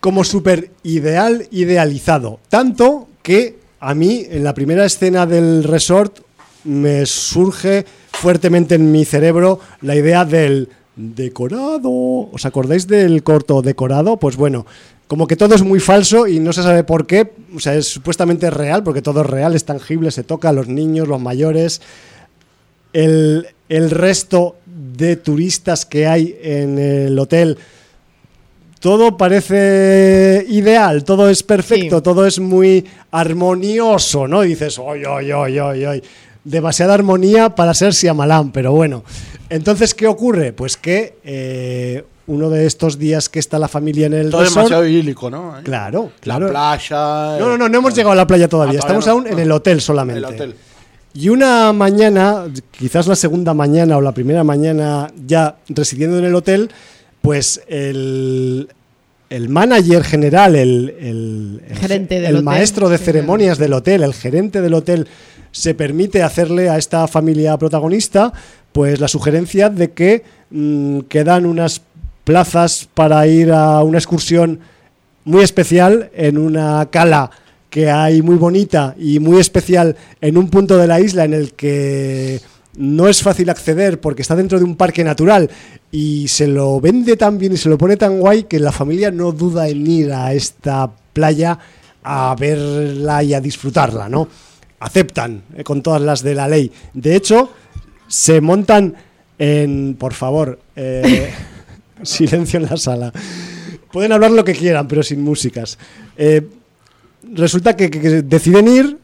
[0.01, 2.41] como súper ideal, idealizado.
[2.49, 6.21] Tanto que a mí, en la primera escena del resort,
[6.65, 11.91] me surge fuertemente en mi cerebro la idea del decorado.
[12.31, 14.19] ¿Os acordáis del corto decorado?
[14.19, 14.67] Pues bueno,
[15.07, 17.33] como que todo es muy falso y no se sabe por qué.
[17.57, 20.69] O sea, es supuestamente real, porque todo es real, es tangible, se toca a los
[20.69, 21.81] niños, los mayores.
[22.93, 27.57] El, el resto de turistas que hay en el hotel
[28.81, 34.41] todo parece ideal, todo es perfecto, todo es muy armonioso, ¿no?
[34.41, 36.03] dices, oy, oy, oy, oy, oy.
[36.43, 39.05] Demasiada armonía para ser Siamalán, pero bueno.
[39.51, 40.55] Entonces, ¿qué ocurre?
[40.55, 44.55] Pues que eh, uno de estos días que está la familia en el Todo es
[44.55, 45.57] demasiado idílico, ¿no?
[45.63, 46.47] Claro, claro.
[46.47, 47.39] La playa...
[47.39, 48.79] No, no, no, no hemos llegado a la playa todavía.
[48.79, 50.21] Ah, Estamos aún en el hotel solamente.
[50.21, 50.55] El hotel.
[51.13, 56.35] Y una mañana, quizás la segunda mañana o la primera mañana ya residiendo en el
[56.35, 56.71] hotel,
[57.23, 58.69] pues el,
[59.49, 61.61] manager general, el,
[62.11, 65.07] el, maestro de ceremonias del hotel, el gerente del hotel,
[65.53, 68.33] se permite hacerle a esta familia protagonista
[68.73, 71.83] pues la sugerencia de que mm, quedan unas
[72.25, 74.61] plazas para ir a una excursión
[75.25, 77.31] muy especial en una cala
[77.69, 81.53] que hay muy bonita y muy especial en un punto de la isla en el
[81.53, 82.41] que
[82.77, 85.51] no es fácil acceder porque está dentro de un parque natural
[85.91, 89.11] y se lo vende tan bien y se lo pone tan guay que la familia
[89.11, 91.59] no duda en ir a esta playa
[92.03, 94.29] a verla y a disfrutarla, ¿no?
[94.79, 96.73] Aceptan eh, con todas las de la ley.
[96.95, 97.53] De hecho,
[98.09, 98.95] se montan
[99.39, 99.97] en...
[99.99, 101.31] Por favor, eh,
[102.03, 103.13] silencio en la sala.
[103.93, 105.79] Pueden hablar lo que quieran, pero sin músicas.
[106.17, 106.47] Eh,
[107.35, 108.99] resulta que deciden ir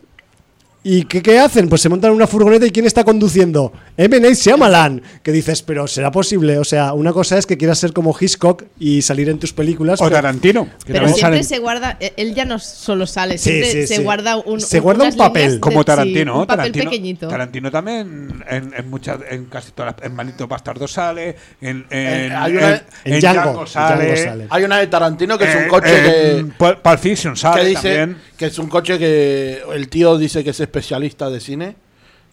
[0.88, 1.68] ¿Y qué, qué, hacen?
[1.68, 3.72] Pues se montan en una furgoneta y ¿quién está conduciendo?
[3.96, 4.20] M.
[4.20, 5.02] Night Shyamalan.
[5.24, 6.58] Que dices, pero ¿será posible?
[6.58, 10.00] O sea, una cosa es que quieras ser como Hitchcock y salir en tus películas.
[10.00, 10.68] O Tarantino.
[10.86, 14.78] Pero siempre se guarda, e-, él ya no solo sale, siempre se guarda un Se
[14.78, 15.58] guarda un papel.
[15.58, 16.42] como Tarantino.
[16.42, 17.26] un papel pequeñito.
[17.26, 23.66] Tarantino también en, muchas, en casi todas en Manito Bastardo sale, en, en, en Django,
[23.66, 24.46] sale.
[24.50, 26.46] Hay una de Tarantino que es un eh, coche que...
[26.56, 30.60] Pulp Fiction sale que dice Que es un coche que el tío dice que es
[30.76, 31.76] especialista de cine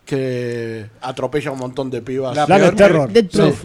[0.05, 2.35] que atropella un montón de pibas.
[2.35, 3.09] La, peor, terror.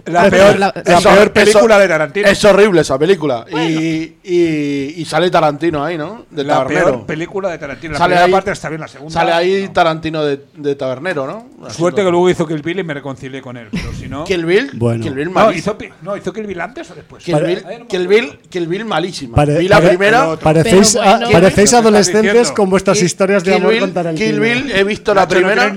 [0.07, 2.29] La, peor, película de Tarantino.
[2.29, 3.45] Es horrible esa película.
[3.51, 6.27] Y, y, sale Tarantino ahí, ¿no?
[6.31, 7.95] De la peor película de Tarantino.
[7.95, 9.13] La sale ahí, parte está bien, la segunda.
[9.13, 11.71] Sale ahí Tarantino de, de, tabernero, ¿no?
[11.71, 13.69] Suerte que luego hizo Kill Bill y me reconcilié con él.
[13.73, 14.25] Pero si no.
[14.25, 14.71] Kill Bill.
[14.75, 15.03] Bueno.
[15.03, 17.25] Kill Bill no, hizo, no, hizo Kill Bill antes o después.
[17.25, 19.45] Kill Bill, Kill Bill, Kill Bill malísima.
[19.45, 20.37] Vi la primera.
[20.37, 20.97] Parecéis,
[21.33, 24.25] parecéis adolescentes con vuestras historias de amor con Tarantino.
[24.25, 25.75] Kill Bill, he visto la primera.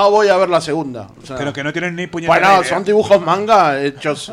[0.00, 3.20] No voy a ver la segunda pero que no tienen ni puñetera Bueno, son dibujos
[3.20, 4.32] manga hechos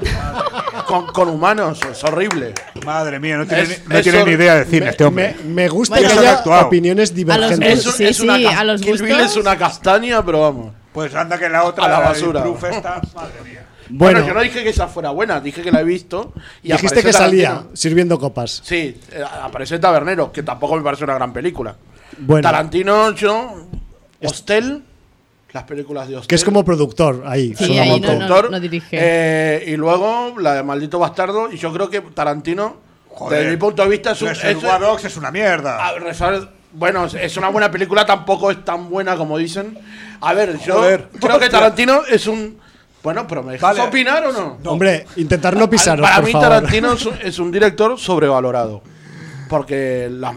[1.14, 2.54] con, humanos, es horrible.
[2.86, 5.36] Madre mía, no tienen, ni idea de cine este hombre.
[5.44, 7.86] Me, gusta que haya opiniones divergentes.
[7.86, 10.74] Es, es, una, a los es una castaña, pero vamos.
[10.94, 12.46] Pues anda que la otra, a la basura.
[12.46, 13.66] madre mía.
[13.90, 16.32] Bueno, yo no dije que esa fuera buena, dije que la he visto.
[16.64, 18.62] Y dijiste que salía sirviendo copas.
[18.64, 21.76] Sí, eh, aparece Tabernero, que tampoco me parece una gran película.
[22.20, 22.44] Bueno.
[22.44, 23.68] Tarantino, yo.
[24.24, 24.84] Hostel
[25.58, 26.28] las películas de Hostel.
[26.28, 27.54] Que es como productor ahí.
[27.56, 28.98] Sí, ahí no, productor, no, dirige.
[29.00, 31.52] Eh, y luego la de Maldito Bastardo.
[31.52, 32.78] Y yo creo que Tarantino,
[33.30, 35.94] desde mi punto de vista, es, un, es, es, es una mierda.
[36.74, 39.78] bueno, es una buena película, tampoco es tan buena como dicen.
[40.22, 40.82] A ver, yo
[41.20, 42.60] creo que Tarantino es un.
[43.02, 44.58] Bueno, pero ¿me dejas opinar o no?
[44.66, 46.00] Hombre, intentar no pisar.
[46.00, 48.84] Para mí, Tarantino es un director sobrevalorado.
[49.50, 50.36] Porque las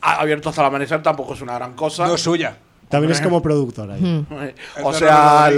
[0.00, 2.06] abierto hasta el amanecer tampoco es una gran cosa.
[2.06, 2.56] No es suya.
[2.88, 4.00] También es como productor ahí.
[4.00, 4.26] Hmm.
[4.82, 5.50] O sea,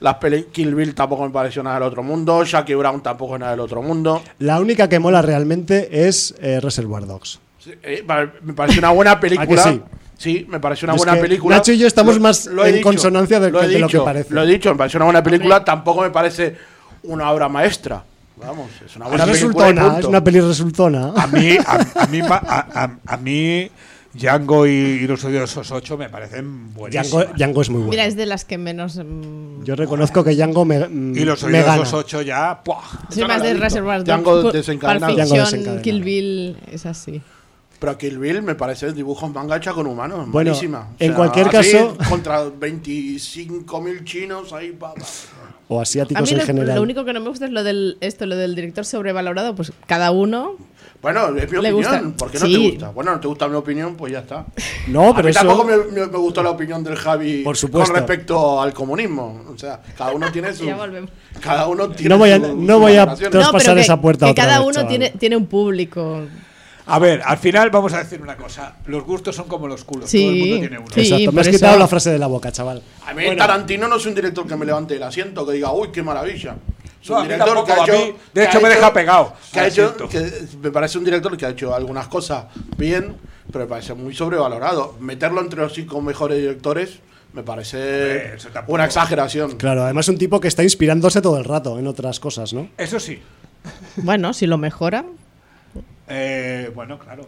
[0.00, 2.42] las películas Kill Bill tampoco me pareció nada del otro mundo.
[2.44, 4.22] Jackie Brown tampoco es nada del otro mundo.
[4.38, 7.40] La única que mola realmente es eh, Reservoir Dogs.
[7.82, 8.04] Eh,
[8.42, 9.62] me parece una buena película.
[9.62, 9.82] sí?
[10.16, 10.46] sí?
[10.48, 11.56] me parece una buena película.
[11.56, 14.32] Nacho y yo estamos más en consonancia de, lo, lo, que parece.
[14.32, 15.64] Lo he dicho, me parece una buena película.
[15.64, 16.56] Tampoco me parece
[17.02, 18.04] una obra maestra.
[18.36, 19.98] Vamos, es una buena película.
[19.98, 21.12] Es una peli resultona.
[21.14, 22.20] A mí, a, mí,
[23.06, 23.70] a mí
[24.12, 27.26] Django y, los odiosos 8 me parecen buenísimos.
[27.36, 27.90] Django, es muy bueno.
[27.90, 28.96] Mira, es de las que menos.
[28.96, 30.88] Mm, Yo reconozco que Django me.
[30.88, 32.60] Mm, y los odiosos 8 ya.
[32.64, 32.82] ¡puah!
[33.08, 35.14] Soy más de Reservoir Django desencadenado.
[35.14, 35.82] Django desencadenado.
[35.82, 37.22] Kill Bill es así.
[37.78, 40.18] Pero Kill Bill me parece dibujos manga hecha con humanos.
[40.18, 40.88] Bueno, buenísima.
[40.98, 41.96] en cualquier caso.
[42.08, 44.72] Contra 25.000 chinos ahí.
[44.72, 44.92] Pa,
[45.68, 46.76] O asiáticos en general.
[46.76, 49.54] Lo único que no me gusta es lo del, esto, lo del director sobrevalorado.
[49.54, 50.56] Pues cada uno
[51.02, 52.12] bueno, es mi opinión.
[52.12, 52.90] ¿Por qué no te gusta?
[52.90, 54.44] Bueno, no te gusta mi opinión, pues ya está.
[54.88, 58.60] No, pero a mí tampoco me, me, gustó la opinión del Javi Por con respecto
[58.60, 59.44] al comunismo.
[59.52, 60.66] O sea, cada uno tiene su.
[61.40, 64.26] cada uno tiene no voy a, no voy a traspasar esa puerta.
[64.26, 66.22] Que, cada uno tiene, tiene un público.
[66.86, 68.74] A ver, al final vamos a decir una cosa.
[68.86, 70.10] Los gustos son como los culos.
[70.10, 70.88] Todo el mundo tiene uno.
[70.92, 71.32] Sí, Exacto.
[71.32, 72.82] Me has quitado la frase de la boca, chaval.
[73.06, 75.90] A mí Tarantino no es un director que me levante el asiento, que diga, uy,
[75.92, 76.56] qué maravilla
[77.08, 79.34] un director que ha hecho, de hecho, me deja pegado.
[79.52, 79.94] Que ha hecho,
[80.62, 82.46] me parece un director que ha hecho algunas cosas
[82.76, 83.16] bien,
[83.50, 84.96] pero me parece muy sobrevalorado.
[85.00, 87.00] Meterlo entre los cinco mejores directores
[87.32, 88.36] me parece
[88.66, 89.52] una exageración.
[89.52, 92.68] Claro, además es un tipo que está inspirándose todo el rato en otras cosas, ¿no?
[92.76, 93.20] Eso sí.
[93.96, 95.04] Bueno, si lo mejora.
[96.08, 97.26] Eh, bueno, claro.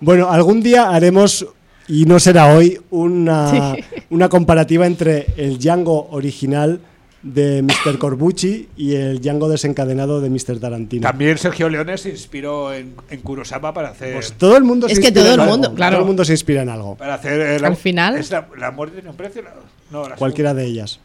[0.00, 1.46] bueno, algún día haremos
[1.86, 3.76] y no será hoy, una,
[4.10, 6.80] una comparativa entre el Django original
[7.22, 7.98] de Mr.
[7.98, 10.60] Corbucci y el Django desencadenado de Mr.
[10.60, 11.02] Tarantino.
[11.02, 14.14] También Sergio Leone se inspiró en, en Kurosawa para hacer.
[14.14, 15.96] Pues todo el mundo es se que todo el mundo, claro.
[15.96, 16.96] Todo el mundo se inspira en algo.
[16.96, 18.16] Para hacer eh, al final.
[18.16, 19.42] ¿Es la, muerte tiene un precio?
[19.90, 21.00] No, cualquiera de ellas.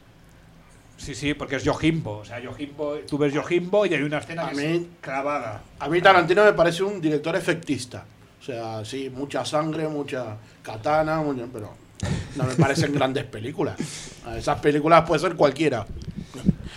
[0.97, 2.19] Sí, sí, porque es Yojimbo.
[2.19, 5.61] O sea, Yojimbo, tú ves Yojimbo y hay una escena a mí, clavada.
[5.79, 8.05] A mí Tarantino me parece un director efectista.
[8.39, 11.21] O sea, sí, mucha sangre, mucha katana,
[11.51, 11.73] pero
[12.35, 13.75] no me parecen grandes películas.
[14.37, 15.85] Esas películas puede ser cualquiera.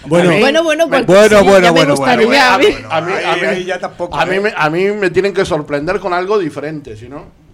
[0.06, 1.94] Bueno, bueno, bueno, bueno, bueno, bueno, bueno,
[4.56, 7.45] A mí me tienen que sorprender con algo diferente, si no.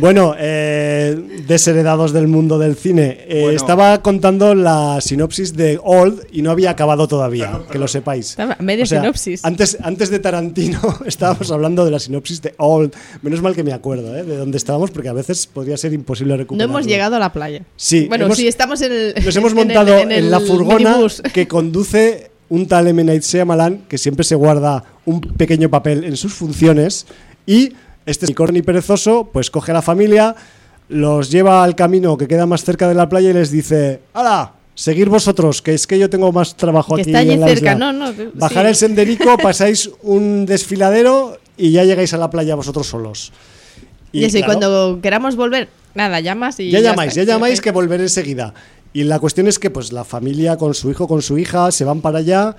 [0.00, 3.24] Bueno, eh, desheredados del mundo del cine.
[3.28, 8.36] Eh, estaba contando la sinopsis de Old y no había acabado todavía, que lo sepáis.
[8.58, 9.44] Media sinopsis.
[9.44, 12.94] Antes, antes de Tarantino estábamos hablando de la sinopsis de Old.
[13.22, 14.24] Menos mal que me acuerdo ¿eh?
[14.24, 16.68] de dónde estábamos, porque a veces podría ser imposible recuperar.
[16.68, 17.62] No hemos llegado a la playa.
[17.76, 18.06] Sí.
[18.08, 19.14] Bueno, sí, estamos en el.
[19.24, 20.98] Nos hemos montado en, la furgona
[21.32, 23.02] que conduce un tal M.
[23.04, 27.06] Night Shyamalan que siempre se guarda un pequeño papel en sus funciones
[27.46, 27.72] y
[28.06, 30.34] este unicornio perezoso pues coge a la familia,
[30.88, 34.52] los lleva al camino que queda más cerca de la playa y les dice, ¡Hala!
[34.74, 37.10] Seguir vosotros, que es que yo tengo más trabajo que aquí.
[37.10, 38.12] Está allí cerca, no, no.
[38.34, 43.32] Bajar el senderico, pasáis un desfiladero y ya llegáis a la playa vosotros solos.
[44.10, 46.70] Y, eso, y cuando queramos volver, nada, llamas y.
[46.70, 48.52] Ya, llamáis, ya llamáis que volveré enseguida.
[48.92, 51.84] Y la cuestión es que pues la familia con su hijo, con su hija, se
[51.84, 52.56] van para allá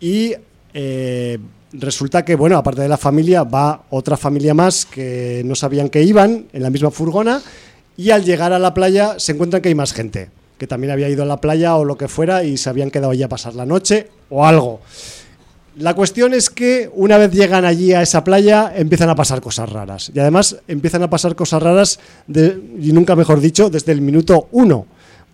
[0.00, 0.34] y
[0.74, 1.38] eh,
[1.72, 6.02] resulta que, bueno, aparte de la familia, va otra familia más que no sabían que
[6.02, 7.42] iban en la misma furgona
[7.96, 10.30] y al llegar a la playa se encuentran que hay más gente
[10.62, 13.10] que también había ido a la playa o lo que fuera y se habían quedado
[13.10, 14.80] allí a pasar la noche o algo.
[15.76, 19.68] La cuestión es que una vez llegan allí a esa playa empiezan a pasar cosas
[19.68, 20.12] raras.
[20.14, 24.86] Y además empiezan a pasar cosas raras, y nunca mejor dicho, desde el minuto uno.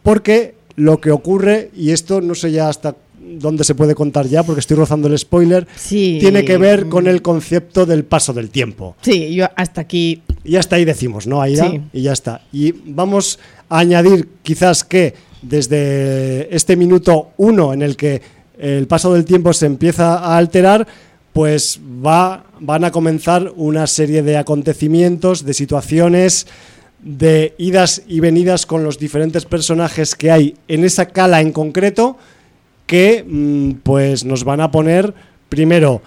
[0.02, 2.94] Porque lo que ocurre, y esto no sé ya hasta
[3.38, 7.22] dónde se puede contar ya, porque estoy rozando el spoiler, tiene que ver con el
[7.22, 8.96] concepto del paso del tiempo.
[9.02, 10.22] Sí, yo hasta aquí...
[10.44, 11.42] Y hasta ahí decimos, ¿no?
[11.42, 11.56] Ahí
[11.92, 12.42] y ya está.
[12.52, 13.38] Y vamos
[13.68, 18.22] añadir quizás que desde este minuto uno en el que
[18.59, 20.86] el paso del tiempo se empieza a alterar,
[21.32, 26.46] pues va, van a comenzar una serie de acontecimientos, de situaciones,
[27.00, 32.18] de idas y venidas con los diferentes personajes que hay en esa cala en concreto,
[32.89, 35.15] que mm, pues nos van a poner
[35.48, 36.02] primero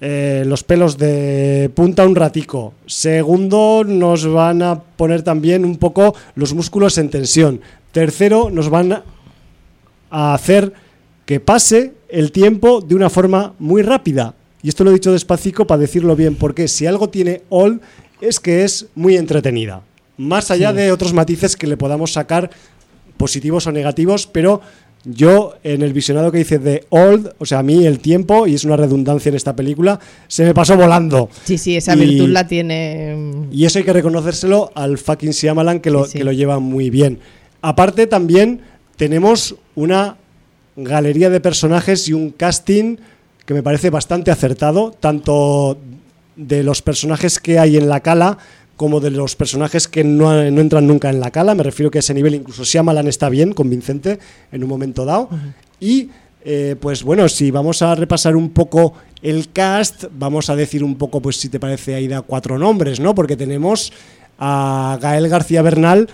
[0.00, 2.74] eh, los pelos de punta un ratico.
[2.86, 7.60] Segundo, nos van a poner también un poco los músculos en tensión.
[7.90, 9.02] Tercero, nos van
[10.10, 10.72] a hacer
[11.24, 14.34] que pase el tiempo de una forma muy rápida.
[14.62, 17.80] Y esto lo he dicho despacito para decirlo bien, porque si algo tiene All
[18.20, 19.82] es que es muy entretenida.
[20.18, 22.50] Más allá de otros matices que le podamos sacar
[23.16, 24.60] positivos o negativos, pero
[25.10, 28.54] yo, en el visionado que hice de Old, o sea, a mí el tiempo, y
[28.54, 31.30] es una redundancia en esta película, se me pasó volando.
[31.44, 33.16] Sí, sí, esa virtud la tiene.
[33.16, 33.52] Mm.
[33.52, 37.20] Y eso hay que reconocérselo al fucking Shyamalan que lo, que lo lleva muy bien.
[37.62, 38.60] Aparte, también
[38.96, 40.16] tenemos una
[40.76, 42.96] galería de personajes y un casting
[43.46, 45.78] que me parece bastante acertado, tanto
[46.36, 48.38] de los personajes que hay en la cala
[48.78, 51.56] como de los personajes que no, entran nunca en la cala.
[51.56, 54.20] Me refiero que a ese nivel incluso Shyamalan está bien, convincente,
[54.52, 55.28] en un momento dado.
[55.80, 56.10] Y
[56.44, 60.94] eh, pues bueno, si vamos a repasar un poco el cast, vamos a decir un
[60.94, 63.16] poco, pues si te parece, Aida, cuatro nombres, ¿no?
[63.16, 63.92] Porque tenemos
[64.38, 66.08] a Gael García Bernal,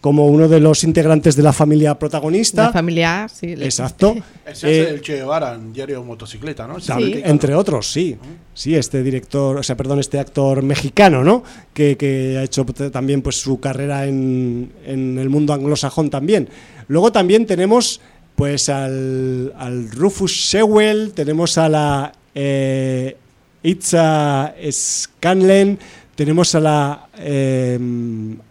[0.00, 2.64] como uno de los integrantes de la familia protagonista.
[2.64, 3.52] La familia, sí.
[3.52, 4.14] Exacto.
[4.46, 6.78] Ese es eh, el Che Guevara en Diario Motocicleta, ¿no?
[6.80, 7.20] Sí.
[7.24, 8.16] Entre otros, sí.
[8.54, 11.42] Sí, este director, o sea, perdón, este actor mexicano, ¿no?
[11.74, 16.48] Que, ha hecho también pues su carrera en, el mundo anglosajón también.
[16.88, 18.00] Luego también tenemos
[18.34, 19.52] pues al,
[19.92, 23.16] Rufus Shewell, tenemos a la eh,
[23.62, 25.78] Itza Scanlen,
[26.16, 27.78] tenemos a la eh,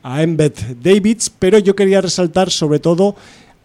[0.03, 3.15] a Embeth Davids, pero yo quería resaltar sobre todo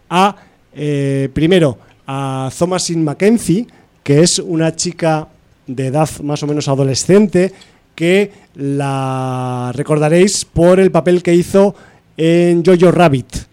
[0.09, 0.35] a
[0.73, 3.67] eh, primero a Thomasin Mackenzie,
[4.03, 5.27] que es una chica
[5.67, 7.53] de edad más o menos adolescente
[7.95, 11.75] que la recordaréis por el papel que hizo
[12.17, 13.50] en Jojo Rabbit.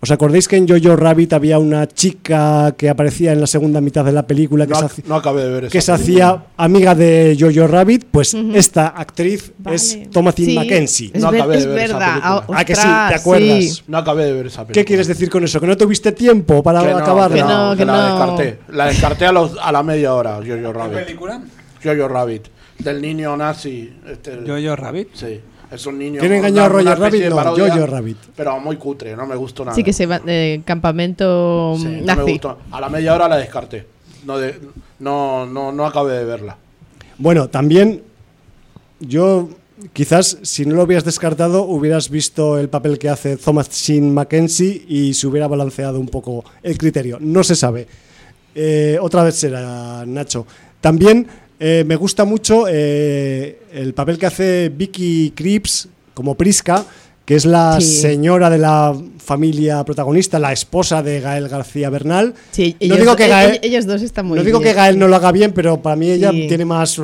[0.00, 4.04] ¿Os acordáis que en Jojo Rabbit había una chica que aparecía en la segunda mitad
[4.04, 8.04] de la película que, se, hacía amiga de Jojo Rabbit?
[8.08, 11.10] Pues esta actriz es Thomasin Mackenzie.
[11.14, 12.16] no acabé de ver verdad.
[12.16, 12.88] Esa ah, que sí?
[13.08, 13.84] ¿Te acuerdas?
[13.88, 14.74] No acabé de ver esa película.
[14.74, 15.60] ¿Qué quieres decir con eso?
[15.60, 17.34] ¿Que no tuviste tiempo para acabarla?
[17.34, 18.58] Que no, que, la descarté.
[18.68, 20.98] La descarté a, los, a la media hora, Jojo Rabbit.
[20.98, 21.42] ¿Qué película?
[21.82, 22.46] Jojo Rabbit.
[22.78, 23.92] Del niño nazi.
[24.06, 25.08] Este, ¿Jojo Rabbit?
[25.14, 25.40] Sí.
[25.70, 26.20] Es un niño.
[26.20, 27.24] ¿Quién engañó a Roger Rabbit?
[27.26, 28.16] No, Jojo Rabbit.
[28.34, 29.74] Pero muy cutre, no me gustó nada.
[29.74, 32.04] Sí, que se va de campamento sí, nazi.
[32.04, 32.58] No me gustó.
[32.70, 33.86] A la media hora la descarté.
[34.24, 34.58] No, de,
[34.98, 36.56] no, no, no acabé de verla.
[37.18, 38.02] Bueno, también
[39.00, 39.48] yo
[39.92, 44.84] quizás si no lo hubieras descartado hubieras visto el papel que hace Thomas Sheen Mackenzie
[44.88, 47.18] y se hubiera balanceado un poco el criterio.
[47.20, 47.86] No se sabe.
[48.54, 50.46] Eh, otra vez será Nacho.
[50.80, 51.26] También
[51.60, 56.84] eh, me gusta mucho eh, el papel que hace Vicky Creeps como Prisca,
[57.28, 62.32] que es la señora de la familia protagonista, la esposa de Gael García Bernal.
[62.52, 65.08] Sí, ellos, no digo que Gael, ellos dos están muy No digo que Gael no
[65.08, 66.98] lo haga bien, pero para mí ella tiene más...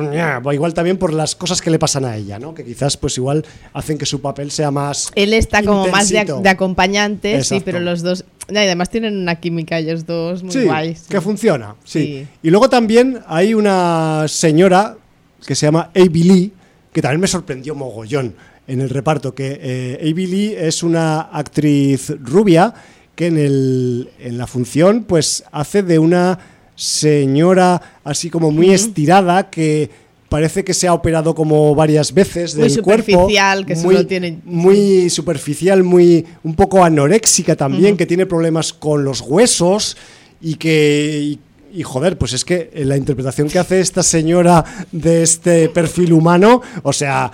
[0.51, 2.55] Igual también por las cosas que le pasan a ella, ¿no?
[2.55, 6.49] Que quizás pues igual hacen que su papel sea más Él está como más de,
[6.49, 8.25] acompañante, sí, pero los dos...
[8.49, 10.67] Y además tienen una química ellos dos muy sí,
[11.07, 12.25] que funciona, sí.
[12.41, 14.97] Y luego también hay una señora
[15.45, 16.53] que se llama Abby Lee,
[16.91, 18.33] que también me sorprendió mogollón
[18.67, 22.73] en el reparto, que eh, Lee es una actriz rubia
[23.15, 26.37] que en, el, en la función pues hace de una
[26.75, 29.89] señora así como muy estirada que
[30.27, 35.09] parece que se ha operado como varias veces muy del superficial, que muy, tiene muy
[35.09, 39.95] superficial, muy un poco anoréxica también, que tiene problemas con los huesos
[40.41, 41.37] y que
[41.73, 44.63] y, joder, pues es que la interpretación que hace esta señora
[44.93, 47.31] de este perfil humano, o sea,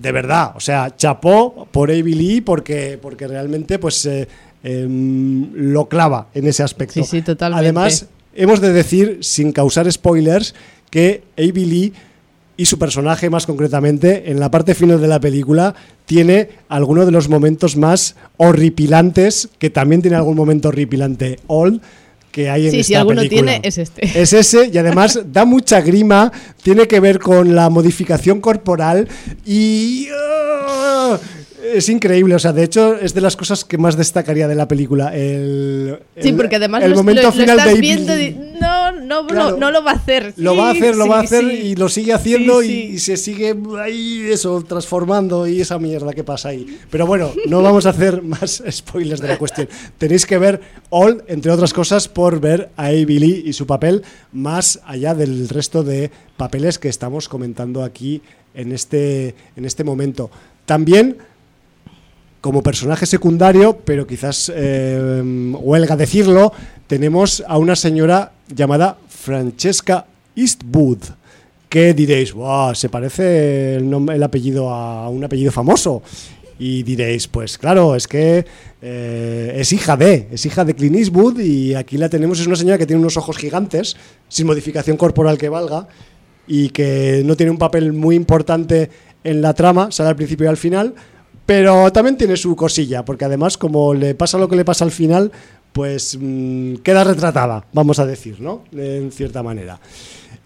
[0.00, 4.28] de verdad, o sea, chapó por Avi Lee porque porque realmente pues eh,
[4.62, 6.94] em, lo clava en ese aspecto.
[6.94, 7.64] Sí, sí, totalmente.
[7.64, 10.54] Además, hemos de decir sin causar spoilers
[10.90, 11.92] que Avi Lee
[12.56, 15.74] y su personaje más concretamente en la parte final de la película
[16.04, 21.80] tiene algunos de los momentos más horripilantes, que también tiene algún momento horripilante Old,
[22.30, 24.20] que hay en sí, esta si alguno tiene es este.
[24.20, 26.32] Es ese y además da mucha grima,
[26.62, 29.08] tiene que ver con la modificación corporal
[29.44, 31.18] y ¡ah!
[31.74, 34.68] es increíble, o sea, de hecho es de las cosas que más destacaría de la
[34.68, 35.14] película.
[35.14, 38.12] El, sí, porque además el momento final estás viendo
[38.60, 40.34] no, no, no, lo va a hacer.
[40.36, 43.56] lo va a hacer, lo va a hacer y lo sigue haciendo y, se sigue
[43.78, 46.78] ahí eso transformando y esa mierda que pasa ahí.
[46.90, 49.68] Pero bueno, no vamos a hacer más spoilers de la cuestión.
[49.98, 50.60] Tenéis que ver
[50.90, 54.02] All, entre otras cosas, por ver a Lee y su papel
[54.32, 58.22] más allá del resto de papeles que estamos comentando aquí
[58.54, 60.30] en este, en este momento.
[60.66, 61.18] También
[62.40, 65.22] como personaje secundario, pero quizás eh,
[65.60, 66.52] huelga decirlo,
[66.86, 70.98] tenemos a una señora llamada Francesca Eastwood.
[71.68, 76.02] Que diréis, wow, se parece el, apellido a un apellido famoso.
[76.58, 78.44] Y diréis, pues claro, es que
[78.82, 82.56] eh, es hija de, es hija de Clint Eastwood y aquí la tenemos, es una
[82.56, 83.96] señora que tiene unos ojos gigantes,
[84.28, 85.86] sin modificación corporal que valga,
[86.46, 88.90] y que no tiene un papel muy importante
[89.22, 90.94] en la trama, sale al principio y al final,
[91.50, 94.92] pero también tiene su cosilla, porque además, como le pasa lo que le pasa al
[94.92, 95.32] final,
[95.72, 98.62] pues mm, queda retratada, vamos a decir, ¿no?
[98.70, 99.80] En cierta manera.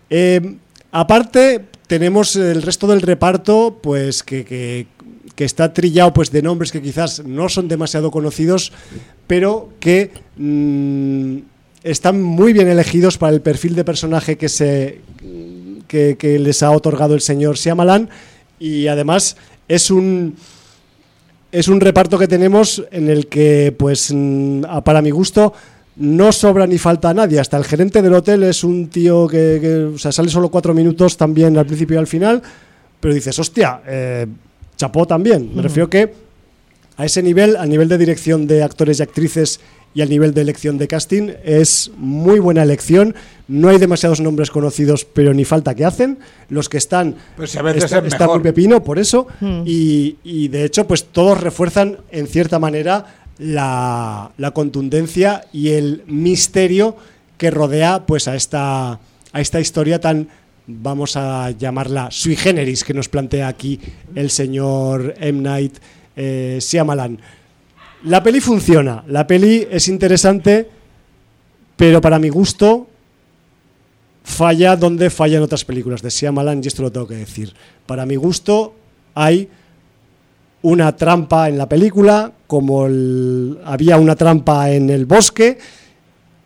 [0.09, 0.57] Eh,
[0.93, 4.87] aparte, tenemos el resto del reparto, pues que,
[5.37, 8.73] está trillado pues, de nombres que quizás no son demasiado conocidos,
[9.27, 11.37] pero que mm,
[11.83, 15.03] están muy bien elegidos para el perfil de personaje que, se,
[15.87, 18.09] que, que les ha otorgado el señor Siamalan.
[18.59, 19.37] Y además
[19.69, 20.37] es un
[21.55, 25.53] es un reparto que tenemos en el que, pues, mm, para mi gusto,
[25.97, 27.39] no sobra ni falta a nadie.
[27.39, 31.17] Hasta el gerente del hotel es un tío que, o sea, sale solo cuatro minutos
[31.17, 32.43] también al principio y al final,
[32.99, 34.27] pero dices, hostia, eh,
[34.77, 35.55] chapó también.
[35.55, 36.13] Me refiero que
[36.97, 39.61] a ese nivel, a nivel de dirección de actores y actrices
[39.95, 43.15] y al nivel de elección de casting es muy buena elección.
[43.47, 46.19] No hay demasiados nombres conocidos, pero ni falta que hacen.
[46.49, 49.29] Los que están pues a veces está, muy pepino por eso.
[49.41, 49.63] Hmm.
[49.65, 53.07] Y, de hecho, pues todos refuerzan en cierta manera
[53.39, 56.97] la, contundencia y el misterio
[57.39, 58.93] que rodea pues a esta,
[59.33, 60.29] a esta historia tan
[60.67, 63.79] vamos a llamarla sui generis que nos plantea aquí
[64.15, 65.41] el señor M.
[65.43, 65.77] Night
[66.17, 67.19] eh, Shyamalan.
[68.05, 70.69] La peli funciona, la peli es interesante,
[71.75, 72.87] pero para mi gusto
[74.23, 77.55] falla donde fallan otras películas de Shyamalan, y esto lo tengo que decir.
[77.87, 78.75] Para mi gusto
[79.15, 79.49] hay
[80.61, 82.87] una trampa en la película, como
[83.65, 85.57] había una trampa en el bosque,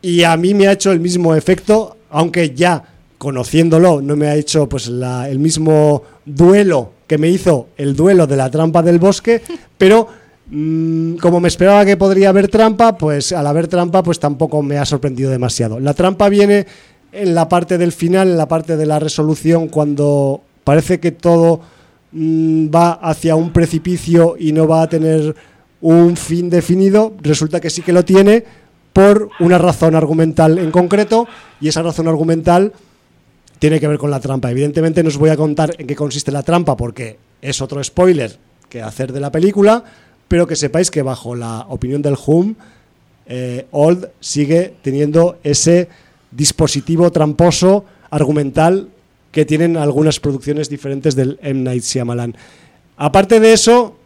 [0.00, 2.84] y a mí me ha hecho el mismo efecto, aunque ya
[3.18, 8.36] conociéndolo no me ha hecho pues el mismo duelo que me hizo el duelo de
[8.36, 9.42] la trampa del bosque,
[9.78, 14.78] pero como me esperaba que podría haber trampa, pues al haber trampa, pues tampoco me
[14.78, 15.78] ha sorprendido demasiado.
[15.78, 16.66] La trampa viene
[17.12, 21.60] en la parte del final, en la parte de la resolución, cuando parece que todo
[22.12, 25.34] mm, va hacia un precipicio y no va a tener
[25.80, 28.44] un fin definido, resulta que sí que lo tiene
[28.92, 31.28] por una razón argumental en concreto,
[31.60, 32.72] y esa razón argumental
[33.58, 34.50] tiene que ver con la trampa.
[34.50, 38.38] Evidentemente no os voy a contar en qué consiste la trampa, porque es otro spoiler
[38.68, 39.84] que hacer de la película,
[40.28, 42.54] pero que sepáis que bajo la opinión del HUM,
[43.26, 45.88] eh, Old sigue teniendo ese
[46.30, 48.88] dispositivo tramposo argumental
[49.32, 51.62] que tienen algunas producciones diferentes del M.
[51.62, 52.36] Night Shyamalan.
[52.96, 53.96] Aparte de eso,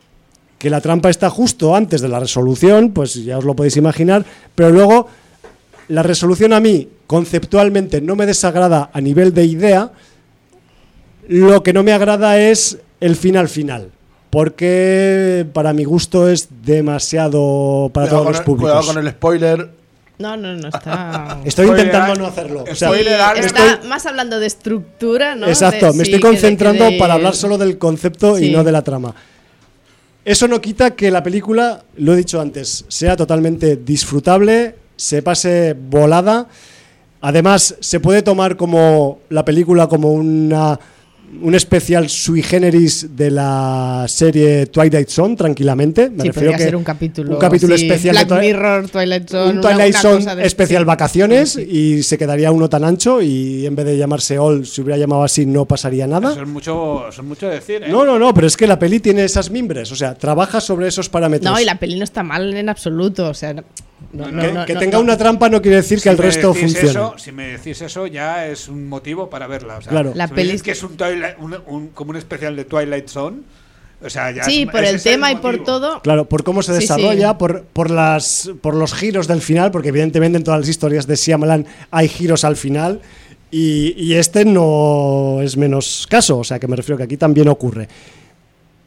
[0.58, 4.24] que la trampa está justo antes de la resolución, pues ya os lo podéis imaginar,
[4.54, 5.08] pero luego
[5.88, 9.92] la resolución a mí conceptualmente no me desagrada a nivel de idea,
[11.28, 13.90] lo que no me agrada es el final final
[14.32, 18.70] porque para mi gusto es demasiado para todos los públicos.
[18.70, 19.70] Cuidado con el spoiler.
[20.18, 21.38] No, no, no está.
[21.44, 22.64] Estoy intentando no hacerlo.
[22.66, 25.46] está más hablando de estructura, ¿no?
[25.46, 29.14] Exacto, me estoy concentrando para hablar solo del concepto y no de la trama.
[30.24, 35.76] Eso no quita que la película, lo he dicho antes, sea totalmente disfrutable, se pase
[35.78, 36.48] volada.
[37.20, 40.80] Además, se puede tomar como la película como una
[41.40, 46.10] un especial sui generis de la serie Twilight Zone, tranquilamente.
[46.10, 47.32] Me refiero que ser un capítulo.
[47.32, 49.52] Un capítulo especial Black Mirror, Twilight Zone.
[49.52, 53.96] Un Twilight Zone especial vacaciones y se quedaría uno tan ancho y en vez de
[53.96, 56.32] llamarse All, si hubiera llamado así, no pasaría nada.
[56.32, 57.88] Eso es mucho, eso es mucho decir, ¿eh?
[57.88, 60.88] No, no, no, pero es que la peli tiene esas mimbres, o sea, trabaja sobre
[60.88, 61.50] esos parámetros.
[61.50, 63.54] No, y la peli no está mal en absoluto, o sea
[64.66, 67.18] que, tenga una trampa no quiere decir que el resto funcione.
[67.18, 69.78] si me decís eso, ya es un motivo para verla.
[69.78, 70.12] claro.
[70.14, 70.96] La peli que es un,
[71.94, 73.38] como un especial de Twilight Zone.
[74.04, 76.00] O sea, ya sí, por el tema y por todo.
[76.02, 80.38] Claro, por cómo se desarrolla, Por, por, las, por los giros del final, porque evidentemente
[80.38, 83.00] en todas las historias de Shyamalan hay giros al final.
[83.52, 87.48] Y, y este no es menos caso, o sea que me refiero que aquí también
[87.48, 87.86] ocurre.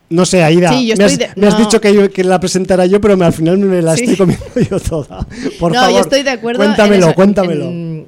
[0.09, 3.81] No sé, Aida, me, has, dicho que, que, la presentara yo, pero al final me
[3.81, 5.25] la estoy comiendo yo toda.
[5.59, 6.59] Por no, yo estoy de acuerdo.
[6.59, 8.05] Cuéntamelo, cuéntamelo.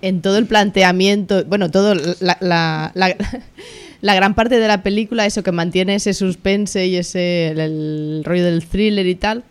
[0.00, 5.44] En, todo el planteamiento, bueno, todo la, la, la, gran parte de la película, eso
[5.44, 9.44] que mantiene ese suspense y ese el, rollo del thriller y tal.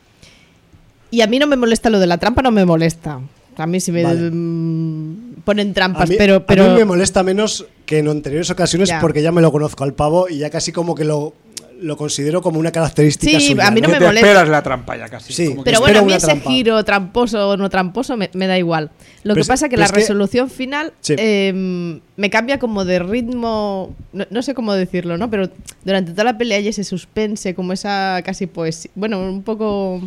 [1.09, 3.22] Y a mí no me molesta lo de la trampa, no me molesta.
[3.55, 6.65] A mí sí me mm, ponen trampas, pero, pero...
[6.65, 9.93] A mí me molesta menos que en anteriores ocasiones porque ya me lo conozco al
[9.93, 11.34] pavo y ya casi como que lo
[11.81, 14.27] lo considero como una característica sí, a mí no, me molesta.
[14.27, 15.33] esperas la trampa ya casi.
[15.33, 18.91] Sí, pero bueno, a mí ese giro tramposo o no tramposo me, da igual.
[19.23, 24.41] Lo que pasa es que la resolución final em, me cambia como de ritmo, no,
[24.41, 25.29] sé cómo decirlo, ¿no?
[25.29, 25.49] Pero
[25.83, 30.01] durante toda la pelea hay ese suspense, como esa casi poesía, bueno, un poco...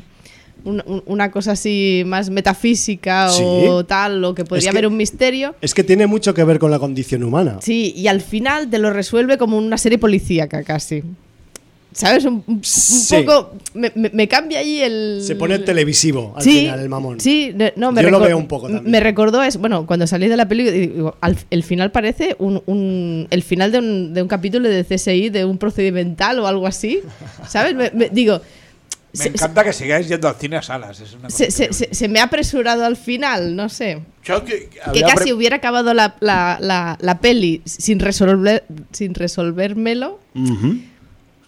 [0.65, 5.55] una cosa así más metafísica o tal, o que podría haber un misterio.
[5.61, 7.59] Es que tiene mucho que ver con la condición humana.
[7.61, 11.03] Sí, y al final te lo resuelve como una serie policíaca casi.
[11.93, 12.25] ¿Sabes?
[12.25, 12.43] Un,
[13.11, 13.55] poco.
[13.75, 15.21] Me, cambia ahí el.
[15.23, 17.21] Se pone televisivo al final, el mamón.
[17.21, 18.91] Sí, no, me Yo lo veo un poco también.
[18.91, 21.15] Me recordó, es, bueno, cuando salí de la película,
[21.51, 25.59] el final parece un, el final de un, de un, capítulo de CSI, de un
[25.59, 27.01] procedimental o algo así.
[27.49, 27.75] ¿Sabes?
[27.75, 28.41] me, digo.
[29.19, 31.03] Me encanta que sigáis yendo al cine a salas.
[31.29, 34.03] se, me ha apresurado al final, no sé.
[34.23, 34.69] que,
[35.03, 40.21] casi hubiera acabado la, la, la, peli sin, resolver, sin resolvérmelo.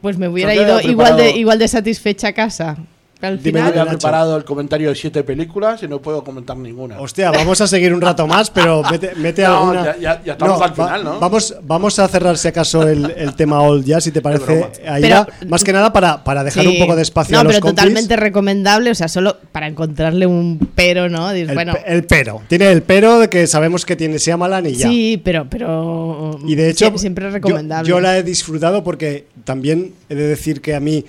[0.02, 2.76] Pues me hubiera ido igual de, igual de satisfecha a casa.
[3.22, 7.00] Al Dime final, preparado el comentario de siete películas y no puedo comentar ninguna.
[7.00, 9.96] Hostia, vamos a seguir un rato más, pero mete, mete alguna.
[9.96, 11.20] Ya, ya, estamos al final, ¿no?
[11.20, 14.66] Vamos, vamos a cerrar, si acaso, el, tema Old ya, si te parece.
[14.88, 15.08] Ahí
[15.46, 18.90] más que nada para, para dejar un poco de espacio a los pero totalmente recomendable,
[18.90, 21.30] o sea, solo para encontrarle un pero, ¿no?
[21.30, 22.42] El, bueno, el pero.
[22.48, 24.88] Tiene el pero de que sabemos que tiene Shyamalan y ya.
[24.88, 25.46] Sí, pero.
[25.48, 27.88] pero y de hecho, siempre es recomendable.
[27.88, 31.04] yo la he disfrutado porque también he de decir que a mí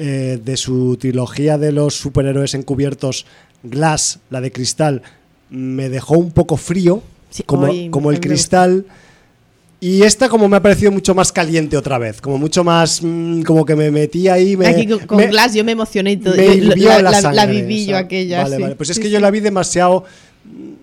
[0.00, 3.26] eh, de su trilogía de los superhéroes encubiertos,
[3.64, 5.02] Glass, la de cristal,
[5.50, 7.02] me dejó un poco frío,
[7.46, 8.86] como, como el cristal.
[9.80, 13.42] Y esta como me ha parecido mucho más caliente otra vez, como mucho más, mm,
[13.42, 14.56] como que me metí ahí.
[14.56, 16.36] Me, Aquí con, Glass yo me emocioné y todo.
[16.36, 18.44] la, viví yo aquella.
[18.44, 18.76] Vale, vale.
[18.76, 20.04] Pues es que yo la vi demasiado
[20.44, 20.74] mm,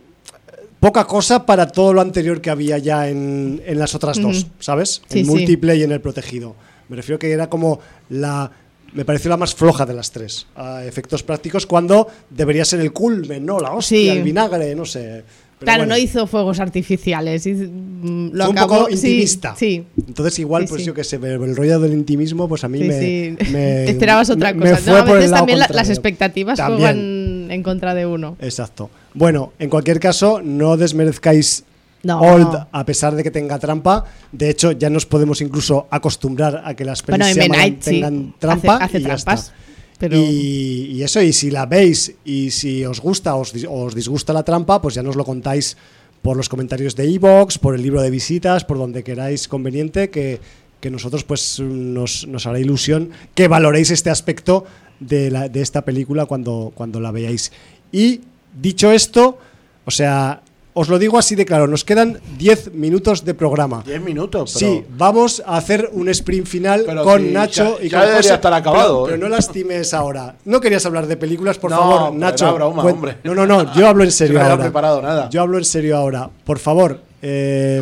[0.81, 5.01] poca cosa para todo lo anterior que había ya en, en las otras dos, ¿sabes?
[5.09, 6.53] en múltiple y en el protegido.
[6.89, 7.79] Me refiero que era como
[8.09, 8.51] la
[8.95, 10.47] me pareció la más floja de las tres.
[10.55, 13.59] A efectos prácticos, cuando debería ser el culmen, ¿no?
[13.59, 15.23] La hostia, el vinagre, no sé.
[15.59, 17.45] claro, no hizo fuegos artificiales.
[17.45, 19.53] Mm, lo Fue un poco intimista.
[19.57, 23.35] Sí, Entonces, igual, pues yo que sé, el rollo del intimismo, pues a mí me,
[23.51, 24.79] me, Esperabas otra cosa.
[24.85, 24.95] ¿no?
[24.95, 28.37] A veces también las expectativas juegan en contra de uno.
[28.39, 28.89] Exacto.
[29.13, 31.65] Bueno, en cualquier caso, no desmerezcáis
[32.13, 34.05] Old, a pesar de que tenga trampa.
[34.31, 37.37] De hecho, ya nos podemos incluso acostumbrar a que las pelis
[37.83, 39.53] tengan trampa hace, y trampas.
[40.01, 44.81] Y, eso, y si la veis y si os gusta o os, disgusta la trampa,
[44.81, 45.77] pues ya nos lo contáis
[46.21, 50.39] por los comentarios de Evox, por el libro de visitas, por donde queráis conveniente, que,
[50.85, 54.65] nosotros pues nos, nos, hará ilusión que valoréis este aspecto
[54.99, 57.51] de, la, de esta película cuando, cuando la veáis.
[57.91, 58.21] Y
[58.53, 59.39] dicho esto,
[59.85, 60.43] o sea,
[60.77, 63.81] os lo digo así de claro, nos quedan 10 minutos de programa.
[63.85, 64.73] 10 minutos, pero...
[64.73, 69.05] Sí, vamos a hacer un sprint final con Nacho y ya con debería estar acabado.
[69.05, 70.35] Pero, no lastimes ahora.
[70.43, 72.53] No querías hablar de películas, por favor, Nacho.
[72.53, 73.17] Broma, hombre.
[73.23, 74.63] No, no, no, yo hablo en serio no ahora.
[74.63, 75.29] preparado nada.
[75.29, 76.29] Yo hablo en serio ahora.
[76.43, 77.81] Por favor, eh,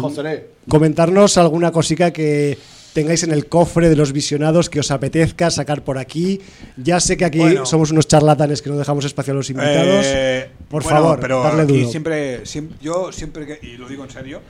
[0.70, 2.57] comentarnos alguna cosica que
[2.94, 6.41] tengáis en el cofre de los visionados que os apetezca sacar por aquí.
[6.78, 10.06] Ya sé que aquí somos unos charlatanes que no dejamos espacio a los invitados.
[10.07, 12.44] Eh, por favor, pero darle aquí Siempre,
[12.82, 14.41] yo siempre, que, y lo digo en serio,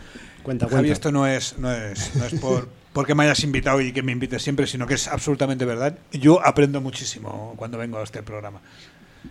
[0.43, 3.91] cuenta, Javi, esto no es, no es, no es por, porque me hayas invitado y
[3.91, 5.97] que me invites siempre, sino que es absolutamente verdad.
[6.11, 8.61] Yo aprendo muchísimo cuando vengo a este programa.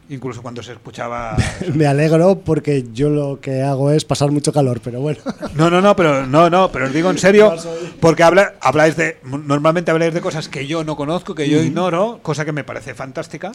[0.09, 1.37] Incluso cuando se escuchaba.
[1.75, 5.21] Me alegro porque yo lo que hago es pasar mucho calor, pero bueno.
[5.55, 7.55] No, no, no, pero no, no, pero os digo en serio,
[8.01, 12.21] porque habla, habláis de, normalmente habláis de cosas que yo no conozco, que yo ignoro,
[12.23, 13.53] cosa que me parece fantástica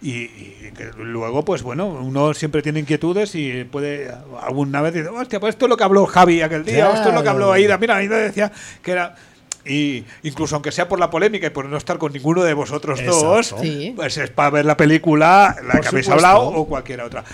[0.00, 0.28] y,
[0.76, 4.10] que luego, pues bueno, uno siempre tiene inquietudes y puede
[4.42, 7.14] alguna vez decir, hostia, pues esto es lo que habló Javi aquel día, esto es
[7.14, 8.52] lo que habló Aida, mira, Aida decía
[8.82, 9.14] que era
[9.64, 13.04] y incluso aunque sea por la polémica y por no estar con ninguno de vosotros
[13.04, 13.54] dos,
[13.96, 17.24] pues es para ver la película, la que habéis hablado o cualquier otra.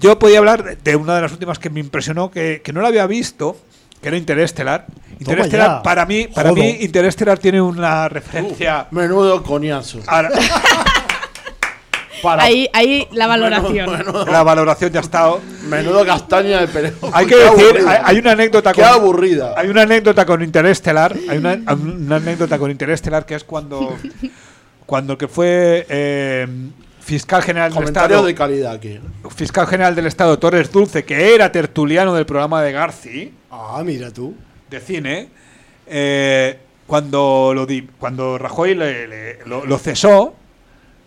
[0.00, 3.06] Yo podía hablar de una de las últimas que me impresionó, que, no la había
[3.06, 3.56] visto,
[4.00, 4.86] que era Interestelar.
[5.18, 8.86] Interestelar, para mí, para mí, Interestelar tiene una referencia.
[8.90, 10.00] menudo coñazo.
[12.24, 13.90] Ahí, ahí la valoración.
[14.30, 15.40] la valoración ya ha estado.
[15.68, 16.92] Menudo castaña de peleo.
[17.12, 19.54] Hay que decir, hay, una anécdota Qué aburrida.
[19.56, 21.14] Hay una anécdota con Interestelar.
[21.28, 21.52] Hay una,
[22.16, 23.96] anécdota con Interestelar que es cuando.
[24.86, 25.86] cuando que fue.
[25.88, 26.46] Eh,
[27.00, 28.24] fiscal general del Estado.
[28.24, 29.00] de calidad aquí.
[29.34, 33.32] Fiscal general del Estado, Torres Dulce, que era tertuliano del programa de Garci.
[33.50, 34.34] Ah, mira tú.
[34.70, 35.28] De cine.
[35.86, 40.34] Eh, cuando, lo di, cuando Rajoy lo, cesó,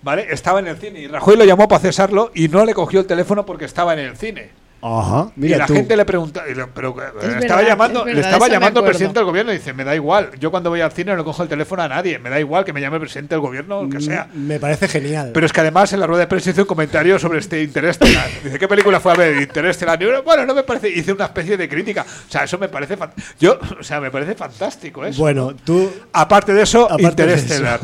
[0.06, 0.28] ¿vale?
[0.30, 3.08] Estaba en el cine y Rajoy lo llamó para cesarlo y no le cogió el
[3.08, 4.52] teléfono porque estaba en el cine.
[4.88, 6.44] Ajá, mira y la gente le pregunta,
[6.76, 6.96] pero
[7.40, 10.52] estaba llamando, le estaba llamando al presidente del gobierno y dice, me da igual, yo
[10.52, 12.82] cuando voy al cine no cojo el teléfono a nadie, me da igual que me
[12.82, 14.28] llame el presidente del gobierno, o que mm, sea.
[14.36, 15.32] Me parece genial.
[15.34, 18.30] Pero es que además en la rueda de prensa hizo un comentario sobre este Interestelar.
[18.44, 19.42] Dice, ¿qué película fue a ver?
[19.42, 20.00] Interestelar.
[20.04, 22.04] Y bueno, no me parece, hice una especie de crítica.
[22.04, 22.96] O sea, eso me parece,
[23.40, 25.20] yo, o sea, me parece fantástico eso.
[25.20, 25.92] Bueno, tú...
[26.14, 27.80] Aparte de eso, Interestelar.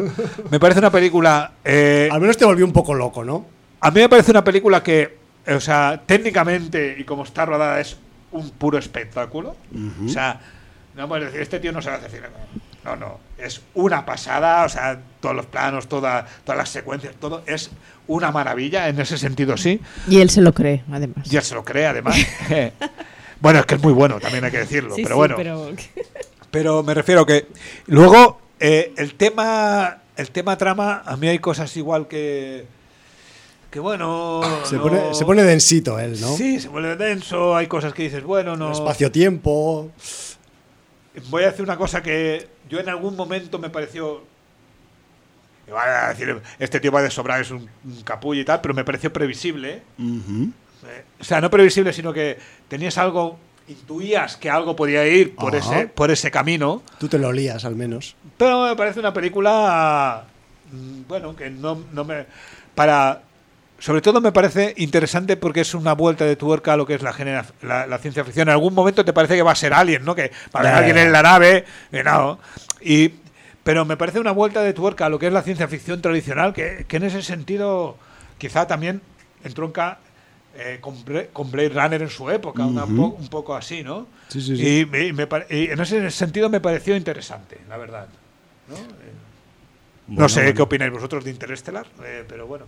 [0.52, 1.54] me parece una película...
[1.66, 3.44] Eh, al menos te volvió un poco loco, ¿no?
[3.80, 5.21] A mí me parece una película que
[5.56, 7.98] o sea, técnicamente y como está rodada es
[8.32, 9.56] un puro espectáculo.
[10.06, 10.40] O sea,
[10.96, 12.28] no puedes decir, este tío no sabe hacer cine.
[12.84, 17.44] No, no, es una pasada, o sea, todos los planos, toda, todas las secuencias, todo
[17.46, 17.70] es
[18.08, 19.80] una maravilla en ese sentido, sí.
[20.08, 21.32] Y él se lo cree, además.
[21.32, 22.18] Y él se lo cree, además.
[23.40, 25.36] bueno, es que es muy bueno, también hay que decirlo, pero bueno.
[26.50, 26.82] Pero...
[26.84, 27.48] me refiero que
[27.86, 32.66] luego eh, el tema, el tema trama, a mí hay cosas igual que
[33.72, 34.42] que bueno.
[34.66, 36.36] Se, pone, se pone densito él, ¿no?
[36.36, 38.74] Sí, se pone denso, hay cosas que dices, bueno, no.
[38.74, 39.90] Espacio-tiempo.
[41.30, 44.24] Voy a decir una cosa que yo en algún momento me pareció.
[45.74, 47.70] a decir, este tío va de sobrar, es un,
[48.04, 49.82] capullo y tal, pero me pareció previsible.
[49.98, 52.38] Eh, o sea, no previsible, sino que
[52.68, 56.82] tenías algo intuías que algo podía ir por ese por ese camino.
[57.00, 58.18] Tú te lo olías al menos.
[58.38, 60.26] Pero me parece una película
[60.72, 62.26] mm, bueno, que no, no me
[62.76, 63.22] para
[63.82, 67.02] sobre todo me parece interesante porque es una vuelta de tuerca a lo que es
[67.02, 67.16] la,
[67.88, 68.48] la, ciencia ficción.
[68.48, 70.14] En algún momento te parece que va a ser alguien, ¿no?
[70.14, 71.66] Que va a haber alguien en la nave,
[72.06, 72.38] no.
[72.80, 73.12] Y,
[73.64, 76.54] pero me parece una vuelta de tuerca a lo que es la ciencia ficción tradicional,
[76.54, 77.98] que, en ese sentido
[78.38, 79.02] quizá también
[79.44, 79.98] entronca
[80.56, 81.04] eh, con,
[81.52, 84.06] Blade Runner en su época, un poco así, ¿no?
[84.28, 84.88] Sí, sí, sí.
[84.92, 88.08] Y, en ese sentido me pareció interesante, la verdad.
[90.08, 92.66] No, eh, sé qué opináis vosotros de Interestelar, eh, pero bueno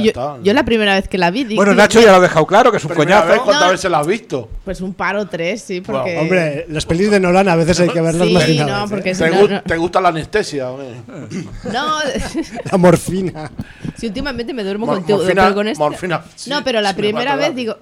[0.00, 1.56] yo, la primera vez que la vi.
[1.56, 3.44] bueno, Nacho ya lo ha dejado claro, que es un coñazo.
[3.44, 4.48] ¿Cuántas veces la has visto?
[4.64, 6.18] Pues un par o tres, sí, porque.
[6.18, 9.76] hombre, las pelis de Nolan a veces hay que verlas más sí, no, porque ¿Te,
[9.76, 10.66] gusta la anestesia?
[10.66, 11.98] No.
[12.70, 13.50] la morfina.
[13.96, 15.18] Sí, últimamente me duermo contigo.
[15.18, 16.22] Morfina, con este- morfina.
[16.46, 17.76] no, pero la primera vez digo.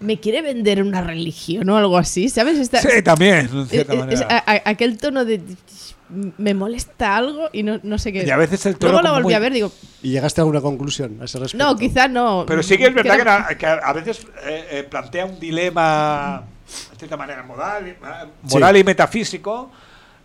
[0.00, 2.68] Me quiere vender una religión o algo así, ¿sabes?
[2.68, 3.48] sí, también.
[4.64, 5.40] aquel tono de
[6.08, 8.24] me molesta algo y no, no sé qué.
[8.24, 9.72] Y a veces el Luego la volví a ver, digo.
[10.02, 11.64] ¿Y llegaste a alguna conclusión a ese respecto?
[11.64, 12.44] No, quizás no.
[12.46, 16.44] Pero sí que es verdad que, a veces eh, eh, plantea un dilema,
[16.92, 17.96] de cierta manera, moral, eh,
[18.42, 19.70] moral y metafísico.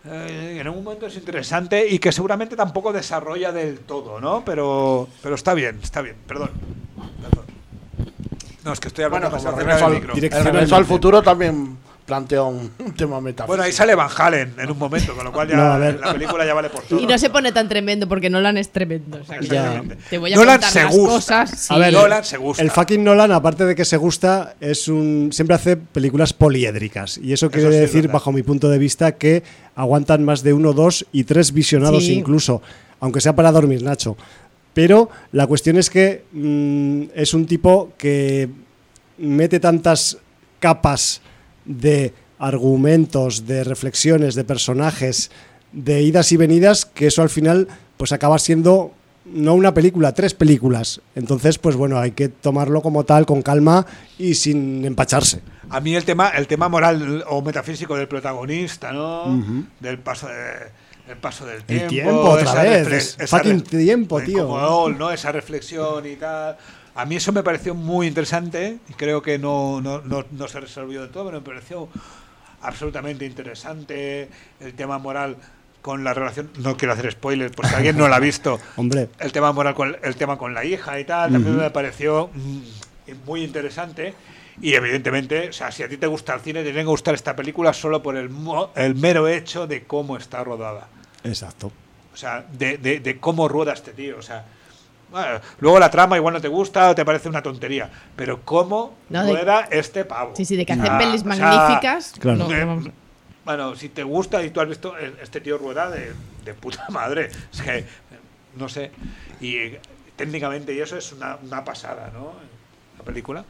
[0.04, 4.44] en un momento es interesante y que seguramente tampoco desarrolla del todo, ¿no?
[4.44, 6.50] Pero, pero está bien, está bien, perdón.
[8.64, 11.78] No, es que estoy hablando bueno, el regreso al futuro también
[12.10, 13.46] plantea un, tema metafísico.
[13.46, 16.54] Bueno, ahí sale Van Halen en un momento, con lo cual ya la película ya
[16.54, 16.98] vale por todo.
[16.98, 19.20] Y no se pone tan tremendo porque Nolan es tremendo.
[20.10, 21.44] te voy a Nolan se gusta.
[21.68, 22.62] A ver, Nolan se gusta.
[22.64, 27.16] El fucking Nolan, aparte de que se gusta, es un siempre hace películas poliédricas.
[27.18, 29.44] Y eso quiere decir, bajo mi punto de vista, que
[29.76, 32.60] aguantan más de uno, dos y tres visionados incluso.
[32.98, 34.16] Aunque sea para dormir, Nacho.
[34.74, 38.48] Pero la cuestión es que mm, es un tipo que
[39.18, 40.18] mete tantas
[40.58, 41.22] capas
[41.70, 45.30] de argumentos, de reflexiones, de personajes,
[45.72, 48.92] de idas y venidas, que eso al final pues acaba siendo
[49.26, 51.00] no una película, tres películas.
[51.14, 53.86] Entonces, pues bueno, hay que tomarlo como tal, con calma
[54.18, 55.42] y sin empacharse.
[55.68, 59.64] A mí el tema, el tema moral o metafísico del protagonista, ¿no?
[59.78, 60.80] Del paso de
[61.10, 61.84] el paso del tiempo.
[61.84, 63.16] El tiempo, otra vez.
[63.68, 64.88] tiempo, tío.
[64.90, 65.10] ¿no?
[65.10, 66.56] Esa reflexión y tal.
[66.94, 70.60] A mí eso me pareció muy interesante y creo que no, no, no, no se
[70.60, 71.88] resolvió de todo, pero me pareció
[72.62, 74.28] absolutamente interesante
[74.60, 75.36] el tema moral
[75.82, 76.50] con la relación.
[76.58, 78.58] No quiero hacer spoilers por si alguien no la ha visto.
[78.76, 79.08] Hombre.
[79.18, 82.60] El tema moral con el tema con la hija y tal también me pareció mm,
[83.24, 84.14] muy interesante.
[84.60, 87.14] Y evidentemente o sea si a ti te gusta el cine te tiene que gustar
[87.14, 88.30] esta película solo por el,
[88.74, 90.88] el mero hecho de cómo está rodada.
[91.24, 91.72] Exacto.
[92.12, 94.18] O sea de, de cómo rueda este tío.
[94.18, 94.44] O sea
[95.60, 99.36] luego la trama igual no te gusta o te parece una tontería, pero ¿cómo no,
[99.36, 100.34] era este pavo?
[100.36, 102.14] Sí, sí, de que hace pelis magníficas.
[103.44, 106.12] bueno, si te gusta y tú has visto este tío Rueda de,
[106.44, 107.84] de puta madre, es que,
[108.56, 108.90] no sé,
[109.40, 109.56] y
[110.16, 112.32] técnicamente y eso es una, una pasada, ¿no?
[112.98, 113.44] La película.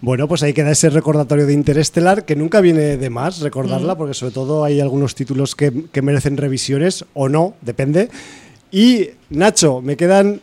[0.00, 4.14] Bueno, pues ahí queda ese recordatorio de Interestelar, que nunca viene de más recordarla, porque
[4.14, 8.10] sobre todo hay algunos títulos que, que merecen revisiones o no, depende.
[8.72, 10.40] Y Nacho, me quedan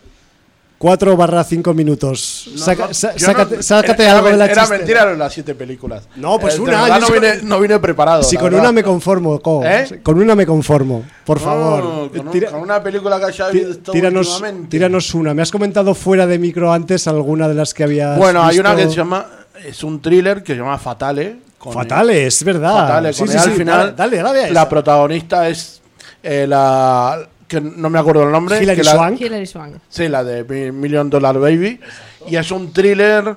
[0.80, 2.50] 4 barra 5 minutos.
[2.56, 6.08] sácate, algo de la Era mentira las 7 películas.
[6.16, 6.98] No, pues una.
[7.00, 8.24] no, vine, no, vine, preparado.
[8.24, 10.00] Si con una me conformo, ¿Eh?
[10.02, 12.10] Con una me conformo, por favor.
[12.12, 15.34] Con, una película que haya visto tíranos, tíranos una.
[15.34, 18.16] Me has comentado fuera de micro antes alguna de las que había.
[18.16, 19.26] Bueno, hay una que se llama.
[19.66, 21.50] Es un thriller que se llama Fatale.
[21.60, 22.74] Fatale, es verdad.
[22.74, 23.94] Fatale, sí, sí, al final.
[23.98, 25.82] Dale, dale, la protagonista es
[26.24, 28.62] eh, la que no me acuerdo el nombre.
[28.62, 29.46] Hilary Swank.
[29.46, 29.76] Swank.
[29.90, 31.80] Sí, la de Million Dollar Baby.
[32.28, 33.36] Y es un thriller,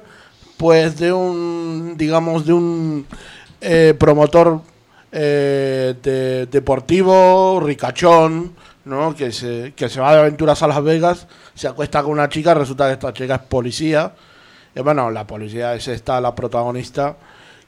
[0.57, 3.07] pues, de un, digamos, de un
[3.61, 4.61] eh, promotor
[5.11, 8.53] eh, de, deportivo, ricachón,
[8.85, 9.15] ¿no?
[9.17, 12.55] Que se, que se va de aventuras a Las Vegas, se acuesta con una chica,
[12.55, 14.13] resulta que esta chica es policía.
[14.75, 17.17] Y bueno, la policía es esta, la protagonista,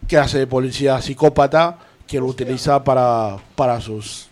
[0.07, 4.29] que hace de policía psicópata, que lo utiliza para, para sus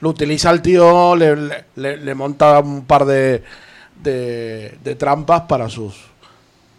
[0.00, 3.42] lo utiliza el tío, le, le, monta un par de,
[4.02, 5.94] de, trampas para sus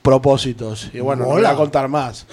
[0.02, 0.90] propósitos.
[0.94, 2.26] Y bueno, no voy a contar más.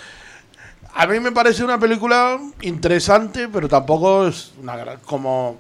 [0.95, 5.59] A mí me parece una película interesante, pero tampoco es una como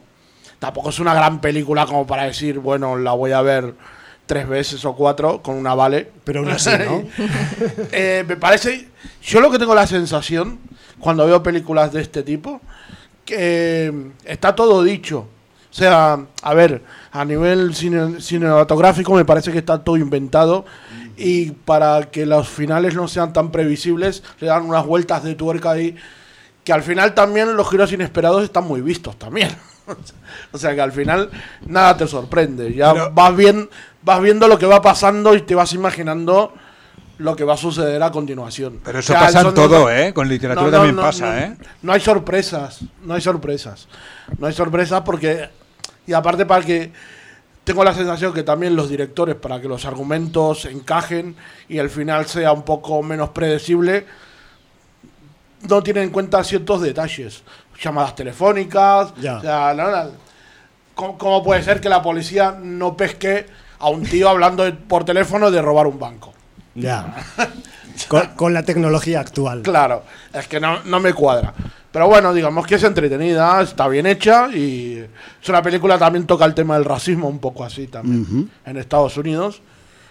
[0.59, 3.75] tampoco es una gran película como para decir, bueno, la voy a ver
[4.27, 6.11] tres veces o cuatro con una vale.
[6.25, 7.05] Pero aún así, ¿no?
[7.93, 8.89] Eh, me parece.
[9.23, 10.59] Yo lo que tengo la sensación
[10.99, 12.61] cuando veo películas de este tipo
[13.29, 13.93] que
[14.25, 15.27] está todo dicho.
[15.71, 16.83] O sea, a ver,
[17.13, 20.65] a nivel cinematográfico me parece que está todo inventado
[21.15, 25.73] y para que los finales no sean tan previsibles, le dan unas vueltas de tuerca
[25.73, 25.95] ahí,
[26.65, 29.51] que al final también los giros inesperados están muy vistos también.
[30.53, 31.31] o sea que al final
[31.67, 33.69] nada te sorprende, ya vas, bien,
[34.03, 36.55] vas viendo lo que va pasando y te vas imaginando
[37.19, 38.81] lo que va a suceder a continuación.
[38.85, 40.15] Pero eso pasa en todo, ¿eh?
[40.15, 41.57] Con literatura también pasa, ¿eh?
[41.83, 43.89] No hay sorpresas, no hay sorpresas.
[44.39, 45.49] No hay sorpresas porque...
[46.07, 46.93] Y aparte para que...
[47.65, 51.37] Tengo la sensación que también los directores, para que los argumentos encajen
[51.69, 54.07] y el final sea un poco menos predecible,
[55.69, 57.43] no tienen en cuenta ciertos detalles.
[57.79, 59.37] Llamadas telefónicas, ya.
[59.37, 60.11] O sea,
[60.95, 63.47] ¿cómo, puede ser que la policía no pesque
[63.79, 66.33] a un tío hablando por teléfono de robar un banco?
[66.81, 67.15] Ya.
[68.37, 69.63] con, la tecnología actual.
[69.63, 71.55] Claro, es que no, me cuadra.
[71.91, 74.99] Pero bueno, digamos que es entretenida, está bien hecha y
[75.43, 79.17] es una película también toca el tema del racismo un poco así también en Estados
[79.17, 79.63] Unidos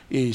[0.09, 0.33] y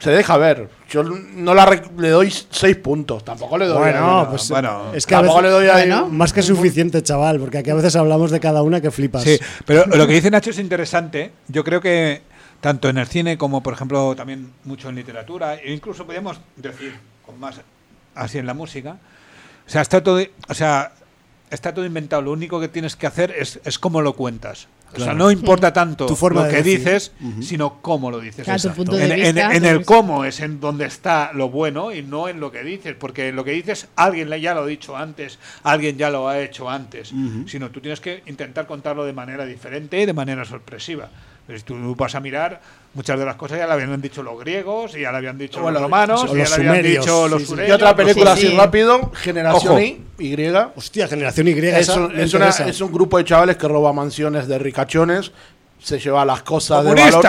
[0.00, 0.68] se deja ver.
[0.88, 3.78] Yo no la le doy seis puntos, tampoco le doy.
[3.78, 5.68] Bueno, pues bueno, es que a veces, le doy
[6.10, 9.22] más que suficiente, chaval, porque aquí a veces hablamos de cada una que flipas.
[9.22, 11.32] Sí, pero lo que dice Nacho es interesante.
[11.48, 12.22] Yo creo que
[12.60, 16.94] tanto en el cine como, por ejemplo, también mucho en literatura, e incluso podríamos decir,
[17.24, 17.60] con más
[18.14, 18.98] así en la música.
[19.66, 20.92] O sea, está todo, o sea,
[21.50, 22.22] está todo inventado.
[22.22, 24.68] Lo único que tienes que hacer es, es cómo lo cuentas.
[24.92, 27.12] O sea, no importa tanto tu forma lo que dices,
[27.42, 28.46] sino cómo lo dices.
[28.48, 32.64] en, en, el cómo es en donde está lo bueno y no en lo que
[32.64, 36.40] dices, porque lo que dices alguien ya lo ha dicho antes, alguien ya lo ha
[36.40, 37.12] hecho antes,
[37.46, 41.08] sino tú tienes que intentar contarlo de manera diferente y de manera sorpresiva.
[41.58, 42.60] Si tú vas a mirar,
[42.94, 45.68] muchas de las cosas ya le habían dicho los griegos, y ya le habían dicho
[45.70, 47.68] los romanos, y ya le habían dicho los sumerios.
[47.68, 50.00] Y otra película así rápido, Generación Y.
[50.76, 51.52] Hostia, Generación Y.
[51.52, 55.32] Es, un, es, un grupo de chavales que roba mansiones de ricachones,
[55.78, 57.24] se lleva las cosas de valor.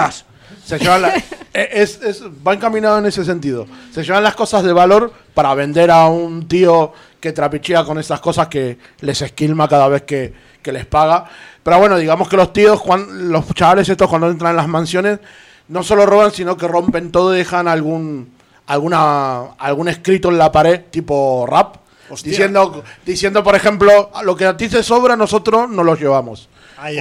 [0.65, 1.05] Se llevan
[1.53, 3.65] es, es, va encaminado en ese sentido.
[3.93, 8.19] Se llevan las cosas de valor para vender a un tío que trapichea con esas
[8.19, 11.25] cosas que les esquilma cada vez que, que les paga.
[11.63, 15.19] Pero bueno, digamos que los tíos, los chavales estos cuando entran en las mansiones,
[15.67, 18.33] no solo roban, sino que rompen todo y dejan algún,
[18.67, 21.77] alguna, algún escrito en la pared, tipo rap.
[22.23, 26.49] Diciendo, diciendo, por ejemplo, lo que a ti te sobra, nosotros no lo llevamos.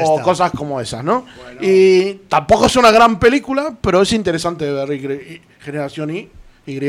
[0.05, 1.27] o cosas como esas, ¿no?
[1.61, 6.31] Y tampoco es una gran película, pero es interesante ver Generación Y,
[6.67, 6.81] y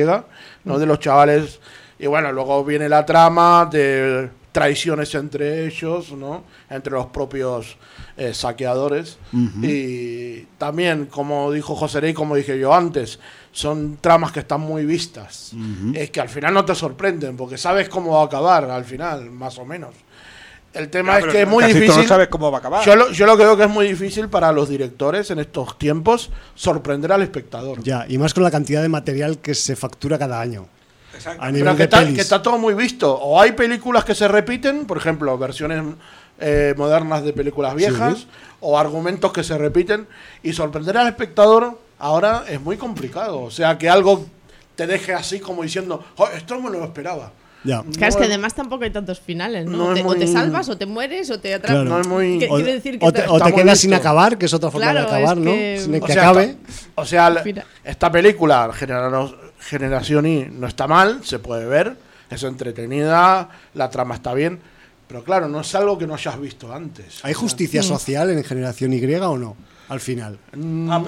[0.66, 0.78] ¿no?
[0.78, 1.60] De los chavales.
[1.98, 6.44] Y bueno, luego viene la trama de traiciones entre ellos, ¿no?
[6.70, 7.78] Entre los propios
[8.18, 9.18] eh, saqueadores.
[9.62, 13.20] Y también, como dijo José Rey, como dije yo antes,
[13.52, 15.54] son tramas que están muy vistas.
[15.94, 19.30] Es que al final no te sorprenden, porque sabes cómo va a acabar al final,
[19.32, 19.96] más o menos.
[20.74, 22.08] El tema es que es muy difícil.
[22.08, 22.86] sabes cómo va a acabar.
[22.86, 26.30] Yo lo, yo lo creo que es muy difícil para los directores en estos tiempos
[26.56, 27.84] sorprender al espectador.
[27.84, 30.68] Ya, y más con la cantidad de material que se factura cada año.
[31.52, 33.14] Pero que está, que está, todo muy visto.
[33.14, 35.84] O hay películas que se repiten, por ejemplo, versiones
[36.40, 38.28] eh, modernas de películas viejas,
[38.60, 40.08] o argumentos que se repiten,
[40.44, 43.42] y sorprender al espectador ahora es muy complicado.
[43.42, 44.26] O sea, que algo
[44.76, 46.04] te deje así como diciendo,
[46.36, 47.32] esto no me lo esperaba.
[47.64, 47.84] Ya.
[47.84, 49.90] Claro, es que además tampoco hay tantos finales, ¿no?
[49.90, 51.86] o, te, salvas, o te mueres, o te atrapas.
[51.86, 52.44] No es muy...
[52.50, 55.52] o, decir que te, quedas sin acabar, que es otra forma de acabar, ¿no?
[55.78, 56.56] Sin que acabe.
[56.96, 57.44] o sea,
[57.84, 58.72] esta película,
[59.62, 61.96] Generación Y, no está mal, se puede ver,
[62.30, 64.60] es entretenida, la trama está bien,
[65.08, 67.24] pero claro, no es algo que no hayas visto antes.
[67.24, 69.56] ¿Hay justicia social en Generación Y o no?
[69.92, 70.38] al final.
[70.90, 71.04] Ah,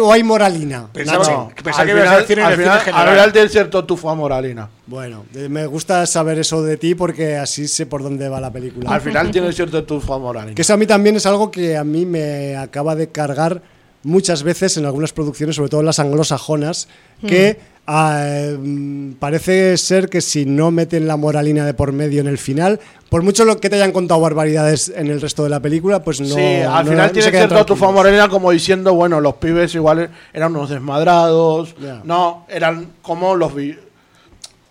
[0.00, 0.86] o, hay, moralina.
[0.92, 4.68] Pensaba, que ibas a decir en el final, Al final del cierto tú fue moralina.
[4.86, 8.88] Bueno, me gusta saber eso de ti porque así sé por dónde va la película.
[8.88, 10.54] Al final tiene cierto tú fue moralina.
[10.54, 13.60] Que eso a mí también es algo que a mí me acaba de cargar
[14.02, 16.88] muchas veces en algunas producciones, sobre todo en las anglosajonas,
[17.26, 17.72] que mm.
[17.84, 22.38] Ah, mm, parece ser que si no meten la moralina de por medio en el
[22.38, 26.04] final, por mucho lo que te hayan contado barbaridades en el resto de la película,
[26.04, 26.28] pues no.
[26.28, 30.54] Sí, al final tiene que ser tu moralina como diciendo, bueno, los pibes igual eran
[30.54, 31.74] unos desmadrados,
[32.04, 33.52] no, eran como los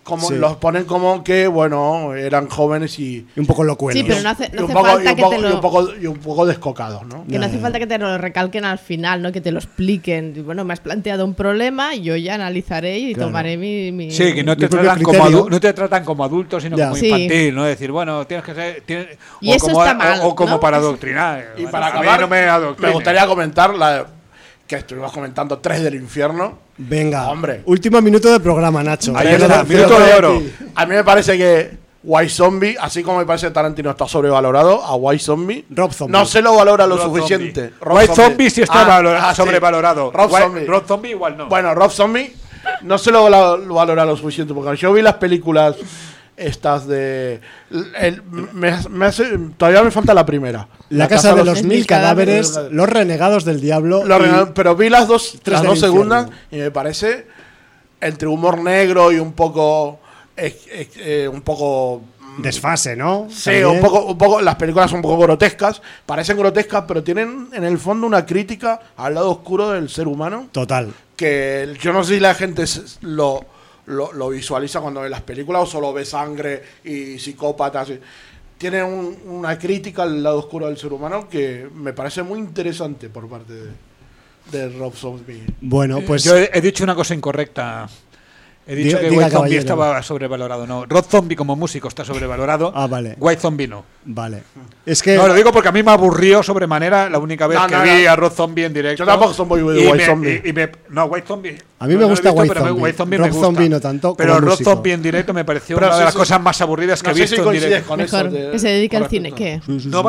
[0.02, 4.30] como los ponen como que bueno eran jóvenes y, un poco locuentes sí pero no
[4.30, 7.46] hace, falta que te lo y un poco y un poco descocados no que no
[7.46, 10.42] hace falta que te lo recalquen al final no que te lo expliquen.
[10.44, 14.56] Bueno me has planteado un problema yo ya analizaré y tomaré mi, sí que no
[14.56, 18.44] te tratan como no te tratan como adultos sino como infantil no decir bueno tienes
[18.44, 18.82] que ser
[19.40, 21.54] y eso está mal o, como para adoctrinar.
[21.56, 22.46] Y para acabar me,
[22.78, 24.06] me gustaría comentar la
[24.66, 26.58] que estuvimos comentando tres del infierno
[26.88, 27.62] Venga, hombre.
[27.66, 29.12] Último minuto de programa, Nacho.
[29.12, 30.42] minuto de oro.
[30.74, 34.82] A mí me parece que White Zombie, así como me parece que Tarantino está sobrevalorado,
[34.82, 36.12] a White Zombie, Rob Zombie.
[36.12, 37.72] no se lo valora lo suficiente.
[37.84, 38.50] White Zombie.
[38.50, 40.10] sí está ah, ah, sobrevalorado.
[40.10, 40.66] Rob, Zombie.
[40.66, 41.48] Rob Zombie igual no.
[41.48, 42.34] Bueno, Rob Zombie
[42.82, 45.76] no se lo valora lo suficiente, porque yo vi las películas
[46.36, 47.40] estas de.
[49.56, 50.68] todavía me falta la primera.
[50.88, 54.04] La, casa, de los, mil cadáveres, Los renegados del diablo.
[54.54, 57.26] pero vi las dos, las dos segundas y me parece
[58.00, 60.00] entre humor negro y un poco.
[60.36, 62.02] Eh, un poco.
[62.38, 63.28] Desfase, ¿no?
[63.30, 64.40] Sí, un poco, un poco.
[64.40, 65.82] Las películas son un poco grotescas.
[66.06, 70.48] Parecen grotescas, pero tienen en el fondo una crítica al lado oscuro del ser humano.
[70.50, 70.94] Total.
[71.14, 72.64] Que yo no sé si la gente
[73.02, 73.44] lo
[73.86, 77.92] lo, visualiza cuando ve las películas o solo ve sangre y psicópatas.
[78.58, 83.28] Tiene una crítica al lado oscuro del ser humano que me parece muy interesante por
[83.28, 83.54] parte
[84.50, 85.42] de, Rob Zombie.
[85.60, 86.24] Bueno, pues...
[86.24, 87.88] Yo he dicho una cosa incorrecta
[88.66, 90.66] He dicho que White Zombie estaba sobrevalorado.
[90.66, 92.72] No, Rod Zombie como músico está sobrevalorado.
[92.74, 93.16] Ah, vale.
[93.18, 93.84] White Zombie no.
[94.04, 94.42] Vale.
[94.84, 95.16] Es que.
[95.16, 98.16] No, lo digo porque a mí me aburrió sobremanera la única vez que vi a
[98.16, 99.04] Rod Zombie en directo.
[99.04, 100.42] Yo tampoco soy muy de White Zombie.
[100.44, 101.58] Y, me, no, White Zombie.
[101.78, 102.82] A mí me gusta White, Zombie.
[102.82, 103.16] White Zombie.
[103.16, 104.14] Rob me Zombie no tanto.
[104.16, 107.14] Pero Rod Zombie en directo me pareció una de las cosas más aburridas que he
[107.14, 107.96] visto en directo.
[107.96, 109.32] Mejor, que se dedica al cine.
[109.32, 109.60] ¿Qué?
[109.66, 110.04] No,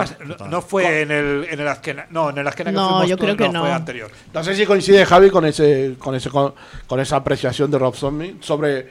[0.49, 2.07] no, fue en el, en el Azkena.
[2.10, 3.61] No, en el Azkena que No, yo creo que no.
[3.61, 4.11] Fue anterior.
[4.34, 8.38] No sé si coincide Javi con, ese, con, ese, con esa apreciación de Rob Zombie
[8.40, 8.88] sobre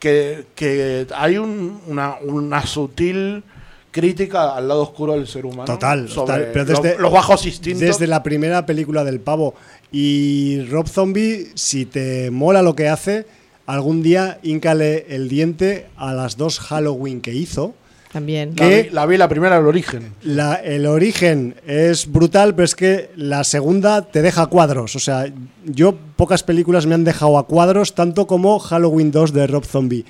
[0.00, 3.44] que, hay una, una, sutil
[3.90, 5.64] crítica al lado oscuro del ser humano.
[5.64, 7.80] Total, sobre Pero desde, los, bajos instintos.
[7.80, 9.54] Desde la primera película del pavo.
[9.92, 13.26] Y Rob Zombie, si te mola lo que hace,
[13.66, 17.74] algún día íncale el diente a las dos Halloween que hizo.
[18.12, 18.54] También.
[18.90, 20.14] la, vi, la, primera, el origen.
[20.24, 24.96] La, el origen es brutal, pero es que la segunda te deja cuadros.
[24.96, 25.32] O sea,
[25.64, 30.04] yo pocas películas me han dejado a cuadros, tanto como Halloween 2 de Rob Zombie.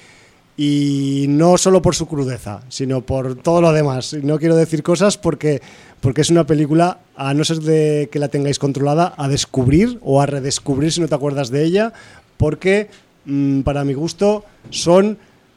[0.62, 4.12] Y no solo por su crudeza, sino por todo lo demás.
[4.23, 5.62] No quiero decir cosas porque,
[6.01, 10.20] porque es una película, a no ser de que la tengáis controlada, a descubrir o
[10.20, 11.95] a redescubrir si no te acuerdas de ella,
[12.37, 12.91] porque
[13.24, 15.16] mm, para mi gusto son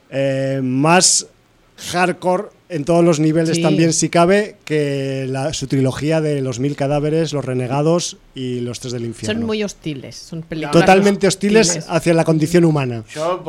[0.09, 1.27] eh, más
[1.91, 7.33] hardcore en todos los niveles también si cabe que su trilogía de los mil cadáveres,
[7.33, 9.41] los renegados y los tres del infierno.
[9.41, 13.03] Son muy hostiles, son Totalmente hostiles, hacia la condición humana.
[13.13, 13.43] Yo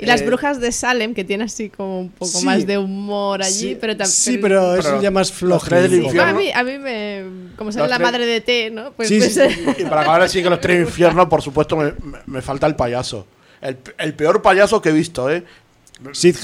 [0.00, 3.42] Y las eh, brujas de Salem, que tiene así como un poco más de humor
[3.42, 4.10] allí, pero también.
[4.10, 5.66] Sí, pero, es ya más flojo.
[5.74, 7.24] A mí, a mí me.
[7.56, 8.92] Como sale la madre de T, ¿no?
[8.92, 9.38] Pues, pues
[9.78, 11.92] y para acabar así que los tres infiernos, por supuesto, me,
[12.26, 13.26] me, falta el payaso.
[13.60, 15.44] El, el, peor payaso que he visto, ¿eh?
[16.12, 16.36] Sid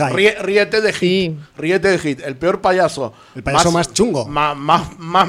[0.42, 1.32] ríete de hit.
[1.56, 2.20] Ríete de hit.
[2.20, 3.14] El peor payaso.
[3.34, 4.26] El payaso más, chungo.
[4.26, 5.28] Más, más, más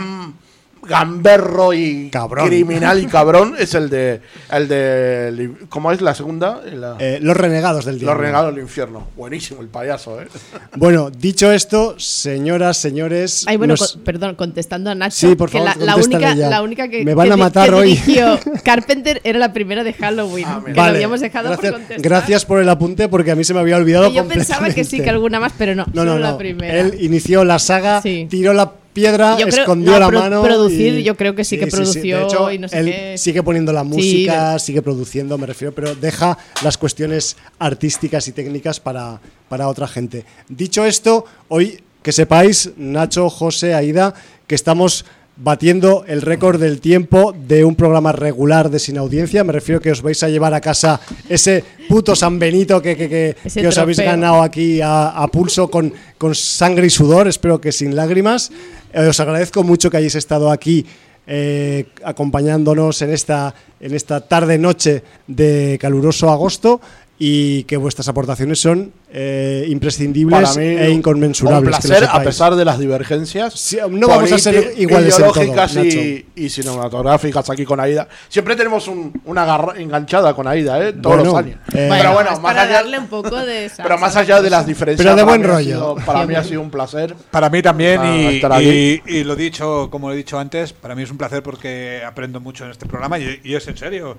[0.88, 6.62] gamberro y criminal y cabrón es el de el de ¿cómo es la segunda?
[7.00, 8.10] Eh, los renegados del día.
[8.10, 9.08] Los renegados del infierno.
[9.16, 10.28] Buenísimo el payaso, ¿eh?
[10.76, 15.96] Bueno, dicho esto, señoras, señores, Ay, bueno, perdón, contestando a Nacho, sí, por favor, la,
[15.96, 18.00] única la única que me van a matar hoy.
[18.64, 22.02] Carpenter era la primera de Halloween, ah, que lo habíamos dejado gracias, por contestar.
[22.10, 25.00] Gracias por el apunte porque a mí se me había olvidado Yo pensaba que sí
[25.00, 26.80] que alguna más, pero no, no, no, la primera.
[26.80, 30.42] Él inició la saga, tiró la piedra, escondió la mano.
[30.42, 33.84] Producir, yo creo que sí, que produció hecho, y no sé él Sigue poniendo la
[33.84, 39.20] música, sigue produciendo, me refiero, pero deja las cuestiones artísticas y técnicas para,
[39.50, 40.26] para otra gente.
[40.50, 44.14] Dicho esto, hoy que sepáis, Nacho, José, Aida,
[44.48, 45.06] que estamos
[45.38, 49.44] batiendo el récord del tiempo de un programa regular de sin audiencia.
[49.44, 51.00] Me refiero que os vais a llevar a casa
[51.30, 56.88] ese puto San Benito que, que, os habéis ganado aquí a, pulso con, con, sangre
[56.88, 58.52] y sudor, espero que sin lágrimas.
[58.94, 60.86] Eh, os agradezco mucho que hayáis estado aquí
[61.28, 66.80] eh, acompañándonos en esta, en esta tarde-noche de caluroso agosto
[67.20, 71.76] y que vuestras aportaciones son eh, imprescindibles e inconmensurables.
[71.76, 73.76] Un placer, a pesar de las divergencias.
[73.90, 78.08] no vamos a ser iguales ideológicas y, cinematográficas aquí con Aida.
[78.30, 78.90] Siempre tenemos
[79.26, 80.94] una garra enganchada con Aida, ¿eh?
[80.94, 81.60] todos los años.
[81.74, 84.68] Eh, pero bueno, más para allá, darle un poco de Pero más allá de las
[84.68, 85.04] diferencias.
[85.04, 85.96] Pero de buen rollo.
[86.06, 87.16] para mí ha sido un placer.
[87.32, 91.18] Para mí también, y, y, lo dicho, como he dicho antes, para mí es un
[91.18, 94.18] placer porque aprendo mucho en este programa y, y es en serio.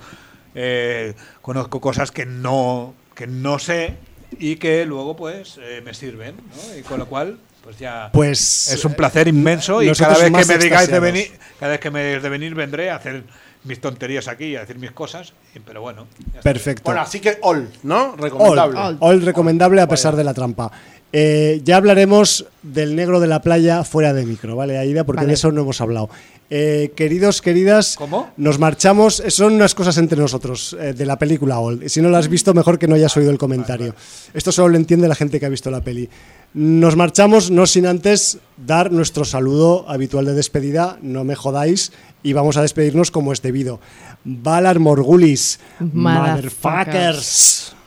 [0.54, 3.96] Eh, conozco cosas que no, que no sé
[4.38, 6.36] y que luego pues eh, me sirven,
[6.78, 10.44] Y con lo cual pues ya pues es un placer inmenso y cada vez que
[10.44, 13.24] me digáis de venir, cada vez que me de venir vendré a hacer
[13.64, 15.34] mis tonterías aquí, a decir mis cosas,
[15.64, 16.06] pero bueno.
[16.42, 16.82] Perfecto.
[16.84, 18.14] Bueno, así que all, ¿no?
[18.16, 18.96] Recomendable.
[19.00, 20.70] All, recomendable a pesar de la trampa.
[21.10, 25.04] Eh, ya hablaremos del negro de la playa fuera de micro, ¿vale, Aida?
[25.04, 26.10] Porque de eso no hemos hablado.
[26.50, 28.30] Eh, queridos, queridas, ¿Cómo?
[28.36, 29.22] nos marchamos.
[29.28, 31.88] Son unas cosas entre nosotros eh, de la película Old.
[31.88, 33.94] Si no la has visto, mejor que no hayas oído el comentario.
[34.34, 36.08] Esto solo lo entiende la gente que ha visto la peli.
[36.54, 40.98] Nos marchamos, no sin antes dar nuestro saludo habitual de despedida.
[41.02, 41.92] No me jodáis.
[42.22, 43.80] Y vamos a despedirnos como es debido.
[44.24, 45.47] Valar Morgulis,
[45.80, 46.44] Motherfuckers.
[46.52, 47.77] Motherfuckers.